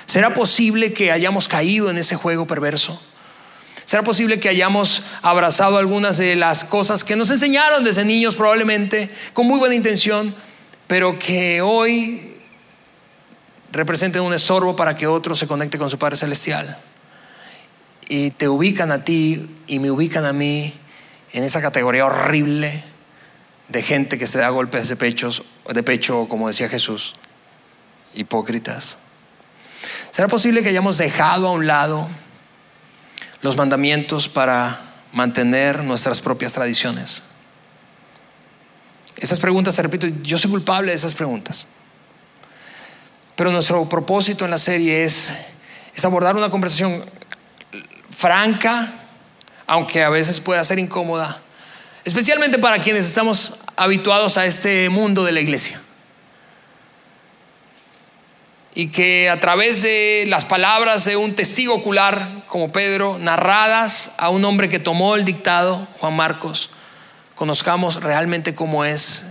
¿Será 0.05 0.35
posible 0.35 0.93
que 0.93 1.13
hayamos 1.13 1.49
caído 1.49 1.89
en 1.89 1.97
ese 1.97 2.15
juego 2.15 2.47
perverso? 2.47 3.01
¿Será 3.87 4.03
posible 4.03 4.39
que 4.39 4.51
hayamos 4.51 5.03
abrazado 5.23 5.79
algunas 5.79 6.19
de 6.19 6.37
las 6.37 6.63
cosas 6.63 7.05
que 7.05 7.17
nos 7.17 7.31
enseñaron 7.31 7.85
desde 7.85 8.05
niños 8.05 8.37
probablemente, 8.37 9.09
con 9.33 9.47
muy 9.47 9.59
buena 9.59 9.75
intención, 9.75 10.35
pero 10.87 11.19
que 11.19 11.63
hoy 11.63 12.36
representen 13.73 14.23
un 14.23 14.33
estorbo 14.35 14.77
para 14.77 14.97
que 14.97 15.07
otro 15.07 15.35
se 15.35 15.47
conecte 15.47 15.79
con 15.79 15.91
su 15.91 15.99
Padre 15.99 16.17
Celestial. 16.17 16.79
Y 18.09 18.31
te 18.31 18.49
ubican 18.49 18.93
a 18.93 19.05
ti 19.05 19.49
y 19.67 19.79
me 19.79 19.91
ubican 19.91 20.25
a 20.25 20.33
mí 20.33 20.73
en 21.33 21.45
esa 21.45 21.61
categoría 21.61 22.07
horrible 22.07 22.85
de 23.69 23.83
gente 23.83 24.19
que 24.19 24.27
se 24.27 24.39
da 24.39 24.49
golpes 24.49 24.89
de, 24.89 24.97
pechos, 24.97 25.43
de 25.73 25.83
pecho, 25.83 26.27
como 26.29 26.47
decía 26.47 26.69
Jesús, 26.69 27.17
hipócritas. 28.15 28.99
¿Será 30.11 30.29
posible 30.29 30.63
que 30.63 30.69
hayamos 30.69 30.99
dejado 30.99 31.49
a 31.49 31.53
un 31.53 31.67
lado 31.67 32.09
los 33.43 33.57
mandamientos 33.57 34.29
para 34.29 34.81
mantener 35.13 35.85
nuestras 35.85 36.21
propias 36.21 36.53
tradiciones? 36.53 37.25
Esas 39.19 39.41
preguntas, 39.41 39.75
te 39.75 39.83
repito, 39.83 40.07
yo 40.23 40.39
soy 40.39 40.51
culpable 40.51 40.93
de 40.93 40.97
esas 40.97 41.15
preguntas. 41.15 41.67
Pero 43.37 43.53
nuestro 43.53 43.87
propósito 43.87 44.47
en 44.47 44.51
la 44.51 44.59
serie 44.59 45.05
es, 45.05 45.37
abordar 46.03 46.37
una 46.37 46.49
conversación 46.49 47.05
franca, 48.11 48.95
aunque 49.67 50.03
a 50.03 50.09
veces 50.09 50.41
pueda 50.41 50.65
ser 50.65 50.79
incómoda, 50.79 51.43
especialmente 52.05 52.59
para 52.59 52.81
quienes 52.81 53.05
estamos 53.05 53.55
habituados 53.77 54.39
a 54.39 54.47
este 54.47 54.89
mundo 54.89 55.23
de 55.23 55.33
la 55.33 55.41
iglesia. 55.41 55.81
Y 58.75 58.89
que 58.89 59.29
a 59.29 59.39
través 59.39 59.83
de 59.83 60.25
las 60.29 60.47
palabras 60.47 61.05
de 61.05 61.17
un 61.17 61.35
testigo 61.35 61.75
ocular 61.75 62.45
como 62.47 62.73
Pedro, 62.73 63.19
narradas 63.19 64.13
a 64.17 64.31
un 64.31 64.45
hombre 64.47 64.71
que 64.71 64.79
tomó 64.79 65.15
el 65.15 65.27
dictado, 65.27 65.87
Juan 65.99 66.15
Marcos, 66.15 66.71
conozcamos 67.35 68.03
realmente 68.03 68.55
cómo 68.55 68.87
es 68.87 69.27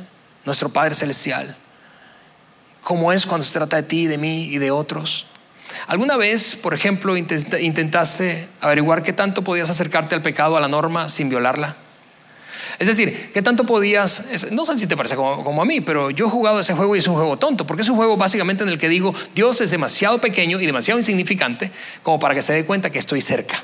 nuestro 0.46 0.70
Padre 0.70 0.94
Celestial 0.94 1.56
como 2.86 3.12
es 3.12 3.26
cuando 3.26 3.44
se 3.44 3.52
trata 3.52 3.78
de 3.78 3.84
ti, 3.84 4.06
de 4.06 4.20
mí 4.20 4.44
y 4.44 4.60
de 4.60 4.70
otros. 4.70 5.26
¿Alguna 5.88 6.18
vez, 6.18 6.56
por 6.56 6.76
ejemplo, 6.76 7.18
intentaste 7.18 8.48
averiguar 8.62 9.02
qué 9.02 9.12
tanto 9.12 9.44
podías 9.44 9.72
acercarte 9.72 10.14
al 10.14 10.22
pecado, 10.22 10.56
a 10.56 10.62
la 10.62 10.68
norma, 10.68 11.10
sin 11.10 11.28
violarla? 11.28 11.78
Es 12.78 12.86
decir, 12.86 13.32
¿qué 13.34 13.42
tanto 13.42 13.66
podías, 13.66 14.52
no 14.52 14.68
sé 14.68 14.78
si 14.78 14.86
te 14.86 14.96
parece 14.96 15.16
como, 15.16 15.60
a 15.60 15.66
mí, 15.66 15.82
pero 15.82 16.12
yo 16.12 16.28
he 16.28 16.30
jugado 16.30 16.60
ese 16.60 16.76
juego 16.76 16.96
y 16.96 17.00
es 17.00 17.08
un 17.08 17.16
juego 17.16 17.40
tonto, 17.40 17.66
porque 17.66 17.82
es 17.82 17.90
un 17.90 17.96
juego 17.96 18.18
básicamente 18.18 18.64
en 18.64 18.70
el 18.70 18.78
que 18.78 18.88
digo, 18.88 19.16
Dios 19.34 19.62
es 19.62 19.72
demasiado 19.72 20.22
pequeño 20.22 20.62
y 20.62 20.68
demasiado 20.68 21.00
insignificante 21.00 21.72
como 22.04 22.20
para 22.20 22.36
que 22.36 22.44
se 22.44 22.54
dé 22.54 22.68
cuenta 22.68 22.92
que 22.92 23.00
estoy 23.00 23.20
cerca. 23.20 23.64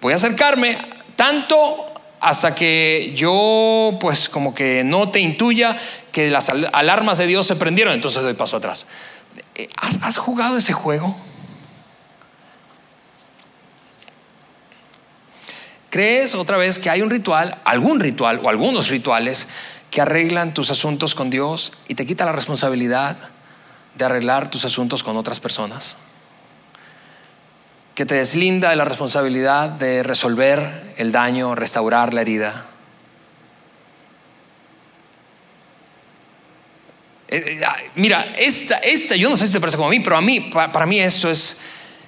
Voy 0.00 0.12
a 0.12 0.16
acercarme 0.16 0.78
tanto 1.16 1.87
hasta 2.20 2.54
que 2.54 3.12
yo 3.14 3.96
pues 4.00 4.28
como 4.28 4.54
que 4.54 4.82
no 4.84 5.10
te 5.10 5.20
intuya 5.20 5.76
que 6.12 6.30
las 6.30 6.48
alarmas 6.48 7.18
de 7.18 7.26
Dios 7.26 7.46
se 7.46 7.56
prendieron, 7.56 7.94
entonces 7.94 8.22
doy 8.22 8.34
paso 8.34 8.56
atrás. 8.56 8.86
Eh, 9.54 9.68
¿Has, 9.76 10.16
jugado 10.16 10.56
ese 10.56 10.72
juego? 10.72 11.16
¿Crees 15.90 16.34
otra 16.34 16.56
vez 16.56 16.78
que 16.78 16.90
hay 16.90 17.02
un 17.02 17.10
ritual, 17.10 17.58
algún 17.64 18.00
ritual 18.00 18.40
o 18.42 18.48
algunos 18.48 18.88
rituales 18.88 19.48
que 19.90 20.00
arreglan 20.00 20.52
tus 20.52 20.70
asuntos 20.70 21.14
con 21.14 21.30
Dios 21.30 21.72
y 21.88 21.94
te 21.94 22.04
quita 22.04 22.24
la 22.24 22.32
responsabilidad 22.32 23.16
de 23.94 24.04
arreglar 24.04 24.50
tus 24.50 24.64
asuntos 24.64 25.02
con 25.02 25.16
otras 25.16 25.40
personas? 25.40 25.96
Que 27.98 28.06
te 28.06 28.14
deslinda 28.14 28.70
de 28.70 28.76
la 28.76 28.84
responsabilidad 28.84 29.70
de 29.70 30.04
resolver 30.04 30.94
el 30.98 31.10
daño, 31.10 31.56
restaurar 31.56 32.14
la 32.14 32.20
herida. 32.20 32.64
Eh, 37.26 37.58
eh, 37.60 37.90
mira, 37.96 38.34
esta, 38.38 38.76
esta, 38.76 39.16
yo 39.16 39.28
no 39.28 39.36
sé 39.36 39.48
si 39.48 39.52
te 39.52 39.58
parece 39.58 39.76
como 39.76 39.88
a 39.88 39.90
mí, 39.90 39.98
pero 39.98 40.16
a 40.16 40.20
mí, 40.20 40.38
para, 40.38 40.86
mí 40.86 41.00
eso 41.00 41.28
es, 41.28 41.58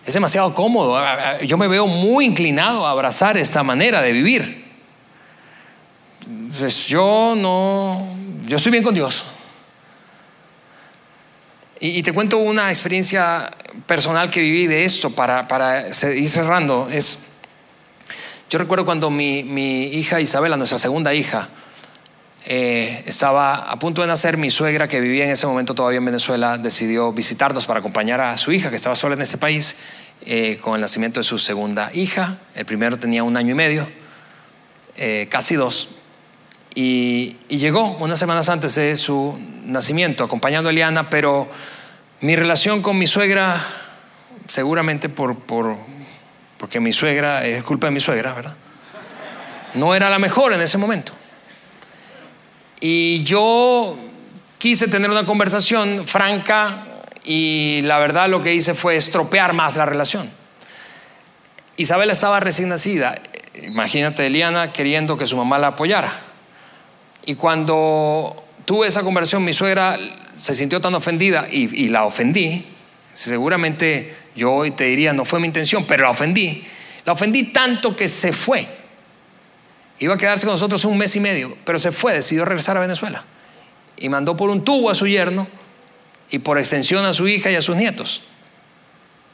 es 0.06 0.14
demasiado 0.14 0.54
cómodo. 0.54 0.96
Yo 1.42 1.58
me 1.58 1.66
veo 1.66 1.88
muy 1.88 2.24
inclinado 2.24 2.86
a 2.86 2.92
abrazar 2.92 3.36
esta 3.36 3.64
manera 3.64 4.00
de 4.00 4.12
vivir. 4.12 4.64
Pues 6.56 6.86
yo 6.86 7.34
no, 7.36 8.14
yo 8.46 8.58
estoy 8.58 8.70
bien 8.70 8.84
con 8.84 8.94
Dios. 8.94 9.26
Y, 11.82 12.02
te 12.02 12.12
cuento 12.12 12.36
una 12.36 12.68
experiencia 12.68 13.50
personal 13.86 14.28
que 14.28 14.40
viví 14.40 14.66
de 14.66 14.84
esto 14.84 15.08
para, 15.10 15.48
para 15.48 15.88
ir 15.88 16.28
cerrando. 16.28 16.88
Es, 16.90 17.20
yo 18.50 18.58
recuerdo 18.58 18.84
cuando 18.84 19.10
mi, 19.10 19.42
mi 19.44 19.84
hija 19.84 20.20
Isabela, 20.20 20.58
nuestra 20.58 20.76
segunda 20.76 21.14
hija, 21.14 21.48
eh, 22.44 23.02
estaba 23.06 23.70
a 23.70 23.78
punto 23.78 24.02
de 24.02 24.08
nacer, 24.08 24.36
mi 24.36 24.50
suegra, 24.50 24.88
que 24.88 25.00
vivía 25.00 25.24
en 25.24 25.30
ese 25.30 25.46
momento 25.46 25.74
todavía 25.74 25.98
en 25.98 26.04
Venezuela, 26.04 26.58
decidió 26.58 27.12
visitarnos 27.12 27.66
para 27.66 27.80
acompañar 27.80 28.20
a 28.20 28.36
su 28.36 28.52
hija, 28.52 28.68
que 28.68 28.76
estaba 28.76 28.94
sola 28.94 29.14
en 29.14 29.22
este 29.22 29.38
país, 29.38 29.76
eh, 30.26 30.58
con 30.60 30.74
el 30.74 30.82
nacimiento 30.82 31.18
de 31.20 31.24
su 31.24 31.38
segunda 31.38 31.90
hija. 31.94 32.36
El 32.54 32.66
primero 32.66 32.98
tenía 32.98 33.24
un 33.24 33.38
año 33.38 33.52
y 33.52 33.54
medio, 33.54 33.88
eh, 34.96 35.28
casi 35.30 35.54
dos. 35.54 35.88
Y, 36.74 37.36
llegó 37.48 37.96
unas 37.98 38.18
semanas 38.18 38.48
antes 38.48 38.74
de 38.76 38.96
su 38.96 39.38
nacimiento, 39.64 40.24
acompañando 40.24 40.68
a 40.68 40.72
Eliana, 40.72 41.10
pero 41.10 41.48
mi 42.20 42.36
relación 42.36 42.82
con 42.82 42.98
mi 42.98 43.06
suegra, 43.06 43.64
seguramente 44.46 45.08
por, 45.08 45.38
por, 45.38 45.76
porque 46.58 46.80
mi 46.80 46.92
suegra, 46.92 47.46
es 47.46 47.62
culpa 47.62 47.86
de 47.86 47.92
mi 47.92 48.00
suegra, 48.00 48.34
¿verdad? 48.34 48.56
No 49.74 49.94
era 49.94 50.10
la 50.10 50.18
mejor 50.18 50.52
en 50.52 50.60
ese 50.60 50.76
momento. 50.76 51.12
Y 52.80 53.22
yo 53.24 53.96
quise 54.58 54.88
tener 54.88 55.10
una 55.10 55.24
conversación 55.24 56.06
franca 56.06 56.84
y 57.24 57.80
la 57.82 57.98
verdad 57.98 58.28
lo 58.28 58.42
que 58.42 58.54
hice 58.54 58.74
fue 58.74 58.96
estropear 58.96 59.52
más 59.52 59.76
la 59.76 59.86
relación. 59.86 60.30
Isabel 61.76 62.10
estaba 62.10 62.40
recién 62.40 62.68
nacida, 62.68 63.18
imagínate 63.62 64.26
Eliana 64.26 64.72
queriendo 64.72 65.16
que 65.16 65.26
su 65.26 65.36
mamá 65.36 65.58
la 65.58 65.68
apoyara. 65.68 66.12
Y 67.24 67.34
cuando 67.36 68.44
tuve 68.64 68.86
esa 68.86 69.02
conversación, 69.02 69.44
mi 69.44 69.52
suegra 69.52 69.98
se 70.36 70.54
sintió 70.54 70.80
tan 70.80 70.94
ofendida 70.94 71.48
y, 71.50 71.88
la 71.88 72.04
ofendí. 72.04 72.64
Seguramente 73.12 74.14
yo 74.36 74.52
hoy 74.52 74.70
te 74.70 74.84
diría, 74.84 75.12
no 75.12 75.24
fue 75.24 75.40
mi 75.40 75.46
intención, 75.46 75.84
pero 75.84 76.04
la 76.04 76.10
ofendí. 76.10 76.64
La 77.04 77.12
ofendí 77.12 77.44
tanto 77.52 77.96
que 77.96 78.08
se 78.08 78.32
fue. 78.32 78.66
Iba 79.98 80.14
a 80.14 80.16
quedarse 80.16 80.46
con 80.46 80.54
nosotros 80.54 80.84
un 80.84 80.96
mes 80.96 81.14
y 81.16 81.20
medio, 81.20 81.56
pero 81.64 81.78
se 81.78 81.92
fue, 81.92 82.14
decidió 82.14 82.44
regresar 82.44 82.76
a 82.76 82.80
Venezuela. 82.80 83.24
Y 83.96 84.08
mandó 84.08 84.36
por 84.36 84.48
un 84.48 84.64
tubo 84.64 84.90
a 84.90 84.94
su 84.94 85.06
yerno 85.06 85.46
y 86.30 86.38
por 86.38 86.58
extensión 86.58 87.04
a 87.04 87.12
su 87.12 87.28
hija 87.28 87.50
y 87.50 87.56
a 87.56 87.62
sus 87.62 87.76
nietos. 87.76 88.22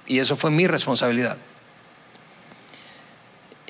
Y 0.06 0.18
eso 0.18 0.36
fue 0.36 0.50
mi 0.50 0.66
responsabilidad. 0.66 1.36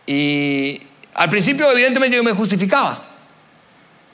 Y 0.07 0.81
al 1.15 1.29
principio, 1.29 1.71
evidentemente, 1.71 2.17
yo 2.17 2.25
me 2.25 2.33
justificaba. 2.33 3.06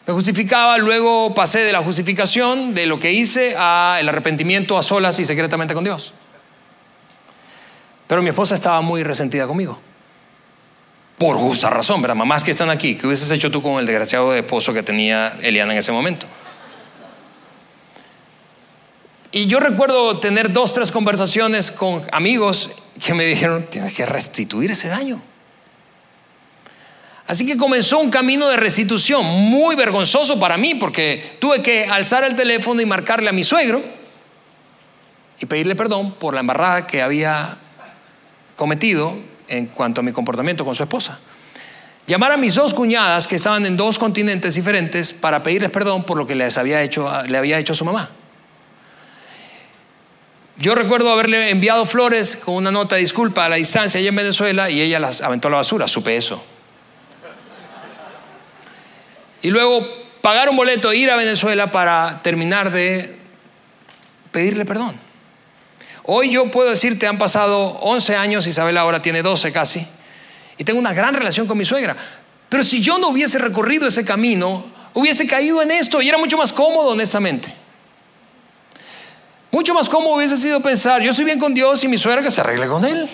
Me 0.07 0.13
justificaba, 0.13 0.79
luego 0.79 1.33
pasé 1.33 1.61
de 1.61 1.73
la 1.73 1.81
justificación 1.83 2.75
de 2.75 2.87
lo 2.87 2.99
que 2.99 3.13
hice 3.13 3.55
a 3.57 3.99
el 4.01 4.09
arrepentimiento 4.09 4.77
a 4.77 4.83
solas 4.83 5.19
y 5.21 5.25
secretamente 5.25 5.75
con 5.75 5.85
Dios. 5.85 6.13
Pero 8.09 8.21
mi 8.21 8.31
esposa 8.31 8.55
estaba 8.55 8.81
muy 8.81 9.05
resentida 9.05 9.47
conmigo. 9.47 9.79
Por 11.19 11.37
justa 11.37 11.71
razón, 11.71 12.03
¿verdad? 12.03 12.17
Mamás 12.17 12.43
que 12.43 12.51
están 12.51 12.69
aquí, 12.69 12.97
¿qué 12.97 13.07
hubieses 13.07 13.31
hecho 13.31 13.51
tú 13.51 13.63
con 13.63 13.79
el 13.79 13.87
desgraciado 13.87 14.35
esposo 14.35 14.73
que 14.75 14.83
tenía 14.83 15.39
Eliana 15.41 15.73
en 15.73 15.79
ese 15.79 15.93
momento? 15.93 16.27
Y 19.31 19.47
yo 19.47 19.61
recuerdo 19.61 20.19
tener 20.19 20.53
dos, 20.53 20.75
tres 20.75 20.91
conversaciones 20.93 21.71
con 21.71 22.03
amigos 22.13 22.71
que 23.03 23.15
me 23.15 23.25
dijeron, 23.25 23.67
tienes 23.71 23.95
que 23.95 24.05
restituir 24.05 24.73
ese 24.73 24.89
daño. 24.89 25.23
Así 27.33 27.47
que 27.47 27.57
comenzó 27.57 27.99
un 27.99 28.11
camino 28.11 28.47
de 28.49 28.59
restitución 28.59 29.25
muy 29.25 29.75
vergonzoso 29.75 30.39
para 30.39 30.59
mí 30.59 30.75
porque 30.75 31.37
tuve 31.39 31.63
que 31.63 31.87
alzar 31.87 32.25
el 32.25 32.35
teléfono 32.35 32.83
y 32.83 32.85
marcarle 32.85 33.31
a 33.31 33.33
mi 33.33 33.43
suegro 33.43 33.83
y 35.41 35.47
pedirle 35.47 35.75
perdón 35.75 36.13
por 36.13 36.35
la 36.35 36.41
embarrada 36.41 36.87
que 36.87 37.01
había 37.01 37.57
cometido 38.55 39.17
en 39.49 39.65
cuanto 39.65 40.03
a 40.03 40.05
mi 40.05 40.13
comportamiento 40.13 40.67
con 40.67 40.75
su 40.75 40.83
esposa. 40.83 41.21
Llamar 42.07 42.33
a 42.33 42.37
mis 42.37 42.55
dos 42.55 42.75
cuñadas 42.75 43.27
que 43.27 43.37
estaban 43.37 43.65
en 43.65 43.79
dos 43.79 43.99
continentes 43.99 44.55
diferentes 44.55 45.15
para 45.15 45.43
pedirles 45.43 45.71
perdón 45.71 46.05
por 46.05 46.19
lo 46.19 46.27
que 46.27 46.35
les 46.35 46.59
había 46.59 46.83
hecho, 46.83 47.11
le 47.27 47.39
había 47.39 47.59
hecho 47.59 47.73
a 47.73 47.77
su 47.77 47.87
mamá. 47.87 48.11
Yo 50.59 50.75
recuerdo 50.75 51.11
haberle 51.11 51.49
enviado 51.49 51.87
flores 51.87 52.37
con 52.37 52.57
una 52.57 52.71
nota 52.71 52.97
de 52.97 53.01
disculpa 53.01 53.47
a 53.47 53.49
la 53.49 53.57
distancia 53.57 53.99
allá 53.99 54.11
en 54.11 54.17
Venezuela 54.17 54.69
y 54.69 54.83
ella 54.83 55.01
las 55.01 55.23
aventó 55.23 55.49
a 55.49 55.51
la 55.53 55.57
basura, 55.57 55.89
supe 55.89 56.15
eso. 56.15 56.45
Y 59.43 59.51
luego 59.51 59.87
pagar 60.21 60.49
un 60.49 60.57
boleto 60.57 60.91
e 60.93 60.97
ir 60.97 61.11
a 61.11 61.17
Venezuela 61.17 61.71
para 61.71 62.21
terminar 62.23 62.71
de 62.71 63.17
pedirle 64.31 64.65
perdón. 64.65 64.95
Hoy 66.05 66.31
yo 66.31 66.51
puedo 66.51 66.71
decirte, 66.71 67.07
han 67.07 67.19
pasado 67.19 67.79
11 67.81 68.17
años, 68.17 68.47
Isabel 68.47 68.77
ahora 68.79 69.01
tiene 69.01 69.23
12 69.23 69.53
casi, 69.53 69.87
y 70.59 70.65
tengo 70.65 70.81
una 70.81 70.93
gran 70.93 71.15
relación 71.15 71.47
con 71.47 71.59
mi 71.59 71.65
suegra. 71.65 71.97
Pero 72.49 72.65
si 72.65 72.81
yo 72.81 72.99
no 72.99 73.09
hubiese 73.09 73.39
recorrido 73.39 73.87
ese 73.87 74.05
camino, 74.05 74.65
hubiese 74.95 75.27
caído 75.27 75.63
en 75.63 75.71
esto 75.71 76.03
y 76.03 76.09
era 76.09 76.19
mucho 76.19 76.37
más 76.37 76.53
cómodo, 76.53 76.91
honestamente. 76.91 77.53
Mucho 79.51 79.75
más 79.75 79.89
cómodo 79.89 80.15
hubiese 80.15 80.37
sido 80.37 80.61
pensar, 80.61 81.03
yo 81.03 81.13
soy 81.13 81.25
bien 81.25 81.39
con 81.39 81.55
Dios 81.55 81.83
y 81.85 81.89
mi 81.89 81.99
suegra 81.99 82.23
que 82.23 82.31
se 82.31 82.41
arregle 82.41 82.67
con 82.67 82.85
él. 82.85 83.09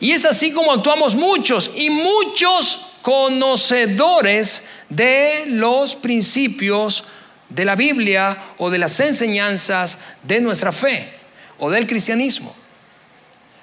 Y 0.00 0.12
es 0.12 0.24
así 0.24 0.52
como 0.52 0.72
actuamos 0.72 1.14
muchos 1.16 1.70
y 1.74 1.90
muchos 1.90 2.94
conocedores 3.02 4.64
de 4.88 5.44
los 5.46 5.96
principios 5.96 7.04
de 7.48 7.64
la 7.64 7.76
Biblia 7.76 8.36
o 8.58 8.70
de 8.70 8.78
las 8.78 8.98
enseñanzas 9.00 9.98
de 10.22 10.40
nuestra 10.40 10.72
fe 10.72 11.12
o 11.58 11.70
del 11.70 11.86
cristianismo. 11.86 12.54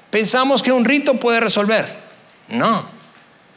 Pensamos 0.10 0.64
que 0.64 0.72
un 0.72 0.86
rito 0.86 1.20
puede 1.20 1.40
resolver. 1.40 2.04
No, 2.48 2.88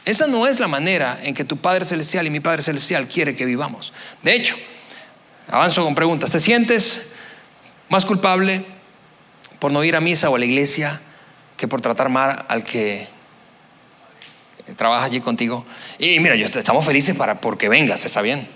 esa 0.05 0.27
no 0.27 0.47
es 0.47 0.59
la 0.59 0.67
manera 0.67 1.19
en 1.23 1.33
que 1.33 1.43
tu 1.43 1.57
Padre 1.57 1.85
Celestial 1.85 2.27
y 2.27 2.29
mi 2.29 2.39
Padre 2.39 2.61
Celestial 2.61 3.07
quiere 3.07 3.35
que 3.35 3.45
vivamos. 3.45 3.93
De 4.23 4.35
hecho, 4.35 4.55
avanzo 5.49 5.83
con 5.83 5.95
preguntas. 5.95 6.31
¿Te 6.31 6.39
sientes 6.39 7.11
más 7.89 8.05
culpable 8.05 8.65
por 9.59 9.71
no 9.71 9.83
ir 9.83 9.95
a 9.95 10.01
misa 10.01 10.29
o 10.29 10.35
a 10.35 10.39
la 10.39 10.45
iglesia 10.45 11.01
que 11.57 11.67
por 11.67 11.81
tratar 11.81 12.09
mal 12.09 12.45
al 12.47 12.63
que 12.63 13.07
trabaja 14.75 15.05
allí 15.05 15.19
contigo. 15.21 15.65
Y 15.97 16.19
mira, 16.19 16.35
estamos 16.35 16.85
felices 16.85 17.15
para 17.15 17.41
porque 17.41 17.67
vengas, 17.67 18.05
está 18.05 18.21
bien. 18.21 18.47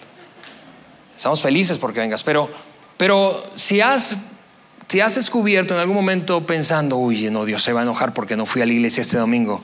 Estamos 1.15 1.41
felices 1.41 1.77
porque 1.77 1.99
vengas, 1.99 2.23
pero, 2.23 2.49
pero 2.97 3.43
si 3.55 3.81
has, 3.81 4.15
si 4.87 4.99
has 4.99 5.15
descubierto 5.15 5.73
en 5.73 5.79
algún 5.79 5.95
momento 5.95 6.45
pensando, 6.45 6.97
uy, 6.97 7.29
no, 7.29 7.45
Dios 7.45 7.63
se 7.63 7.73
va 7.73 7.81
a 7.81 7.83
enojar 7.83 8.13
porque 8.13 8.35
no 8.35 8.45
fui 8.45 8.61
a 8.61 8.65
la 8.65 8.73
iglesia 8.73 9.01
este 9.01 9.17
domingo, 9.17 9.61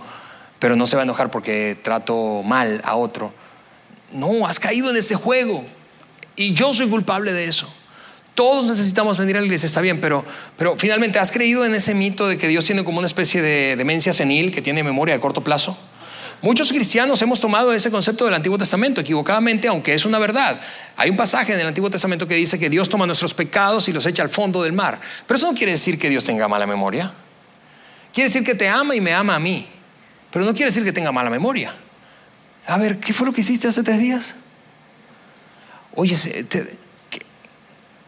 pero 0.59 0.75
no 0.75 0.85
se 0.85 0.95
va 0.95 1.03
a 1.03 1.05
enojar 1.05 1.31
porque 1.31 1.77
trato 1.81 2.43
mal 2.43 2.81
a 2.85 2.95
otro. 2.95 3.33
No, 4.11 4.47
has 4.47 4.59
caído 4.59 4.89
en 4.89 4.97
ese 4.97 5.15
juego. 5.15 5.65
Y 6.35 6.53
yo 6.53 6.73
soy 6.73 6.88
culpable 6.88 7.33
de 7.33 7.45
eso. 7.45 7.67
Todos 8.38 8.65
necesitamos 8.65 9.17
venir 9.17 9.35
a 9.35 9.39
la 9.39 9.47
iglesia, 9.47 9.65
está 9.65 9.81
bien, 9.81 9.99
pero, 9.99 10.23
pero 10.57 10.77
finalmente, 10.77 11.17
¿has 11.17 11.31
creído 11.31 11.65
en 11.65 11.73
ese 11.73 11.95
mito 11.95 12.27
de 12.27 12.38
que 12.38 12.47
Dios 12.47 12.65
tiene 12.65 12.83
como 12.83 12.99
una 12.99 13.07
especie 13.07 13.41
de 13.41 13.75
demencia 13.75 14.13
senil 14.13 14.51
que 14.51 14.61
tiene 14.61 14.83
memoria 14.83 15.15
a 15.15 15.19
corto 15.19 15.43
plazo? 15.43 15.75
Muchos 16.43 16.71
cristianos 16.71 17.19
hemos 17.23 17.39
tomado 17.39 17.73
ese 17.73 17.89
concepto 17.89 18.25
del 18.25 18.35
Antiguo 18.35 18.59
Testamento 18.59 19.01
equivocadamente, 19.01 19.67
aunque 19.67 19.95
es 19.95 20.05
una 20.05 20.19
verdad. 20.19 20.61
Hay 20.97 21.09
un 21.09 21.17
pasaje 21.17 21.55
en 21.55 21.61
el 21.61 21.65
Antiguo 21.65 21.89
Testamento 21.89 22.27
que 22.27 22.35
dice 22.35 22.59
que 22.59 22.69
Dios 22.69 22.89
toma 22.89 23.07
nuestros 23.07 23.33
pecados 23.33 23.89
y 23.89 23.91
los 23.91 24.05
echa 24.05 24.21
al 24.21 24.29
fondo 24.29 24.61
del 24.61 24.71
mar. 24.71 25.01
Pero 25.25 25.35
eso 25.35 25.51
no 25.51 25.57
quiere 25.57 25.71
decir 25.71 25.97
que 25.97 26.07
Dios 26.07 26.23
tenga 26.23 26.47
mala 26.47 26.67
memoria. 26.67 27.11
Quiere 28.13 28.29
decir 28.29 28.43
que 28.43 28.53
te 28.53 28.69
ama 28.69 28.93
y 28.93 29.01
me 29.01 29.15
ama 29.15 29.33
a 29.33 29.39
mí. 29.39 29.65
Pero 30.29 30.45
no 30.45 30.53
quiere 30.53 30.69
decir 30.69 30.83
que 30.83 30.93
tenga 30.93 31.11
mala 31.11 31.31
memoria. 31.31 31.73
A 32.67 32.77
ver, 32.77 32.99
¿qué 32.99 33.13
fue 33.13 33.25
lo 33.25 33.33
que 33.33 33.41
hiciste 33.41 33.67
hace 33.67 33.81
tres 33.81 33.97
días? 33.97 34.35
Oye, 35.95 36.15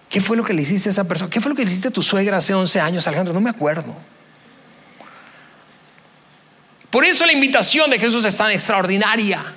¿qué, 0.10 0.20
fue 0.20 0.36
lo 0.36 0.44
que 0.44 0.54
le 0.54 0.64
hiciste 0.64 0.90
a 0.90 0.92
esa 0.92 1.04
persona? 1.06 1.30
¿Qué 1.30 1.40
fue 1.40 1.50
lo 1.50 1.56
que 1.56 1.64
le 1.64 1.70
hiciste 1.70 1.88
a 1.88 1.92
tu 1.92 2.02
suegra 2.02 2.38
hace 2.38 2.54
11 2.54 2.82
años, 2.82 3.08
Alejandro? 3.08 3.34
No 3.34 3.42
me 3.42 3.50
acuerdo. 3.50 3.96
Por 6.90 7.06
eso 7.06 7.26
la 7.26 7.34
invitación 7.34 7.90
de 7.90 8.00
Jesús 8.00 8.26
es 8.26 8.36
tan 8.36 8.52
extraordinaria. 8.52 9.56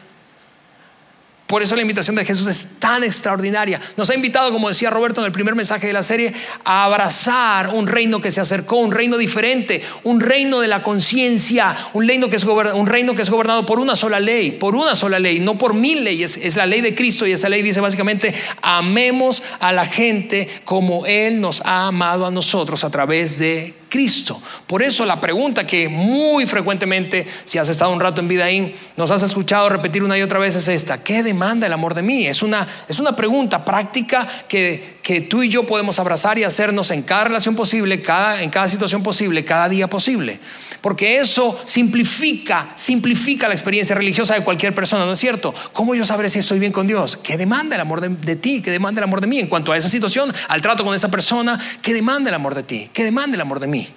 Por 1.52 1.62
eso 1.62 1.76
la 1.76 1.82
invitación 1.82 2.16
de 2.16 2.24
Jesús 2.24 2.46
es 2.46 2.66
tan 2.78 3.04
extraordinaria. 3.04 3.78
Nos 3.98 4.08
ha 4.08 4.14
invitado, 4.14 4.50
como 4.52 4.68
decía 4.68 4.88
Roberto 4.88 5.20
en 5.20 5.26
el 5.26 5.32
primer 5.32 5.54
mensaje 5.54 5.86
de 5.86 5.92
la 5.92 6.02
serie, 6.02 6.32
a 6.64 6.84
abrazar 6.84 7.74
un 7.74 7.86
reino 7.86 8.22
que 8.22 8.30
se 8.30 8.40
acercó, 8.40 8.76
un 8.76 8.90
reino 8.90 9.18
diferente, 9.18 9.82
un 10.02 10.20
reino 10.20 10.60
de 10.60 10.68
la 10.68 10.80
conciencia, 10.80 11.76
un 11.92 12.08
reino 12.08 12.30
que 12.30 12.36
es 12.36 12.44
un 12.44 12.86
reino 12.86 13.14
que 13.14 13.20
es 13.20 13.28
gobernado 13.28 13.66
por 13.66 13.80
una 13.80 13.96
sola 13.96 14.18
ley, 14.18 14.52
por 14.52 14.74
una 14.74 14.94
sola 14.94 15.18
ley, 15.18 15.40
no 15.40 15.58
por 15.58 15.74
mil 15.74 16.02
leyes. 16.04 16.38
Es 16.38 16.56
la 16.56 16.64
ley 16.64 16.80
de 16.80 16.94
Cristo 16.94 17.26
y 17.26 17.32
esa 17.32 17.50
ley 17.50 17.60
dice 17.60 17.82
básicamente 17.82 18.32
amemos 18.62 19.42
a 19.60 19.72
la 19.72 19.84
gente 19.84 20.48
como 20.64 21.04
él 21.04 21.42
nos 21.42 21.60
ha 21.66 21.88
amado 21.88 22.24
a 22.24 22.30
nosotros 22.30 22.82
a 22.82 22.88
través 22.88 23.38
de 23.38 23.81
Cristo. 23.92 24.40
Por 24.66 24.82
eso 24.82 25.04
la 25.04 25.20
pregunta 25.20 25.66
que 25.66 25.86
muy 25.86 26.46
frecuentemente, 26.46 27.26
si 27.44 27.58
has 27.58 27.68
estado 27.68 27.92
un 27.92 28.00
rato 28.00 28.22
en 28.22 28.28
Vidaín, 28.28 28.74
nos 28.96 29.10
has 29.10 29.22
escuchado 29.22 29.68
repetir 29.68 30.02
una 30.02 30.16
y 30.16 30.22
otra 30.22 30.38
vez 30.38 30.56
es 30.56 30.66
esta. 30.68 31.04
¿Qué 31.04 31.22
demanda 31.22 31.66
el 31.66 31.74
amor 31.74 31.92
de 31.92 32.00
mí? 32.00 32.24
Es 32.24 32.42
una, 32.42 32.66
es 32.88 33.00
una 33.00 33.14
pregunta 33.14 33.66
práctica 33.66 34.26
que, 34.48 34.96
que 35.02 35.20
tú 35.20 35.42
y 35.42 35.50
yo 35.50 35.66
podemos 35.66 35.98
abrazar 35.98 36.38
y 36.38 36.44
hacernos 36.44 36.90
en 36.90 37.02
cada 37.02 37.24
relación 37.24 37.54
posible, 37.54 38.00
cada, 38.00 38.42
en 38.42 38.48
cada 38.48 38.66
situación 38.66 39.02
posible, 39.02 39.44
cada 39.44 39.68
día 39.68 39.90
posible. 39.90 40.40
Porque 40.82 41.20
eso 41.20 41.58
simplifica, 41.64 42.72
simplifica 42.74 43.46
la 43.46 43.54
experiencia 43.54 43.94
religiosa 43.94 44.34
de 44.34 44.42
cualquier 44.42 44.74
persona, 44.74 45.06
¿no 45.06 45.12
es 45.12 45.18
cierto? 45.20 45.54
¿Cómo 45.72 45.94
yo 45.94 46.04
sabré 46.04 46.28
si 46.28 46.40
estoy 46.40 46.58
bien 46.58 46.72
con 46.72 46.88
Dios? 46.88 47.16
¿Qué 47.16 47.36
demanda 47.36 47.76
el 47.76 47.80
amor 47.80 48.00
de, 48.00 48.08
de 48.08 48.34
ti? 48.34 48.60
¿Qué 48.60 48.72
demanda 48.72 48.98
el 48.98 49.04
amor 49.04 49.20
de 49.20 49.28
mí? 49.28 49.38
En 49.38 49.46
cuanto 49.46 49.70
a 49.70 49.76
esa 49.76 49.88
situación, 49.88 50.34
al 50.48 50.60
trato 50.60 50.84
con 50.84 50.92
esa 50.92 51.08
persona, 51.08 51.56
¿qué 51.80 51.94
demanda 51.94 52.30
el 52.30 52.34
amor 52.34 52.56
de 52.56 52.64
ti? 52.64 52.90
¿Qué 52.92 53.04
demanda 53.04 53.36
el 53.36 53.40
amor 53.40 53.60
de 53.60 53.68
mí? 53.68 53.88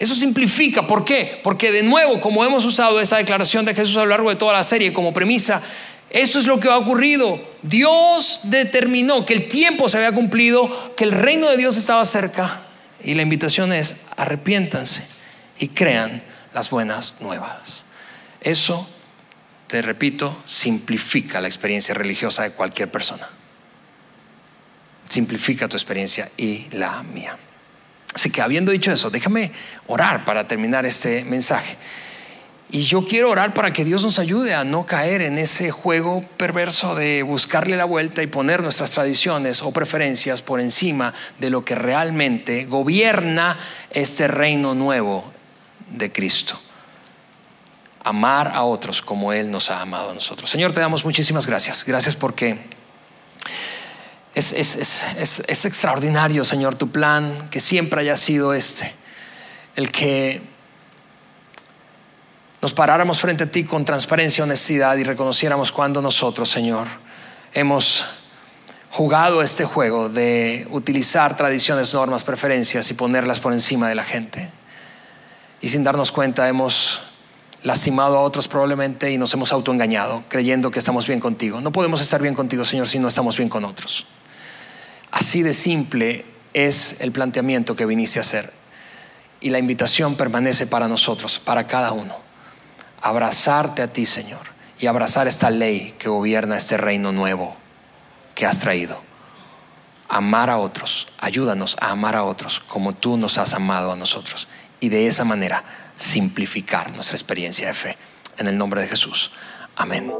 Eso 0.00 0.16
simplifica, 0.16 0.88
¿por 0.88 1.04
qué? 1.04 1.40
Porque 1.44 1.70
de 1.70 1.84
nuevo, 1.84 2.20
como 2.20 2.44
hemos 2.44 2.64
usado 2.64 3.00
esa 3.00 3.18
declaración 3.18 3.64
de 3.64 3.74
Jesús 3.74 3.96
a 3.96 4.00
lo 4.00 4.06
largo 4.06 4.30
de 4.30 4.36
toda 4.36 4.54
la 4.54 4.64
serie 4.64 4.92
como 4.92 5.12
premisa, 5.12 5.62
eso 6.10 6.40
es 6.40 6.46
lo 6.46 6.58
que 6.58 6.66
ha 6.66 6.78
ocurrido. 6.78 7.40
Dios 7.62 8.40
determinó 8.42 9.24
que 9.24 9.34
el 9.34 9.46
tiempo 9.46 9.88
se 9.88 9.98
había 9.98 10.10
cumplido, 10.10 10.68
que 10.96 11.04
el 11.04 11.12
reino 11.12 11.48
de 11.48 11.56
Dios 11.56 11.76
estaba 11.76 12.04
cerca 12.04 12.62
y 13.04 13.14
la 13.14 13.22
invitación 13.22 13.72
es 13.72 13.94
arrepiéntanse 14.16 15.17
y 15.58 15.68
crean 15.68 16.22
las 16.54 16.70
buenas 16.70 17.14
nuevas. 17.20 17.84
Eso, 18.40 18.88
te 19.66 19.82
repito, 19.82 20.42
simplifica 20.44 21.40
la 21.40 21.48
experiencia 21.48 21.94
religiosa 21.94 22.44
de 22.44 22.52
cualquier 22.52 22.90
persona. 22.90 23.28
Simplifica 25.08 25.68
tu 25.68 25.76
experiencia 25.76 26.30
y 26.36 26.66
la 26.72 27.02
mía. 27.02 27.36
Así 28.14 28.30
que 28.30 28.42
habiendo 28.42 28.72
dicho 28.72 28.92
eso, 28.92 29.10
déjame 29.10 29.52
orar 29.86 30.24
para 30.24 30.46
terminar 30.46 30.86
este 30.86 31.24
mensaje. 31.24 31.76
Y 32.70 32.82
yo 32.82 33.04
quiero 33.04 33.30
orar 33.30 33.54
para 33.54 33.72
que 33.72 33.84
Dios 33.84 34.02
nos 34.02 34.18
ayude 34.18 34.54
a 34.54 34.62
no 34.62 34.84
caer 34.84 35.22
en 35.22 35.38
ese 35.38 35.70
juego 35.70 36.22
perverso 36.36 36.94
de 36.94 37.22
buscarle 37.22 37.78
la 37.78 37.86
vuelta 37.86 38.22
y 38.22 38.26
poner 38.26 38.62
nuestras 38.62 38.90
tradiciones 38.90 39.62
o 39.62 39.72
preferencias 39.72 40.42
por 40.42 40.60
encima 40.60 41.14
de 41.38 41.48
lo 41.48 41.64
que 41.64 41.74
realmente 41.74 42.66
gobierna 42.66 43.58
este 43.90 44.28
reino 44.28 44.74
nuevo 44.74 45.32
de 45.90 46.12
Cristo. 46.12 46.58
Amar 48.04 48.52
a 48.54 48.62
otros 48.62 49.02
como 49.02 49.32
Él 49.32 49.50
nos 49.50 49.70
ha 49.70 49.80
amado 49.80 50.10
a 50.10 50.14
nosotros. 50.14 50.48
Señor, 50.48 50.72
te 50.72 50.80
damos 50.80 51.04
muchísimas 51.04 51.46
gracias. 51.46 51.84
Gracias 51.84 52.16
porque 52.16 52.58
es, 54.34 55.64
extraordinario, 55.64 56.44
Señor, 56.44 56.76
tu 56.76 56.90
plan, 56.90 57.48
que 57.50 57.60
siempre 57.60 58.00
haya 58.00 58.16
sido 58.16 58.54
este, 58.54 58.94
el 59.74 59.90
que 59.90 60.40
nos 62.62 62.72
paráramos 62.72 63.20
frente 63.20 63.44
a 63.44 63.50
ti 63.50 63.64
con 63.64 63.84
transparencia, 63.84 64.44
honestidad 64.44 64.96
y 64.96 65.04
reconociéramos 65.04 65.72
cuando 65.72 66.00
nosotros, 66.02 66.48
Señor, 66.48 66.88
hemos 67.52 68.04
jugado 68.90 69.42
este 69.42 69.64
juego 69.64 70.08
de 70.08 70.66
utilizar 70.70 71.36
tradiciones, 71.36 71.92
normas, 71.94 72.24
preferencias 72.24 72.90
y 72.90 72.94
ponerlas 72.94 73.40
por 73.40 73.52
encima 73.52 73.88
de 73.88 73.94
la 73.94 74.04
gente. 74.04 74.50
Y 75.60 75.68
sin 75.68 75.84
darnos 75.84 76.12
cuenta 76.12 76.48
hemos 76.48 77.00
lastimado 77.62 78.16
a 78.16 78.20
otros 78.20 78.48
probablemente 78.48 79.10
y 79.10 79.18
nos 79.18 79.34
hemos 79.34 79.52
autoengañado 79.52 80.22
creyendo 80.28 80.70
que 80.70 80.78
estamos 80.78 81.06
bien 81.06 81.20
contigo. 81.20 81.60
No 81.60 81.72
podemos 81.72 82.00
estar 82.00 82.22
bien 82.22 82.34
contigo, 82.34 82.64
Señor, 82.64 82.88
si 82.88 82.98
no 82.98 83.08
estamos 83.08 83.36
bien 83.36 83.48
con 83.48 83.64
otros. 83.64 84.06
Así 85.10 85.42
de 85.42 85.54
simple 85.54 86.24
es 86.54 87.00
el 87.00 87.12
planteamiento 87.12 87.74
que 87.74 87.86
viniste 87.86 88.18
a 88.18 88.22
hacer. 88.22 88.52
Y 89.40 89.50
la 89.50 89.58
invitación 89.58 90.16
permanece 90.16 90.66
para 90.66 90.88
nosotros, 90.88 91.38
para 91.38 91.66
cada 91.66 91.92
uno. 91.92 92.16
Abrazarte 93.00 93.82
a 93.82 93.88
ti, 93.88 94.06
Señor, 94.06 94.40
y 94.78 94.86
abrazar 94.86 95.28
esta 95.28 95.50
ley 95.50 95.94
que 95.98 96.08
gobierna 96.08 96.56
este 96.56 96.76
reino 96.76 97.12
nuevo 97.12 97.56
que 98.34 98.46
has 98.46 98.60
traído. 98.60 99.00
Amar 100.08 100.50
a 100.50 100.58
otros, 100.58 101.08
ayúdanos 101.18 101.76
a 101.80 101.90
amar 101.90 102.16
a 102.16 102.24
otros 102.24 102.60
como 102.60 102.94
tú 102.94 103.16
nos 103.16 103.38
has 103.38 103.54
amado 103.54 103.92
a 103.92 103.96
nosotros. 103.96 104.48
Y 104.80 104.88
de 104.88 105.06
esa 105.06 105.24
manera 105.24 105.64
simplificar 105.94 106.92
nuestra 106.92 107.16
experiencia 107.16 107.66
de 107.66 107.74
fe. 107.74 107.96
En 108.38 108.46
el 108.46 108.56
nombre 108.56 108.80
de 108.80 108.88
Jesús. 108.88 109.32
Amén. 109.76 110.12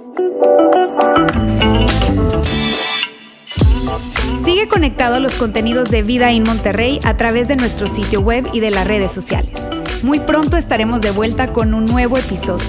Sigue 4.45 4.69
conectado 4.69 5.17
a 5.17 5.21
los 5.21 5.35
contenidos 5.35 5.91
de 5.91 6.03
Vida 6.03 6.31
en 6.33 6.43
Monterrey 6.43 7.01
a 7.05 7.17
través 7.17 7.49
de 7.49 7.57
nuestro 7.57 7.87
sitio 7.87 8.21
web 8.21 8.49
y 8.53 8.61
de 8.61 8.71
las 8.71 8.87
redes 8.87 9.13
sociales. 9.13 9.63
Muy 10.03 10.21
pronto 10.21 10.57
estaremos 10.57 11.03
de 11.03 11.11
vuelta 11.11 11.53
con 11.53 11.75
un 11.75 11.87
nuevo 11.87 12.19
episodio. 12.19 12.67